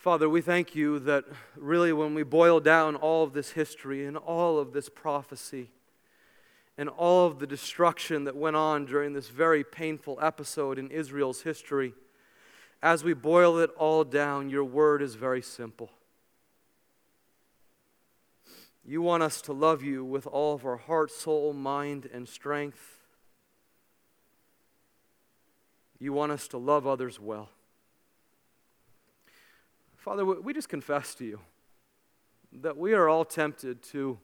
Father, 0.00 0.30
we 0.30 0.40
thank 0.40 0.74
you 0.74 0.98
that 1.00 1.24
really 1.56 1.92
when 1.92 2.14
we 2.14 2.22
boil 2.22 2.58
down 2.58 2.96
all 2.96 3.22
of 3.22 3.34
this 3.34 3.50
history 3.50 4.06
and 4.06 4.16
all 4.16 4.58
of 4.58 4.72
this 4.72 4.88
prophecy 4.88 5.68
and 6.78 6.88
all 6.88 7.26
of 7.26 7.38
the 7.38 7.46
destruction 7.46 8.24
that 8.24 8.34
went 8.34 8.56
on 8.56 8.86
during 8.86 9.12
this 9.12 9.28
very 9.28 9.62
painful 9.62 10.18
episode 10.22 10.78
in 10.78 10.90
Israel's 10.90 11.42
history, 11.42 11.92
as 12.82 13.04
we 13.04 13.12
boil 13.12 13.58
it 13.58 13.68
all 13.76 14.02
down, 14.02 14.48
your 14.48 14.64
word 14.64 15.02
is 15.02 15.16
very 15.16 15.42
simple. 15.42 15.90
You 18.90 19.02
want 19.02 19.22
us 19.22 19.40
to 19.42 19.52
love 19.52 19.84
you 19.84 20.04
with 20.04 20.26
all 20.26 20.52
of 20.52 20.66
our 20.66 20.76
heart, 20.76 21.12
soul, 21.12 21.52
mind, 21.52 22.10
and 22.12 22.28
strength. 22.28 22.98
You 26.00 26.12
want 26.12 26.32
us 26.32 26.48
to 26.48 26.58
love 26.58 26.88
others 26.88 27.20
well. 27.20 27.50
Father, 29.96 30.24
we 30.24 30.52
just 30.52 30.68
confess 30.68 31.14
to 31.14 31.24
you 31.24 31.38
that 32.52 32.76
we 32.76 32.92
are 32.92 33.08
all 33.08 33.24
tempted 33.24 33.80
to 33.92 34.18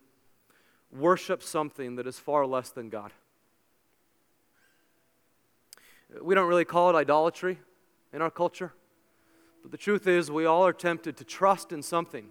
worship 0.91 1.45
something 1.45 1.95
that 1.95 2.09
is 2.09 2.19
far 2.19 2.45
less 2.45 2.71
than 2.71 2.89
God. 2.89 3.13
We 6.21 6.35
don't 6.35 6.49
really 6.49 6.65
call 6.65 6.91
it 6.91 6.97
idolatry 6.97 7.61
in 8.13 8.21
our 8.21 8.33
culture, 8.33 8.73
but 9.63 9.71
the 9.71 9.79
truth 9.79 10.09
is, 10.09 10.29
we 10.29 10.45
all 10.45 10.67
are 10.67 10.73
tempted 10.73 11.17
to 11.19 11.25
trust 11.25 11.71
in 11.71 11.85
something 11.85 12.31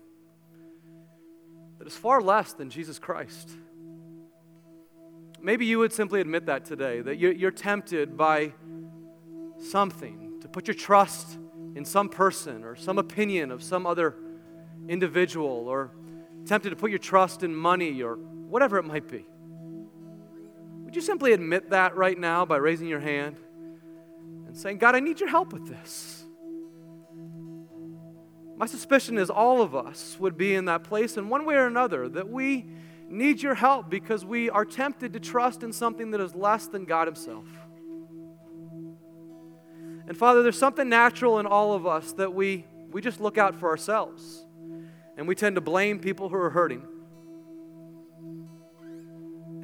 that 1.86 1.92
is 1.92 1.98
far 2.00 2.20
less 2.20 2.54
than 2.54 2.72
Jesus 2.72 2.98
Christ. 2.98 3.48
Maybe 5.40 5.68
you 5.68 5.78
would 5.78 5.94
simply 5.94 6.20
admit 6.20 6.48
that 6.48 6.66
today, 6.66 7.00
that 7.02 7.18
you're 7.18 7.52
tempted 7.52 8.18
by 8.18 8.54
something 9.60 10.40
to 10.42 10.48
put 10.48 10.68
your 10.68 10.74
trust 10.74 11.38
in 11.76 11.86
some 11.86 12.10
person 12.10 12.64
or 12.64 12.76
some 12.76 12.98
opinion 12.98 13.52
of 13.52 13.62
some 13.62 13.86
other 13.86 14.16
individual 14.90 15.68
or 15.68 15.92
tempted 16.48 16.72
to 16.72 16.76
put 16.76 16.90
your 16.90 16.98
trust 16.98 17.44
in 17.44 17.56
money 17.56 18.02
or 18.02 18.16
whatever 18.16 18.80
it 18.80 18.84
might 18.86 19.08
be. 19.08 19.24
Would 20.86 20.96
you 20.96 21.04
simply 21.04 21.34
admit 21.34 21.70
that 21.70 21.96
right 21.96 22.18
now 22.18 22.48
by 22.48 22.58
raising 22.58 22.88
your 22.88 23.00
hand 23.00 23.38
and 24.48 24.58
saying, 24.58 24.80
God, 24.80 24.96
I 24.96 25.02
need 25.02 25.20
your 25.20 25.30
help 25.30 25.54
with 25.54 25.68
this? 25.68 26.25
My 28.58 28.66
suspicion 28.66 29.18
is 29.18 29.30
all 29.30 29.62
of 29.62 29.76
us 29.76 30.18
would 30.20 30.38
be 30.38 30.56
in 30.56 30.66
that 30.66 30.84
place 30.84 31.18
in 31.18 31.28
one 31.28 31.46
way 31.46 31.56
or 31.56 31.68
another 31.68 32.08
that 32.10 32.30
we 32.30 32.66
need 33.10 33.42
your 33.42 33.56
help 33.56 33.90
because 33.90 34.24
we 34.24 34.50
are 34.50 34.66
tempted 34.66 35.14
to 35.14 35.20
trust 35.20 35.62
in 35.62 35.74
something 35.74 36.12
that 36.12 36.22
is 36.22 36.34
less 36.34 36.68
than 36.68 36.86
God 36.86 37.08
Himself. 37.08 37.46
And 40.08 40.16
Father, 40.16 40.44
there's 40.44 40.58
something 40.58 40.88
natural 40.88 41.40
in 41.40 41.46
all 41.46 41.74
of 41.74 41.86
us 41.86 42.14
that 42.14 42.34
we, 42.34 42.66
we 42.92 43.02
just 43.02 43.20
look 43.20 43.38
out 43.38 43.56
for 43.56 43.70
ourselves. 43.70 44.46
And 45.18 45.28
we 45.28 45.36
tend 45.36 45.56
to 45.56 45.62
blame 45.62 46.00
people 46.00 46.30
who 46.30 46.36
are 46.36 46.50
hurting. 46.50 46.86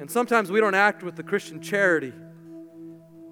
And 0.00 0.10
sometimes 0.10 0.50
we 0.50 0.60
don't 0.60 0.74
act 0.74 1.02
with 1.02 1.14
the 1.14 1.22
Christian 1.22 1.60
charity 1.60 2.12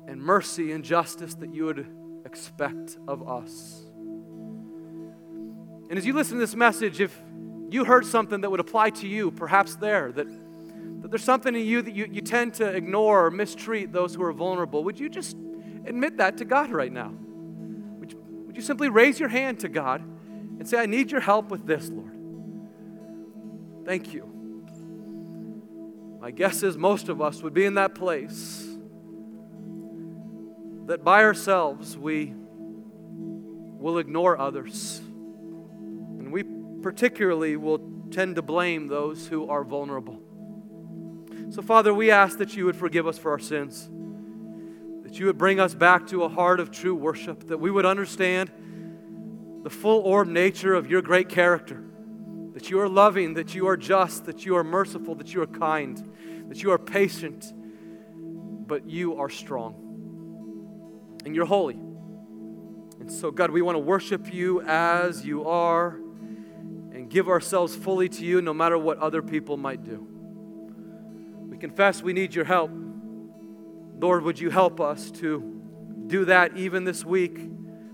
and 0.07 0.23
mercy 0.23 0.73
and 0.73 0.85
justice 0.85 1.35
that 1.35 1.53
you 1.53 1.65
would 1.65 1.87
expect 2.25 2.97
of 3.09 3.29
us. 3.29 3.90
And 5.91 5.99
as 5.99 6.07
you 6.07 6.13
listen 6.13 6.37
to 6.37 6.41
this 6.41 6.55
message, 6.55 7.01
if 7.01 7.21
you 7.69 7.85
heard 7.85 8.07
something 8.07 8.41
that 8.41 8.51
would 8.51 8.61
apply 8.61 8.91
to 8.91 9.09
you, 9.09 9.33
perhaps 9.33 9.75
there, 9.75 10.13
that, 10.13 10.27
that 11.03 11.11
there's 11.11 11.25
something 11.25 11.55
in 11.55 11.67
you 11.67 11.83
that 11.83 11.93
you, 11.93 12.09
you 12.11 12.21
tend 12.21 12.55
to 12.55 12.67
ignore 12.67 13.27
or 13.27 13.31
mistreat 13.33 13.93
those 13.93 14.15
who 14.15 14.23
are 14.23 14.33
vulnerable, 14.33 14.85
would 14.85 15.01
you 15.01 15.09
just 15.09 15.37
admit 15.85 16.19
that 16.19 16.39
to 16.39 16.45
God 16.45 16.71
right 16.71 16.93
now. 16.93 17.13
Would 17.99 18.13
you, 18.13 18.19
would 18.47 18.57
you 18.57 18.63
simply 18.63 18.89
raise 18.89 19.19
your 19.19 19.29
hand 19.29 19.61
to 19.61 19.69
God 19.69 20.01
and 20.01 20.69
say, 20.69 20.79
I 20.79 20.87
need 20.87 21.11
your 21.11 21.21
help 21.21 21.51
with 21.51 21.67
this, 21.67 21.89
Lord? 21.89 22.17
Thank 23.85 24.15
you. 24.15 24.27
My 26.21 26.31
guess 26.31 26.63
is 26.63 26.77
most 26.77 27.09
of 27.09 27.21
us 27.21 27.43
would 27.43 27.55
be 27.55 27.65
in 27.65 27.75
that 27.75 27.97
place 27.97 28.65
that 30.87 31.03
by 31.03 31.25
ourselves 31.25 31.97
we 31.99 32.35
will 33.79 33.99
ignore 33.99 34.39
others. 34.39 35.01
Particularly 36.83 37.57
will 37.57 37.81
tend 38.11 38.37
to 38.37 38.43
blame 38.43 38.89
those 38.89 39.27
who 39.27 39.49
are 39.49 39.65
vulnerable. 39.65 40.21
So, 41.51 41.63
Father, 41.63 41.93
we 41.93 42.11
ask 42.11 42.39
that 42.39 42.57
you 42.57 42.65
would 42.65 42.77
forgive 42.77 43.07
us 43.07 43.19
for 43.19 43.31
our 43.31 43.39
sins 43.39 43.89
that 45.11 45.19
you 45.19 45.27
would 45.27 45.39
bring 45.39 45.59
us 45.59 45.75
back 45.75 46.07
to 46.07 46.23
a 46.23 46.29
heart 46.29 46.61
of 46.61 46.71
true 46.71 46.95
worship, 46.95 47.49
that 47.49 47.59
we 47.59 47.69
would 47.69 47.85
understand 47.85 48.49
the 49.65 49.71
full 49.71 50.03
orb 50.03 50.29
nature 50.29 50.73
of 50.73 50.89
your 50.89 51.03
great 51.03 51.29
character, 51.29 51.83
that 52.53 52.71
you 52.71 52.79
are 52.79 52.89
loving, 52.89 53.35
that 53.35 53.53
you 53.53 53.67
are 53.67 53.77
just, 53.77 54.27
that 54.27 54.47
you 54.47 54.57
are 54.57 54.63
merciful, 54.63 55.17
that 55.17 55.35
you 55.35 55.43
are 55.43 55.49
kind, 55.49 56.13
that 56.47 56.63
you 56.63 56.71
are 56.71 56.79
patient, 56.79 57.53
but 58.69 58.89
you 58.89 59.17
are 59.17 59.29
strong. 59.29 61.19
And 61.25 61.35
you're 61.35 61.45
holy. 61.45 61.75
And 61.75 63.11
so, 63.11 63.33
God, 63.33 63.51
we 63.51 63.63
want 63.63 63.75
to 63.75 63.81
worship 63.81 64.33
you 64.33 64.61
as 64.63 65.27
you 65.27 65.45
are 65.49 65.99
give 67.11 67.29
ourselves 67.29 67.77
fully 67.77 68.09
to 68.09 68.25
you 68.25 68.41
no 68.41 68.55
matter 68.55 68.79
what 68.79 68.99
other 68.99 69.21
people 69.21 69.57
might 69.59 69.85
do. 69.85 70.07
We 71.49 71.59
confess 71.59 72.03
we 72.03 72.15
need 72.15 72.35
your 72.35 72.47
help. 72.47 72.71
Lord, 73.99 74.23
would 74.23 74.41
you 74.41 74.49
help 74.49 74.81
us 74.81 75.11
to 75.13 75.61
do 76.07 76.25
that 76.25 76.57
even 76.57 76.85
this 76.85 77.05
week? 77.05 77.39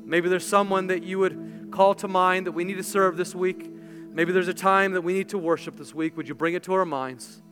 Maybe 0.05 0.29
there's 0.29 0.47
someone 0.47 0.87
that 0.89 1.03
you 1.03 1.19
would 1.19 1.71
call 1.73 1.95
to 1.97 2.07
mind 2.07 2.47
that 2.47 2.53
we 2.53 2.63
need 2.63 2.77
to 2.77 2.85
serve 2.85 3.17
this 3.17 3.35
week. 3.35 3.69
Maybe 4.13 4.33
there's 4.33 4.49
a 4.49 4.55
time 4.55 4.93
that 4.93 5.03
we 5.03 5.15
need 5.15 5.31
to 5.31 5.39
worship 5.39 5.77
this 5.77 5.93
week. 5.95 6.17
Would 6.17 6.29
you 6.29 6.35
bring 6.35 6.55
it 6.55 6.63
to 6.65 6.75
our 6.75 6.85
minds? 6.85 7.43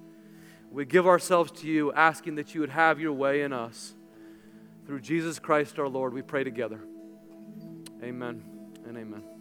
We 0.71 0.85
give 0.85 1.07
ourselves 1.07 1.51
to 1.63 1.67
you, 1.67 1.93
asking 1.93 2.37
that 2.37 2.55
you 2.55 2.61
would 2.61 2.71
have 2.71 3.01
your 3.01 3.13
way 3.13 3.43
in 3.43 3.53
us. 3.53 3.95
Through 4.87 5.01
Jesus 5.01 5.39
Christ 5.39 5.79
our 5.79 5.89
Lord, 5.89 6.13
we 6.13 6.23
pray 6.23 6.45
together. 6.45 6.81
Amen 8.03 8.43
and 8.87 8.97
amen. 8.97 9.34